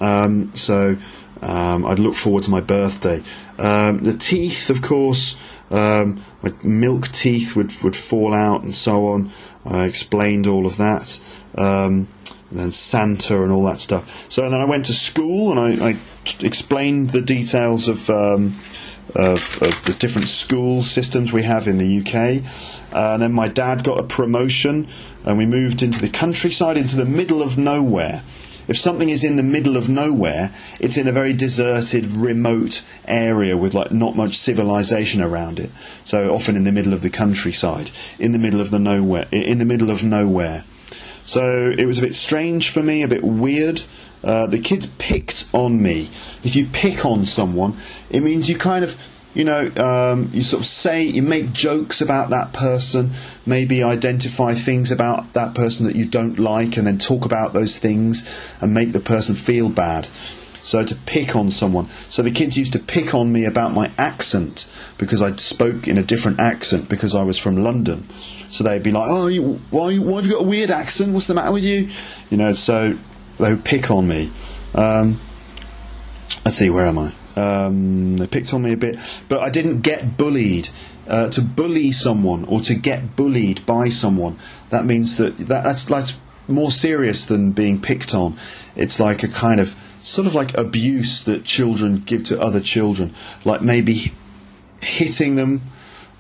Um, 0.01 0.53
so 0.55 0.97
um, 1.41 1.85
I'd 1.85 1.99
look 1.99 2.15
forward 2.15 2.43
to 2.43 2.51
my 2.51 2.61
birthday. 2.61 3.23
Um, 3.57 4.03
the 4.03 4.13
teeth, 4.13 4.69
of 4.69 4.81
course, 4.81 5.39
um, 5.71 6.23
my 6.41 6.51
milk 6.63 7.09
teeth 7.09 7.55
would, 7.55 7.71
would 7.83 7.95
fall 7.95 8.33
out 8.33 8.63
and 8.63 8.75
so 8.75 9.07
on. 9.07 9.31
I 9.65 9.85
explained 9.85 10.47
all 10.47 10.65
of 10.65 10.77
that. 10.77 11.19
Um, 11.55 12.07
and 12.49 12.59
then 12.59 12.71
Santa 12.71 13.43
and 13.43 13.51
all 13.51 13.63
that 13.65 13.77
stuff. 13.77 14.25
So 14.29 14.49
then 14.49 14.59
I 14.59 14.65
went 14.65 14.85
to 14.85 14.93
school 14.93 15.51
and 15.51 15.81
I, 15.81 15.89
I 15.89 15.97
t- 16.25 16.45
explained 16.45 17.11
the 17.11 17.21
details 17.21 17.87
of, 17.87 18.09
um, 18.09 18.59
of, 19.15 19.61
of 19.61 19.83
the 19.83 19.95
different 19.97 20.27
school 20.27 20.81
systems 20.81 21.31
we 21.31 21.43
have 21.43 21.67
in 21.67 21.77
the 21.77 21.99
UK. 21.99 22.43
Uh, 22.91 23.13
and 23.13 23.21
then 23.21 23.33
my 23.33 23.47
dad 23.47 23.83
got 23.83 23.99
a 23.99 24.03
promotion, 24.03 24.87
and 25.23 25.37
we 25.37 25.45
moved 25.45 25.83
into 25.83 26.01
the 26.01 26.09
countryside, 26.09 26.75
into 26.75 26.95
the 26.95 27.05
middle 27.05 27.43
of 27.43 27.55
nowhere. 27.57 28.23
If 28.69 28.77
something 28.77 29.09
is 29.09 29.23
in 29.23 29.35
the 29.35 29.41
middle 29.41 29.75
of 29.75 29.89
nowhere, 29.89 30.51
it's 30.79 30.95
in 30.95 31.07
a 31.07 31.11
very 31.11 31.33
deserted, 31.33 32.05
remote 32.05 32.83
area 33.07 33.57
with 33.57 33.73
like 33.73 33.91
not 33.91 34.15
much 34.15 34.37
civilization 34.37 35.23
around 35.23 35.59
it. 35.59 35.71
So 36.03 36.31
often 36.31 36.55
in 36.55 36.65
the 36.65 36.71
middle 36.71 36.93
of 36.93 37.01
the 37.01 37.09
countryside, 37.09 37.89
in 38.19 38.31
the 38.31 38.37
middle 38.37 38.61
of 38.61 38.69
the 38.69 38.77
nowhere, 38.77 39.27
in 39.31 39.57
the 39.57 39.65
middle 39.65 39.89
of 39.89 40.03
nowhere. 40.03 40.65
So 41.23 41.73
it 41.75 41.85
was 41.85 41.97
a 41.97 42.03
bit 42.03 42.13
strange 42.13 42.69
for 42.69 42.83
me, 42.83 43.01
a 43.01 43.07
bit 43.07 43.23
weird. 43.23 43.81
Uh, 44.23 44.45
the 44.45 44.59
kids 44.59 44.85
picked 44.99 45.49
on 45.51 45.81
me. 45.81 46.11
If 46.43 46.55
you 46.55 46.67
pick 46.67 47.05
on 47.05 47.23
someone, 47.23 47.75
it 48.11 48.21
means 48.21 48.49
you 48.49 48.57
kind 48.57 48.83
of 48.83 48.91
you 49.39 49.45
know, 49.45 49.71
um, 49.77 50.29
you 50.33 50.41
sort 50.41 50.59
of 50.59 50.65
say, 50.65 51.01
you 51.01 51.21
make 51.21 51.53
jokes 51.53 52.01
about 52.01 52.29
that 52.31 52.51
person, 52.51 53.11
maybe 53.45 53.81
identify 53.81 54.53
things 54.53 54.91
about 54.91 55.31
that 55.31 55.55
person 55.55 55.85
that 55.87 55.95
you 55.95 56.05
don't 56.05 56.37
like, 56.37 56.75
and 56.75 56.85
then 56.85 56.97
talk 56.97 57.23
about 57.23 57.53
those 57.53 57.77
things 57.77 58.29
and 58.59 58.73
make 58.73 58.91
the 58.91 58.99
person 58.99 59.35
feel 59.35 59.69
bad. 59.69 60.07
So 60.59 60.83
to 60.83 60.93
pick 61.05 61.37
on 61.37 61.51
someone. 61.51 61.87
So 62.07 62.21
the 62.21 62.31
kids 62.31 62.57
used 62.57 62.73
to 62.73 62.79
pick 62.79 63.15
on 63.15 63.31
me 63.31 63.45
about 63.45 63.73
my 63.73 63.89
accent 63.97 64.69
because 64.97 65.21
I 65.21 65.33
spoke 65.37 65.87
in 65.87 65.97
a 65.97 66.03
different 66.03 66.41
accent 66.41 66.89
because 66.89 67.15
I 67.15 67.23
was 67.23 67.37
from 67.37 67.63
London. 67.63 68.09
So 68.49 68.65
they'd 68.65 68.83
be 68.83 68.91
like, 68.91 69.07
"Oh, 69.07 69.29
why, 69.69 69.95
why 69.95 70.15
have 70.17 70.25
you 70.25 70.33
got 70.33 70.41
a 70.41 70.47
weird 70.47 70.69
accent? 70.69 71.13
What's 71.13 71.27
the 71.27 71.33
matter 71.33 71.53
with 71.53 71.63
you?" 71.63 71.87
You 72.29 72.35
know. 72.35 72.51
So 72.51 72.97
they 73.39 73.53
would 73.53 73.63
pick 73.63 73.89
on 73.89 74.05
me. 74.05 74.33
Um, 74.75 75.17
let's 76.43 76.57
see, 76.57 76.69
where 76.69 76.85
am 76.85 76.99
I? 76.99 77.13
Um, 77.39 78.17
they 78.17 78.27
picked 78.27 78.53
on 78.53 78.61
me 78.61 78.73
a 78.73 78.77
bit, 78.77 78.97
but 79.27 79.41
I 79.41 79.49
didn't 79.49 79.81
get 79.81 80.17
bullied. 80.17 80.69
Uh, 81.07 81.27
to 81.27 81.41
bully 81.41 81.91
someone 81.91 82.45
or 82.45 82.61
to 82.61 82.75
get 82.75 83.15
bullied 83.15 83.65
by 83.65 83.87
someone, 83.87 84.37
that 84.69 84.85
means 84.85 85.17
that, 85.17 85.35
that 85.39 85.63
that's 85.63 86.19
more 86.47 86.71
serious 86.71 87.25
than 87.25 87.51
being 87.51 87.81
picked 87.81 88.13
on. 88.13 88.35
It's 88.75 88.99
like 88.99 89.23
a 89.23 89.27
kind 89.27 89.59
of 89.59 89.75
sort 89.97 90.27
of 90.27 90.35
like 90.35 90.55
abuse 90.57 91.23
that 91.23 91.43
children 91.43 92.03
give 92.05 92.23
to 92.25 92.39
other 92.39 92.59
children, 92.59 93.13
like 93.43 93.61
maybe 93.61 94.13
hitting 94.81 95.35
them 95.35 95.61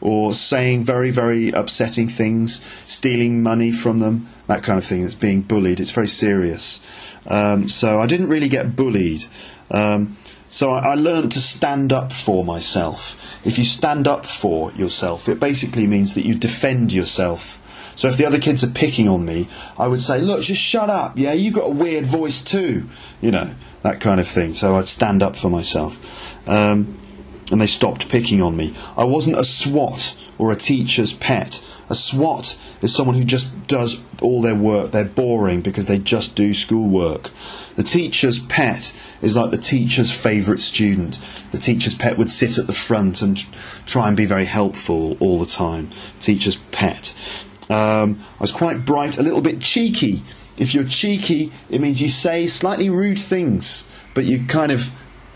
or 0.01 0.31
saying 0.31 0.83
very, 0.83 1.11
very 1.11 1.49
upsetting 1.49 2.07
things, 2.07 2.61
stealing 2.85 3.43
money 3.43 3.71
from 3.71 3.99
them, 3.99 4.27
that 4.47 4.63
kind 4.63 4.77
of 4.77 4.85
thing. 4.85 5.01
That's 5.01 5.15
being 5.15 5.41
bullied. 5.41 5.79
It's 5.79 5.91
very 5.91 6.07
serious. 6.07 6.81
Um, 7.27 7.67
so 7.67 7.99
I 7.99 8.07
didn't 8.07 8.29
really 8.29 8.47
get 8.47 8.75
bullied. 8.75 9.25
Um, 9.71 10.17
so 10.47 10.71
I, 10.71 10.91
I 10.91 10.95
learned 10.95 11.31
to 11.33 11.39
stand 11.39 11.93
up 11.93 12.11
for 12.11 12.43
myself. 12.43 13.15
If 13.45 13.57
you 13.57 13.65
stand 13.65 14.07
up 14.07 14.25
for 14.25 14.71
yourself, 14.73 15.29
it 15.29 15.39
basically 15.39 15.87
means 15.87 16.15
that 16.15 16.25
you 16.25 16.35
defend 16.35 16.91
yourself. 16.91 17.61
So 17.95 18.07
if 18.07 18.17
the 18.17 18.25
other 18.25 18.39
kids 18.39 18.63
are 18.63 18.71
picking 18.71 19.09
on 19.09 19.25
me, 19.25 19.47
I 19.77 19.87
would 19.87 20.01
say, 20.01 20.19
look, 20.19 20.41
just 20.41 20.61
shut 20.61 20.89
up. 20.89 21.17
Yeah, 21.17 21.33
you've 21.33 21.53
got 21.53 21.67
a 21.67 21.73
weird 21.73 22.05
voice 22.05 22.41
too. 22.41 22.85
You 23.21 23.31
know, 23.31 23.53
that 23.81 23.99
kind 23.99 24.19
of 24.19 24.27
thing. 24.27 24.53
So 24.53 24.77
I'd 24.77 24.87
stand 24.87 25.21
up 25.21 25.35
for 25.35 25.49
myself. 25.49 26.47
Um, 26.47 26.97
and 27.51 27.59
they 27.59 27.67
stopped 27.67 28.09
picking 28.09 28.41
on 28.41 28.55
me. 28.55 28.73
I 28.97 29.03
wasn't 29.03 29.39
a 29.39 29.43
swot 29.43 30.15
or 30.37 30.51
a 30.51 30.55
teacher's 30.55 31.13
pet. 31.13 31.63
A 31.89 31.95
swot 31.95 32.57
is 32.81 32.93
someone 32.93 33.15
who 33.15 33.23
just 33.23 33.67
does 33.67 34.01
all 34.21 34.41
their 34.41 34.55
work. 34.55 34.91
They're 34.91 35.05
boring 35.05 35.61
because 35.61 35.87
they 35.87 35.97
just 35.97 36.35
do 36.35 36.53
schoolwork. 36.53 37.31
The 37.75 37.83
teacher's 37.83 38.39
pet 38.39 38.93
is 39.21 39.35
like 39.35 39.51
the 39.51 39.57
teacher's 39.57 40.11
favourite 40.11 40.59
student. 40.59 41.19
The 41.51 41.57
teacher's 41.57 41.95
pet 41.95 42.17
would 42.17 42.29
sit 42.29 42.57
at 42.57 42.67
the 42.67 42.73
front 42.73 43.21
and 43.21 43.43
try 43.87 44.07
and 44.07 44.15
be 44.15 44.25
very 44.25 44.45
helpful 44.45 45.17
all 45.19 45.39
the 45.39 45.45
time. 45.45 45.89
Teacher's 46.19 46.57
pet. 46.71 47.15
Um, 47.69 48.19
I 48.37 48.41
was 48.41 48.51
quite 48.51 48.85
bright, 48.85 49.17
a 49.17 49.23
little 49.23 49.41
bit 49.41 49.59
cheeky. 49.61 50.21
If 50.57 50.73
you're 50.73 50.83
cheeky, 50.83 51.51
it 51.69 51.81
means 51.81 52.01
you 52.01 52.09
say 52.09 52.45
slightly 52.47 52.89
rude 52.89 53.19
things, 53.19 53.87
but 54.13 54.25
you 54.25 54.45
kind 54.45 54.71
of 54.71 54.91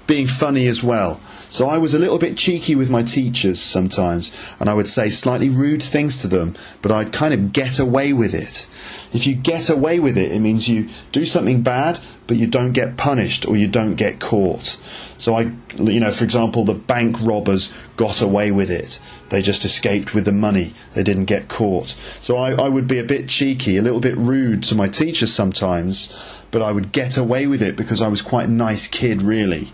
being 0.07 0.27
funny 0.27 0.67
as 0.67 0.83
well. 0.83 1.21
So 1.49 1.67
I 1.67 1.77
was 1.77 1.93
a 1.93 1.99
little 1.99 2.19
bit 2.19 2.37
cheeky 2.37 2.75
with 2.75 2.89
my 2.89 3.03
teachers 3.03 3.61
sometimes, 3.61 4.33
and 4.59 4.69
I 4.69 4.73
would 4.73 4.87
say 4.87 5.09
slightly 5.09 5.49
rude 5.49 5.83
things 5.83 6.17
to 6.17 6.27
them, 6.27 6.55
but 6.81 6.91
I'd 6.91 7.13
kind 7.13 7.33
of 7.33 7.53
get 7.53 7.79
away 7.79 8.13
with 8.13 8.33
it. 8.33 8.67
If 9.13 9.27
you 9.27 9.35
get 9.35 9.69
away 9.69 9.99
with 9.99 10.17
it, 10.17 10.31
it 10.31 10.39
means 10.39 10.67
you 10.67 10.89
do 11.11 11.25
something 11.25 11.61
bad, 11.61 11.99
but 12.27 12.37
you 12.37 12.47
don't 12.47 12.71
get 12.71 12.97
punished 12.97 13.47
or 13.47 13.55
you 13.55 13.67
don't 13.67 13.95
get 13.95 14.19
caught. 14.19 14.77
So 15.17 15.35
I, 15.35 15.51
you 15.77 15.99
know, 15.99 16.11
for 16.11 16.23
example, 16.23 16.65
the 16.65 16.73
bank 16.73 17.17
robbers 17.21 17.73
got 17.95 18.21
away 18.21 18.51
with 18.51 18.69
it. 18.69 18.99
They 19.29 19.41
just 19.41 19.65
escaped 19.65 20.13
with 20.13 20.25
the 20.25 20.31
money. 20.31 20.73
They 20.93 21.03
didn't 21.03 21.25
get 21.25 21.47
caught. 21.47 21.89
So 22.19 22.37
I, 22.37 22.51
I 22.53 22.69
would 22.69 22.87
be 22.87 22.99
a 22.99 23.03
bit 23.03 23.29
cheeky, 23.29 23.77
a 23.77 23.81
little 23.81 23.99
bit 23.99 24.17
rude 24.17 24.63
to 24.63 24.75
my 24.75 24.87
teachers 24.87 25.33
sometimes, 25.33 26.13
but 26.51 26.61
I 26.61 26.71
would 26.71 26.91
get 26.91 27.17
away 27.17 27.47
with 27.47 27.61
it 27.61 27.75
because 27.75 28.01
I 28.01 28.07
was 28.07 28.21
quite 28.21 28.47
a 28.47 28.51
nice 28.51 28.87
kid, 28.87 29.21
really. 29.21 29.71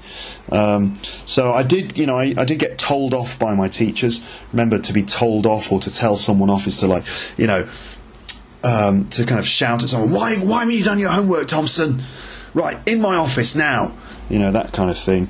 Um, 0.51 0.95
so 1.25 1.51
I 1.53 1.63
did, 1.63 1.97
you 1.97 2.05
know, 2.05 2.17
I, 2.17 2.33
I, 2.37 2.45
did 2.45 2.57
get 2.57 2.77
told 2.77 3.13
off 3.13 3.37
by 3.37 3.53
my 3.53 3.67
teachers. 3.69 4.23
Remember, 4.51 4.79
to 4.79 4.93
be 4.93 5.03
told 5.03 5.45
off 5.45 5.71
or 5.71 5.79
to 5.81 5.93
tell 5.93 6.15
someone 6.15 6.49
off 6.49 6.65
is 6.67 6.77
to 6.77 6.87
like, 6.87 7.05
you 7.37 7.47
know, 7.47 7.67
um, 8.63 9.07
to 9.09 9.25
kind 9.25 9.39
of 9.39 9.45
shout 9.45 9.83
at 9.83 9.89
someone, 9.89 10.11
"Why, 10.11 10.35
why 10.35 10.59
haven't 10.59 10.75
you 10.75 10.83
done 10.83 10.99
your 10.99 11.11
homework, 11.11 11.47
Thompson? 11.47 12.01
Right, 12.53 12.77
in 12.87 13.01
my 13.01 13.15
office 13.15 13.55
now." 13.55 13.93
You 14.29 14.39
know 14.39 14.51
that 14.51 14.73
kind 14.73 14.89
of 14.89 14.97
thing. 14.97 15.29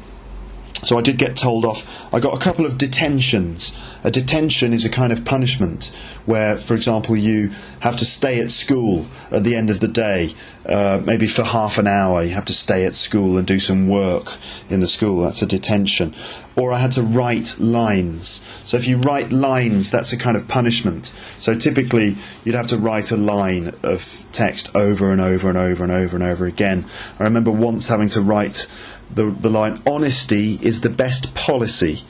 So 0.84 0.97
I 0.97 1.01
did 1.01 1.17
get 1.17 1.36
told 1.36 1.65
off. 1.65 2.13
I 2.13 2.20
got 2.20 2.34
a 2.34 2.39
couple 2.39 2.65
of 2.65 2.78
detentions. 2.78 3.76
A 4.03 4.11
detention 4.11 4.72
is 4.72 4.86
a 4.86 4.89
kind 4.89 5.11
of 5.11 5.26
punishment 5.26 5.93
where, 6.26 6.55
for 6.57 6.74
example, 6.74 7.17
you 7.17 7.51
have 7.82 7.97
to 7.97 8.05
stay 8.05 8.39
at 8.39 8.49
school 8.49 9.05
at 9.30 9.43
the 9.43 9.55
end 9.55 9.70
of 9.70 9.82
the 9.82 9.89
day, 9.89 10.34
uh, 10.65 11.01
maybe 11.03 11.28
for 11.28 11.43
half 11.43 11.78
an 11.78 11.88
hour. 11.88 12.24
You 12.24 12.30
have 12.30 12.45
to 12.45 12.53
stay 12.53 12.86
at 12.86 12.95
school 12.95 13.38
and 13.38 13.45
do 13.45 13.59
some 13.59 13.89
work 13.89 14.38
in 14.70 14.80
the 14.80 14.88
school. 14.88 15.22
That's 15.22 15.41
a 15.41 15.45
detention. 15.45 16.15
Or 16.60 16.74
I 16.74 16.80
had 16.80 16.91
to 16.93 17.01
write 17.01 17.57
lines. 17.60 18.45
So 18.64 18.76
if 18.76 18.88
you 18.88 18.97
write 18.97 19.32
lines, 19.32 19.91
that's 19.91 20.12
a 20.12 20.18
kind 20.18 20.36
of 20.36 20.47
punishment. 20.47 21.14
So 21.38 21.55
typically, 21.55 22.18
you'd 22.43 22.55
have 22.55 22.68
to 22.68 22.78
write 22.78 23.12
a 23.12 23.18
line 23.18 23.74
of 23.82 24.26
text 24.34 24.76
over 24.76 25.12
and 25.12 25.22
over 25.22 25.47
and 25.47 25.57
over 25.57 25.84
and 25.84 25.91
over 25.91 26.16
and 26.18 26.26
over 26.26 26.45
again. 26.45 26.86
I 27.18 27.24
remember 27.24 27.51
once 27.51 27.88
having 27.88 28.10
to 28.10 28.22
write 28.22 28.68
the, 29.10 29.32
the 29.32 29.49
line, 29.49 29.82
honesty 29.86 30.60
is 30.62 30.82
the 30.82 30.89
best 30.89 31.34
policy 31.34 32.01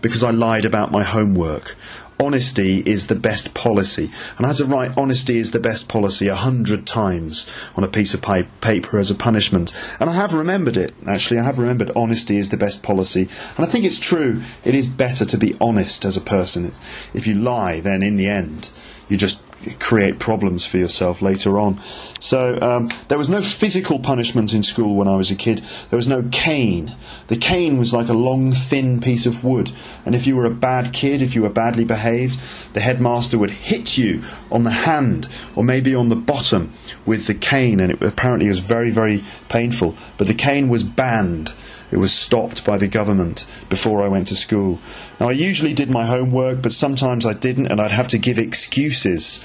because 0.00 0.22
I 0.22 0.30
lied 0.30 0.64
about 0.64 0.92
my 0.92 1.02
homework. 1.02 1.76
Honesty 2.18 2.82
is 2.86 3.08
the 3.08 3.14
best 3.14 3.52
policy. 3.52 4.10
And 4.36 4.46
I 4.46 4.48
had 4.50 4.56
to 4.56 4.66
write 4.66 4.96
honesty 4.96 5.38
is 5.38 5.50
the 5.50 5.60
best 5.60 5.88
policy 5.88 6.28
a 6.28 6.34
hundred 6.34 6.86
times 6.86 7.46
on 7.76 7.84
a 7.84 7.88
piece 7.88 8.14
of 8.14 8.22
paper 8.22 8.98
as 8.98 9.10
a 9.10 9.14
punishment. 9.14 9.72
And 10.00 10.08
I 10.08 10.14
have 10.14 10.32
remembered 10.32 10.76
it, 10.76 10.94
actually. 11.06 11.40
I 11.40 11.44
have 11.44 11.58
remembered 11.58 11.90
honesty 11.94 12.38
is 12.38 12.50
the 12.50 12.56
best 12.56 12.82
policy. 12.82 13.28
And 13.56 13.66
I 13.66 13.68
think 13.68 13.84
it's 13.84 13.98
true. 13.98 14.42
It 14.64 14.74
is 14.74 14.86
better 14.86 15.24
to 15.26 15.36
be 15.36 15.56
honest 15.60 16.04
as 16.04 16.16
a 16.16 16.22
person. 16.22 16.72
If 17.12 17.26
you 17.26 17.34
lie, 17.34 17.80
then 17.80 18.02
in 18.02 18.16
the 18.16 18.28
end, 18.28 18.70
you 19.08 19.16
just 19.16 19.45
create 19.80 20.18
problems 20.18 20.64
for 20.64 20.78
yourself 20.78 21.22
later 21.22 21.58
on. 21.58 21.80
So 22.20 22.58
um, 22.60 22.90
there 23.08 23.18
was 23.18 23.28
no 23.28 23.40
physical 23.40 23.98
punishment 23.98 24.54
in 24.54 24.62
school 24.62 24.94
when 24.94 25.08
I 25.08 25.16
was 25.16 25.30
a 25.30 25.34
kid. 25.34 25.62
There 25.90 25.96
was 25.96 26.08
no 26.08 26.28
cane. 26.30 26.94
The 27.28 27.36
cane 27.36 27.78
was 27.78 27.92
like 27.92 28.08
a 28.08 28.14
long, 28.14 28.52
thin 28.52 29.00
piece 29.00 29.26
of 29.26 29.44
wood, 29.44 29.70
and 30.04 30.14
if 30.14 30.26
you 30.26 30.36
were 30.36 30.44
a 30.44 30.50
bad 30.50 30.92
kid, 30.92 31.22
if 31.22 31.34
you 31.34 31.42
were 31.42 31.50
badly 31.50 31.84
behaved, 31.84 32.38
the 32.74 32.80
headmaster 32.80 33.38
would 33.38 33.50
hit 33.50 33.98
you 33.98 34.22
on 34.50 34.64
the 34.64 34.70
hand 34.70 35.28
or 35.54 35.64
maybe 35.64 35.94
on 35.94 36.08
the 36.08 36.16
bottom 36.16 36.72
with 37.04 37.26
the 37.26 37.34
cane, 37.34 37.80
and 37.80 37.92
it 37.92 38.02
apparently 38.02 38.48
was 38.48 38.60
very, 38.60 38.90
very 38.90 39.24
painful. 39.48 39.94
But 40.18 40.26
the 40.26 40.34
cane 40.34 40.68
was 40.68 40.82
banned. 40.82 41.52
It 41.90 41.98
was 41.98 42.12
stopped 42.12 42.64
by 42.64 42.78
the 42.78 42.88
government 42.88 43.46
before 43.68 44.02
I 44.02 44.08
went 44.08 44.26
to 44.28 44.36
school. 44.36 44.80
Now, 45.20 45.28
I 45.28 45.32
usually 45.32 45.72
did 45.72 45.88
my 45.88 46.06
homework, 46.06 46.62
but 46.62 46.72
sometimes 46.72 47.24
I 47.24 47.32
didn't, 47.32 47.68
and 47.68 47.80
I'd 47.80 47.92
have 47.92 48.08
to 48.08 48.18
give 48.18 48.38
excuses. 48.38 49.40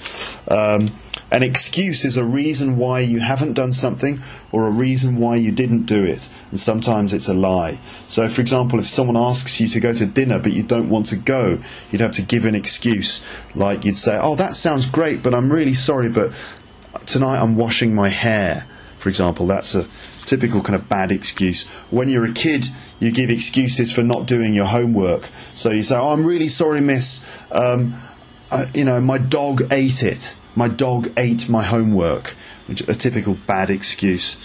Um, 0.47 0.91
an 1.31 1.43
excuse 1.43 2.03
is 2.03 2.17
a 2.17 2.25
reason 2.25 2.77
why 2.77 2.99
you 2.99 3.19
haven't 3.19 3.53
done 3.53 3.71
something 3.71 4.19
or 4.51 4.67
a 4.67 4.71
reason 4.71 5.17
why 5.17 5.35
you 5.35 5.51
didn't 5.51 5.85
do 5.85 6.03
it, 6.03 6.29
and 6.49 6.59
sometimes 6.59 7.13
it's 7.13 7.29
a 7.29 7.33
lie. 7.33 7.79
So, 8.03 8.27
for 8.27 8.41
example, 8.41 8.79
if 8.79 8.87
someone 8.87 9.15
asks 9.15 9.61
you 9.61 9.67
to 9.69 9.79
go 9.79 9.93
to 9.93 10.05
dinner 10.05 10.39
but 10.39 10.51
you 10.51 10.63
don't 10.63 10.89
want 10.89 11.05
to 11.07 11.15
go, 11.15 11.59
you'd 11.89 12.01
have 12.01 12.11
to 12.13 12.21
give 12.21 12.45
an 12.45 12.55
excuse. 12.55 13.23
Like 13.55 13.85
you'd 13.85 13.97
say, 13.97 14.19
Oh, 14.19 14.35
that 14.35 14.55
sounds 14.55 14.85
great, 14.87 15.23
but 15.23 15.33
I'm 15.33 15.51
really 15.51 15.73
sorry, 15.73 16.09
but 16.09 16.33
tonight 17.05 17.39
I'm 17.39 17.55
washing 17.55 17.95
my 17.95 18.09
hair 18.09 18.65
for 19.01 19.09
example. 19.09 19.45
That's 19.47 19.75
a 19.75 19.85
typical 20.25 20.61
kind 20.61 20.75
of 20.75 20.87
bad 20.87 21.11
excuse. 21.11 21.67
When 21.89 22.07
you're 22.07 22.25
a 22.25 22.31
kid, 22.31 22.67
you 22.99 23.11
give 23.11 23.29
excuses 23.29 23.91
for 23.91 24.03
not 24.03 24.27
doing 24.27 24.53
your 24.53 24.67
homework. 24.67 25.27
So 25.53 25.71
you 25.71 25.83
say, 25.83 25.97
"Oh, 25.97 26.11
I'm 26.11 26.25
really 26.25 26.47
sorry, 26.47 26.79
miss. 26.79 27.25
Um, 27.51 27.95
uh, 28.49 28.67
you 28.73 28.85
know, 28.85 29.01
my 29.01 29.17
dog 29.17 29.63
ate 29.71 30.03
it." 30.03 30.37
my 30.55 30.67
dog 30.67 31.11
ate 31.17 31.49
my 31.49 31.63
homework, 31.63 32.35
which 32.67 32.87
a 32.87 32.95
typical 32.95 33.37
bad 33.47 33.69
excuse 33.69 34.37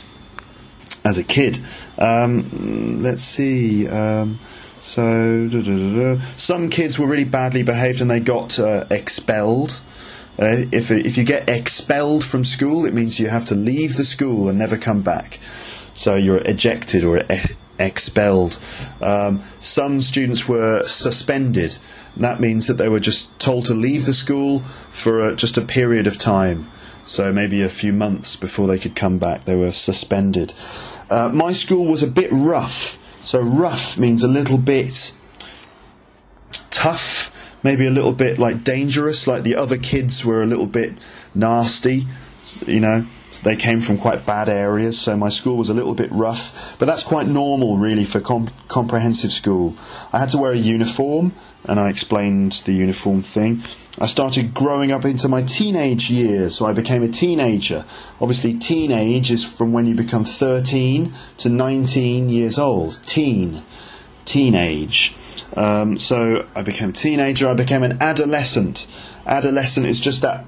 as 1.05 1.19
a 1.19 1.25
kid. 1.25 1.59
Um, 1.99 3.03
let's 3.03 3.23
see. 3.23 3.89
Um, 3.89 4.39
so, 4.79 5.49
some 6.37 6.69
kids 6.69 6.99
were 6.99 7.07
really 7.07 7.25
badly 7.25 7.63
behaved 7.63 8.01
and 8.01 8.11
they 8.11 8.21
got 8.21 8.59
uh, 8.59 8.85
expelled. 8.91 9.81
Uh, 10.39 10.65
if 10.73 10.91
if 10.91 11.17
you 11.17 11.25
get 11.25 11.49
expelled 11.49 12.25
from 12.25 12.45
school, 12.45 12.85
it 12.85 12.95
means 12.95 13.19
you 13.19 13.29
have 13.29 13.47
to 13.47 13.55
leave 13.55 13.97
the 13.97 14.05
school 14.05 14.49
and 14.49 14.59
never 14.59 14.77
come 14.77 15.03
back. 15.03 15.39
So 15.95 16.15
you're 16.17 16.43
ejected 16.45 17.05
or 17.05 17.19
e- 17.19 17.55
expelled. 17.79 18.59
Um, 19.01 19.43
some 19.59 20.01
students 20.01 20.47
were 20.47 20.83
suspended. 20.85 21.79
That 22.17 22.41
means 22.41 22.67
that 22.67 22.75
they 22.75 22.89
were 22.89 23.01
just 23.01 23.39
told 23.39 23.67
to 23.67 23.75
leave 23.75 24.07
the 24.07 24.13
school 24.13 24.61
for 24.91 25.29
a, 25.29 25.37
just 25.37 25.59
a 25.59 25.63
period 25.63 26.07
of 26.07 26.19
time. 26.19 26.67
So 27.03 27.33
maybe 27.33 27.63
a 27.63 27.69
few 27.69 27.93
months 27.93 28.37
before 28.37 28.67
they 28.67 28.79
could 28.79 28.97
come 28.97 29.19
back, 29.19 29.45
they 29.45 29.55
were 29.55 29.71
suspended. 29.71 30.53
Uh, 31.09 31.31
my 31.33 31.53
school 31.53 31.87
was 31.87 32.03
a 32.03 32.09
bit 32.09 32.31
rough. 32.33 32.99
So 33.21 33.41
rough 33.41 33.97
means 33.99 34.23
a 34.23 34.29
little 34.29 34.59
bit 34.59 35.13
tough, 36.71 37.33
maybe 37.67 37.85
a 37.85 37.91
little 37.91 38.13
bit 38.13 38.39
like 38.39 38.63
dangerous, 38.63 39.27
like 39.27 39.43
the 39.43 39.57
other 39.57 39.77
kids 39.77 40.25
were 40.25 40.41
a 40.41 40.47
little 40.47 40.69
bit 40.69 40.93
nasty, 41.35 42.07
you 42.65 42.79
know. 42.79 43.05
They 43.43 43.57
came 43.57 43.81
from 43.81 43.99
quite 43.99 44.25
bad 44.25 44.49
areas, 44.49 44.99
so 44.99 45.17
my 45.17 45.29
school 45.31 45.57
was 45.57 45.69
a 45.69 45.75
little 45.75 45.95
bit 45.95 46.11
rough, 46.13 46.77
but 46.79 46.87
that's 46.87 47.03
quite 47.03 47.27
normal, 47.27 47.77
really, 47.77 48.05
for 48.05 48.21
com- 48.21 48.51
comprehensive 48.69 49.33
school. 49.33 49.75
I 50.13 50.21
had 50.21 50.29
to 50.31 50.39
wear 50.39 50.53
a 50.53 50.57
uniform, 50.57 51.35
and 51.65 51.81
I 51.81 51.91
explained 51.91 52.63
the 52.65 52.73
uniform 52.73 53.21
thing. 53.21 53.65
I 53.99 54.07
started 54.07 54.55
growing 54.55 54.93
up 54.93 55.05
into 55.05 55.29
my 55.29 55.43
teenage 55.43 56.09
years, 56.09 56.55
so 56.57 56.67
I 56.67 56.73
became 56.73 57.03
a 57.03 57.09
teenager. 57.09 57.85
Obviously, 58.21 58.55
teenage 58.55 59.33
is 59.33 59.43
from 59.45 59.73
when 59.73 59.87
you 59.87 59.95
become 59.95 60.25
13 60.25 61.13
to 61.39 61.49
19 61.49 62.29
years 62.29 62.59
old. 62.59 63.01
Teen. 63.05 63.63
Teenage. 64.25 65.15
Um, 65.57 65.97
so 65.97 66.47
I 66.55 66.63
became 66.63 66.91
a 66.91 66.93
teenager, 66.93 67.49
I 67.49 67.55
became 67.55 67.83
an 67.83 67.99
adolescent. 68.01 68.87
Adolescent 69.27 69.87
is 69.87 70.01
just 70.01 70.23
that. 70.23 70.45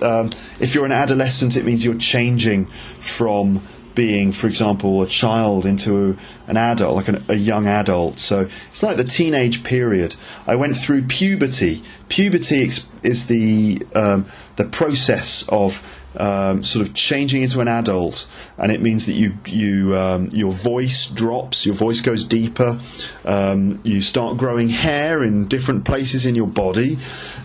Um, 0.00 0.30
if 0.60 0.74
you're 0.74 0.86
an 0.86 0.92
adolescent, 0.92 1.56
it 1.56 1.64
means 1.64 1.84
you're 1.84 1.96
changing 1.96 2.66
from 3.00 3.62
being, 3.98 4.30
for 4.30 4.46
example, 4.46 5.02
a 5.02 5.08
child 5.08 5.66
into 5.66 6.16
an 6.46 6.56
adult, 6.56 6.94
like 6.94 7.08
an, 7.08 7.24
a 7.28 7.34
young 7.34 7.66
adult. 7.66 8.20
So 8.20 8.48
it's 8.68 8.80
like 8.80 8.96
the 8.96 9.02
teenage 9.02 9.64
period. 9.64 10.14
I 10.46 10.54
went 10.54 10.76
through 10.76 11.02
puberty. 11.02 11.82
Puberty 12.08 12.68
is 13.02 13.26
the 13.26 13.84
um, 13.96 14.26
the 14.54 14.66
process 14.66 15.48
of 15.48 15.82
um, 16.18 16.62
sort 16.62 16.86
of 16.86 16.94
changing 16.94 17.42
into 17.42 17.60
an 17.60 17.68
adult, 17.68 18.28
and 18.58 18.72
it 18.72 18.80
means 18.80 19.06
that 19.06 19.12
you 19.12 19.38
you 19.46 19.96
um, 19.96 20.28
your 20.32 20.52
voice 20.52 21.06
drops, 21.06 21.64
your 21.64 21.74
voice 21.74 22.00
goes 22.00 22.24
deeper, 22.24 22.78
um, 23.24 23.80
you 23.84 24.00
start 24.00 24.36
growing 24.36 24.68
hair 24.68 25.22
in 25.22 25.46
different 25.46 25.84
places 25.84 26.26
in 26.26 26.34
your 26.34 26.46
body, 26.46 26.98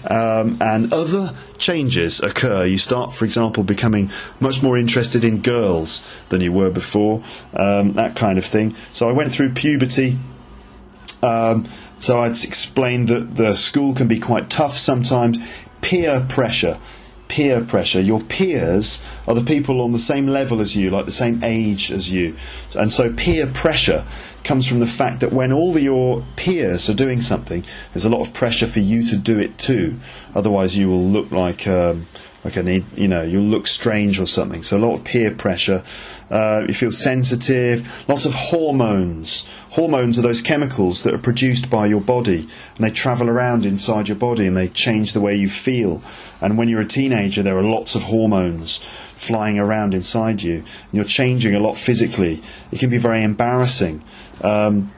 um, 0.09 0.57
and 0.59 0.91
other 0.91 1.33
changes 1.57 2.19
occur. 2.19 2.65
You 2.65 2.77
start, 2.77 3.13
for 3.13 3.25
example, 3.25 3.63
becoming 3.63 4.09
much 4.39 4.63
more 4.63 4.77
interested 4.77 5.23
in 5.23 5.41
girls 5.41 6.05
than 6.29 6.41
you 6.41 6.51
were 6.51 6.71
before, 6.71 7.23
um, 7.53 7.93
that 7.93 8.15
kind 8.15 8.37
of 8.37 8.45
thing. 8.45 8.75
So 8.91 9.07
I 9.07 9.11
went 9.11 9.31
through 9.31 9.53
puberty. 9.53 10.17
Um, 11.21 11.65
so 11.95 12.19
I'd 12.19 12.43
explained 12.43 13.07
that 13.07 13.35
the 13.35 13.53
school 13.53 13.93
can 13.93 14.09
be 14.09 14.19
quite 14.19 14.49
tough 14.49 14.73
sometimes. 14.77 15.37
Peer 15.79 16.25
pressure 16.27 16.77
peer 17.33 17.61
pressure. 17.61 17.99
Your 17.99 18.21
peers 18.21 19.03
are 19.27 19.33
the 19.33 19.43
people 19.43 19.81
on 19.81 19.91
the 19.91 19.97
same 19.97 20.27
level 20.27 20.61
as 20.61 20.75
you, 20.75 20.91
like 20.91 21.05
the 21.05 21.11
same 21.11 21.43
age 21.43 21.91
as 21.91 22.11
you. 22.11 22.35
And 22.75 22.93
so 22.93 23.11
peer 23.11 23.47
pressure 23.47 24.05
comes 24.43 24.67
from 24.67 24.79
the 24.79 24.85
fact 24.85 25.19
that 25.21 25.33
when 25.33 25.51
all 25.51 25.75
your 25.79 26.23
peers 26.35 26.91
are 26.91 26.93
doing 26.93 27.19
something, 27.19 27.65
there's 27.91 28.05
a 28.05 28.09
lot 28.09 28.21
of 28.21 28.35
pressure 28.35 28.67
for 28.67 28.81
you 28.81 29.01
to 29.05 29.17
do 29.17 29.39
it 29.39 29.57
too. 29.57 29.97
Otherwise, 30.35 30.77
you 30.77 30.87
will 30.87 31.03
look 31.03 31.31
like 31.31 31.67
um, 31.67 32.07
like 32.43 32.57
a 32.57 32.83
you 32.95 33.07
know 33.07 33.23
you'll 33.23 33.43
look 33.43 33.67
strange 33.67 34.19
or 34.19 34.25
something. 34.25 34.63
So 34.63 34.77
a 34.77 34.79
lot 34.79 34.95
of 34.95 35.03
peer 35.03 35.31
pressure. 35.31 35.83
Uh, 36.29 36.65
you 36.67 36.73
feel 36.73 36.91
sensitive. 36.91 38.07
Lots 38.09 38.25
of 38.25 38.33
hormones. 38.33 39.47
Hormones 39.71 40.19
are 40.19 40.23
those 40.23 40.41
chemicals 40.41 41.03
that 41.03 41.13
are 41.13 41.19
produced 41.19 41.69
by 41.69 41.85
your 41.85 42.01
body, 42.01 42.39
and 42.75 42.79
they 42.79 42.91
travel 42.91 43.29
around 43.29 43.65
inside 43.65 44.07
your 44.07 44.17
body 44.17 44.45
and 44.45 44.57
they 44.57 44.67
change 44.67 45.13
the 45.13 45.21
way 45.21 45.35
you 45.35 45.49
feel. 45.49 46.01
And 46.41 46.57
when 46.57 46.69
you're 46.69 46.81
a 46.81 46.85
teenager, 46.85 47.43
there 47.43 47.57
are 47.57 47.63
lots 47.63 47.95
of 47.95 48.03
hormones 48.03 48.77
flying 48.77 49.57
around 49.57 49.93
inside 49.93 50.41
you, 50.41 50.57
and 50.57 50.93
you're 50.93 51.05
changing 51.05 51.55
a 51.55 51.59
lot 51.59 51.77
physically. 51.77 52.41
It 52.71 52.79
can 52.79 52.89
be 52.89 52.97
very 52.97 53.23
embarrassing. 53.23 54.03
Um, 54.41 54.91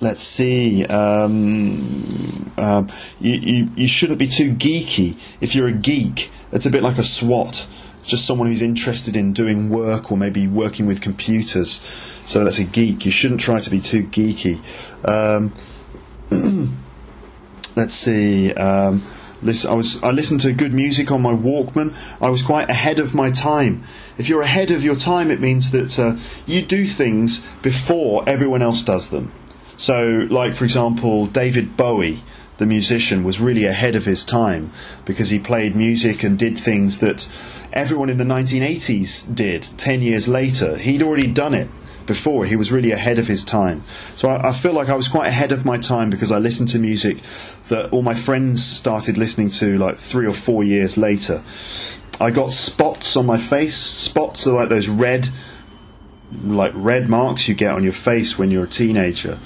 let's 0.00 0.22
see. 0.22 0.84
Um, 0.86 2.52
um, 2.56 2.88
you, 3.20 3.34
you, 3.34 3.70
you 3.76 3.88
shouldn't 3.88 4.18
be 4.18 4.26
too 4.26 4.52
geeky. 4.52 5.16
If 5.40 5.54
you're 5.54 5.68
a 5.68 5.72
geek, 5.72 6.30
it's 6.52 6.66
a 6.66 6.70
bit 6.70 6.82
like 6.82 6.98
a 6.98 7.02
swot, 7.02 7.66
just 8.02 8.26
someone 8.26 8.48
who's 8.48 8.62
interested 8.62 9.16
in 9.16 9.32
doing 9.32 9.68
work 9.68 10.10
or 10.10 10.16
maybe 10.16 10.46
working 10.46 10.86
with 10.86 11.00
computers. 11.00 11.80
So 12.24 12.44
that's 12.44 12.58
a 12.58 12.64
geek. 12.64 13.04
You 13.04 13.10
shouldn't 13.10 13.40
try 13.40 13.60
to 13.60 13.70
be 13.70 13.80
too 13.80 14.04
geeky. 14.04 14.60
Um, 15.06 15.52
let's 17.76 17.94
see. 17.94 18.52
Um, 18.54 19.02
listen, 19.42 19.70
I 19.70 19.74
was 19.74 20.02
I 20.02 20.10
listened 20.10 20.40
to 20.42 20.52
good 20.52 20.72
music 20.72 21.10
on 21.10 21.22
my 21.22 21.32
Walkman. 21.32 21.94
I 22.20 22.30
was 22.30 22.42
quite 22.42 22.68
ahead 22.70 23.00
of 23.00 23.14
my 23.14 23.30
time. 23.30 23.84
If 24.16 24.28
you're 24.28 24.42
ahead 24.42 24.70
of 24.70 24.82
your 24.82 24.96
time, 24.96 25.30
it 25.30 25.40
means 25.40 25.70
that 25.70 25.98
uh, 25.98 26.16
you 26.46 26.62
do 26.62 26.86
things 26.86 27.44
before 27.62 28.28
everyone 28.28 28.62
else 28.62 28.82
does 28.82 29.10
them. 29.10 29.32
So, 29.76 30.26
like 30.30 30.54
for 30.54 30.64
example, 30.64 31.26
David 31.26 31.76
Bowie 31.76 32.22
the 32.58 32.66
musician, 32.66 33.24
was 33.24 33.40
really 33.40 33.64
ahead 33.64 33.96
of 33.96 34.04
his 34.04 34.24
time 34.24 34.70
because 35.04 35.30
he 35.30 35.38
played 35.38 35.74
music 35.74 36.22
and 36.22 36.38
did 36.38 36.58
things 36.58 36.98
that 36.98 37.28
everyone 37.72 38.10
in 38.10 38.18
the 38.18 38.24
1980s 38.24 39.34
did 39.34 39.62
10 39.62 40.02
years 40.02 40.28
later. 40.28 40.76
He'd 40.76 41.02
already 41.02 41.28
done 41.28 41.54
it 41.54 41.68
before. 42.06 42.44
He 42.46 42.56
was 42.56 42.72
really 42.72 42.90
ahead 42.90 43.20
of 43.20 43.28
his 43.28 43.44
time. 43.44 43.84
So 44.16 44.28
I, 44.28 44.48
I, 44.48 44.52
feel 44.52 44.72
like 44.72 44.88
I 44.88 44.96
was 44.96 45.06
quite 45.06 45.28
ahead 45.28 45.52
of 45.52 45.64
my 45.64 45.78
time 45.78 46.10
because 46.10 46.32
I 46.32 46.38
listened 46.38 46.70
to 46.70 46.78
music 46.80 47.18
that 47.68 47.92
all 47.92 48.02
my 48.02 48.14
friends 48.14 48.64
started 48.64 49.16
listening 49.16 49.50
to 49.50 49.78
like 49.78 49.98
three 49.98 50.26
or 50.26 50.34
four 50.34 50.64
years 50.64 50.98
later. 50.98 51.42
I 52.20 52.32
got 52.32 52.50
spots 52.50 53.16
on 53.16 53.26
my 53.26 53.36
face. 53.36 53.76
Spots 53.76 54.46
are 54.48 54.54
like 54.54 54.70
those 54.70 54.88
red, 54.88 55.28
like 56.42 56.72
red 56.74 57.08
marks 57.08 57.46
you 57.46 57.54
get 57.54 57.72
on 57.72 57.84
your 57.84 57.92
face 57.92 58.36
when 58.36 58.50
you're 58.50 58.64
a 58.64 58.68
teenager. 58.68 59.38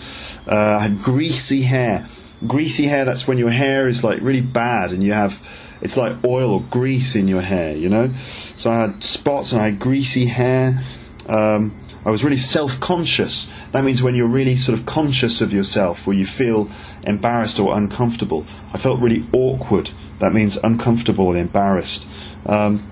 Uh, 0.47 0.79
I 0.81 0.83
had 0.85 1.03
greasy 1.03 1.63
hair 1.63 2.09
greasy 2.47 2.87
hair, 2.87 3.05
that's 3.05 3.27
when 3.27 3.39
your 3.39 3.51
hair 3.51 3.89
is 3.89 4.05
like 4.05 4.21
really 4.21 4.41
bad 4.41 4.93
and 4.93 5.03
you 5.03 5.13
have 5.13 5.43
it's 5.83 5.97
like 5.97 6.25
oil 6.25 6.53
or 6.53 6.63
grease 6.71 7.17
in 7.17 7.27
your 7.27 7.41
hair, 7.41 7.77
you 7.77 7.89
know. 7.89 8.13
So 8.57 8.71
I 8.71 8.79
had 8.83 9.03
spots 9.03 9.53
and 9.53 9.61
I 9.61 9.67
had 9.67 9.81
greasy 9.81 10.27
hair. 10.27 10.81
Um, 11.29 11.77
I 12.07 12.11
was 12.11 12.23
really 12.23 12.37
self 12.37 12.79
conscious. 12.81 13.53
That 13.73 13.85
means 13.85 14.03
when 14.03 14.15
you're 14.15 14.29
really 14.29 14.57
sort 14.57 14.79
of 14.79 14.87
conscious 14.87 15.41
of 15.41 15.53
yourself, 15.53 16.07
where 16.07 16.17
you 16.17 16.25
feel 16.25 16.69
embarrassed 17.05 17.59
or 17.59 17.77
uncomfortable. 17.77 18.47
I 18.73 18.79
felt 18.79 19.01
really 19.01 19.25
awkward. 19.33 19.91
That 20.21 20.33
means 20.33 20.57
uncomfortable 20.57 21.31
and 21.31 21.39
embarrassed. 21.39 22.09
Um, 22.47 22.89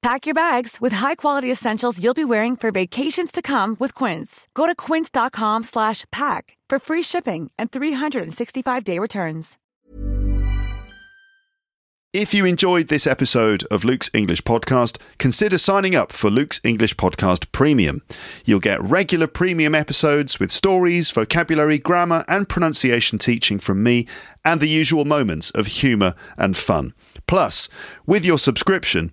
Pack 0.00 0.26
your 0.26 0.34
bags 0.34 0.78
with 0.80 0.92
high-quality 0.92 1.50
essentials 1.50 2.02
you'll 2.02 2.14
be 2.14 2.24
wearing 2.24 2.56
for 2.56 2.70
vacations 2.70 3.32
to 3.32 3.42
come 3.42 3.76
with 3.80 3.94
Quince. 3.94 4.46
Go 4.54 4.66
to 4.66 4.74
quince.com 4.74 5.64
slash 5.64 6.04
pack 6.12 6.56
for 6.68 6.78
free 6.78 7.02
shipping 7.02 7.50
and 7.58 7.72
365-day 7.72 8.98
returns. 9.00 9.58
If 12.14 12.32
you 12.32 12.46
enjoyed 12.46 12.88
this 12.88 13.06
episode 13.06 13.64
of 13.64 13.84
Luke's 13.84 14.08
English 14.14 14.40
Podcast, 14.40 14.96
consider 15.18 15.58
signing 15.58 15.94
up 15.94 16.10
for 16.10 16.30
Luke's 16.30 16.58
English 16.64 16.94
Podcast 16.94 17.52
Premium. 17.52 18.00
You'll 18.46 18.60
get 18.60 18.82
regular 18.82 19.26
premium 19.26 19.74
episodes 19.74 20.40
with 20.40 20.50
stories, 20.50 21.10
vocabulary, 21.10 21.76
grammar, 21.76 22.24
and 22.26 22.48
pronunciation 22.48 23.18
teaching 23.18 23.58
from 23.58 23.82
me, 23.82 24.06
and 24.42 24.60
the 24.60 24.70
usual 24.70 25.04
moments 25.04 25.50
of 25.50 25.66
humour 25.66 26.14
and 26.38 26.56
fun. 26.56 26.94
Plus, 27.26 27.68
with 28.06 28.24
your 28.24 28.38
subscription, 28.38 29.12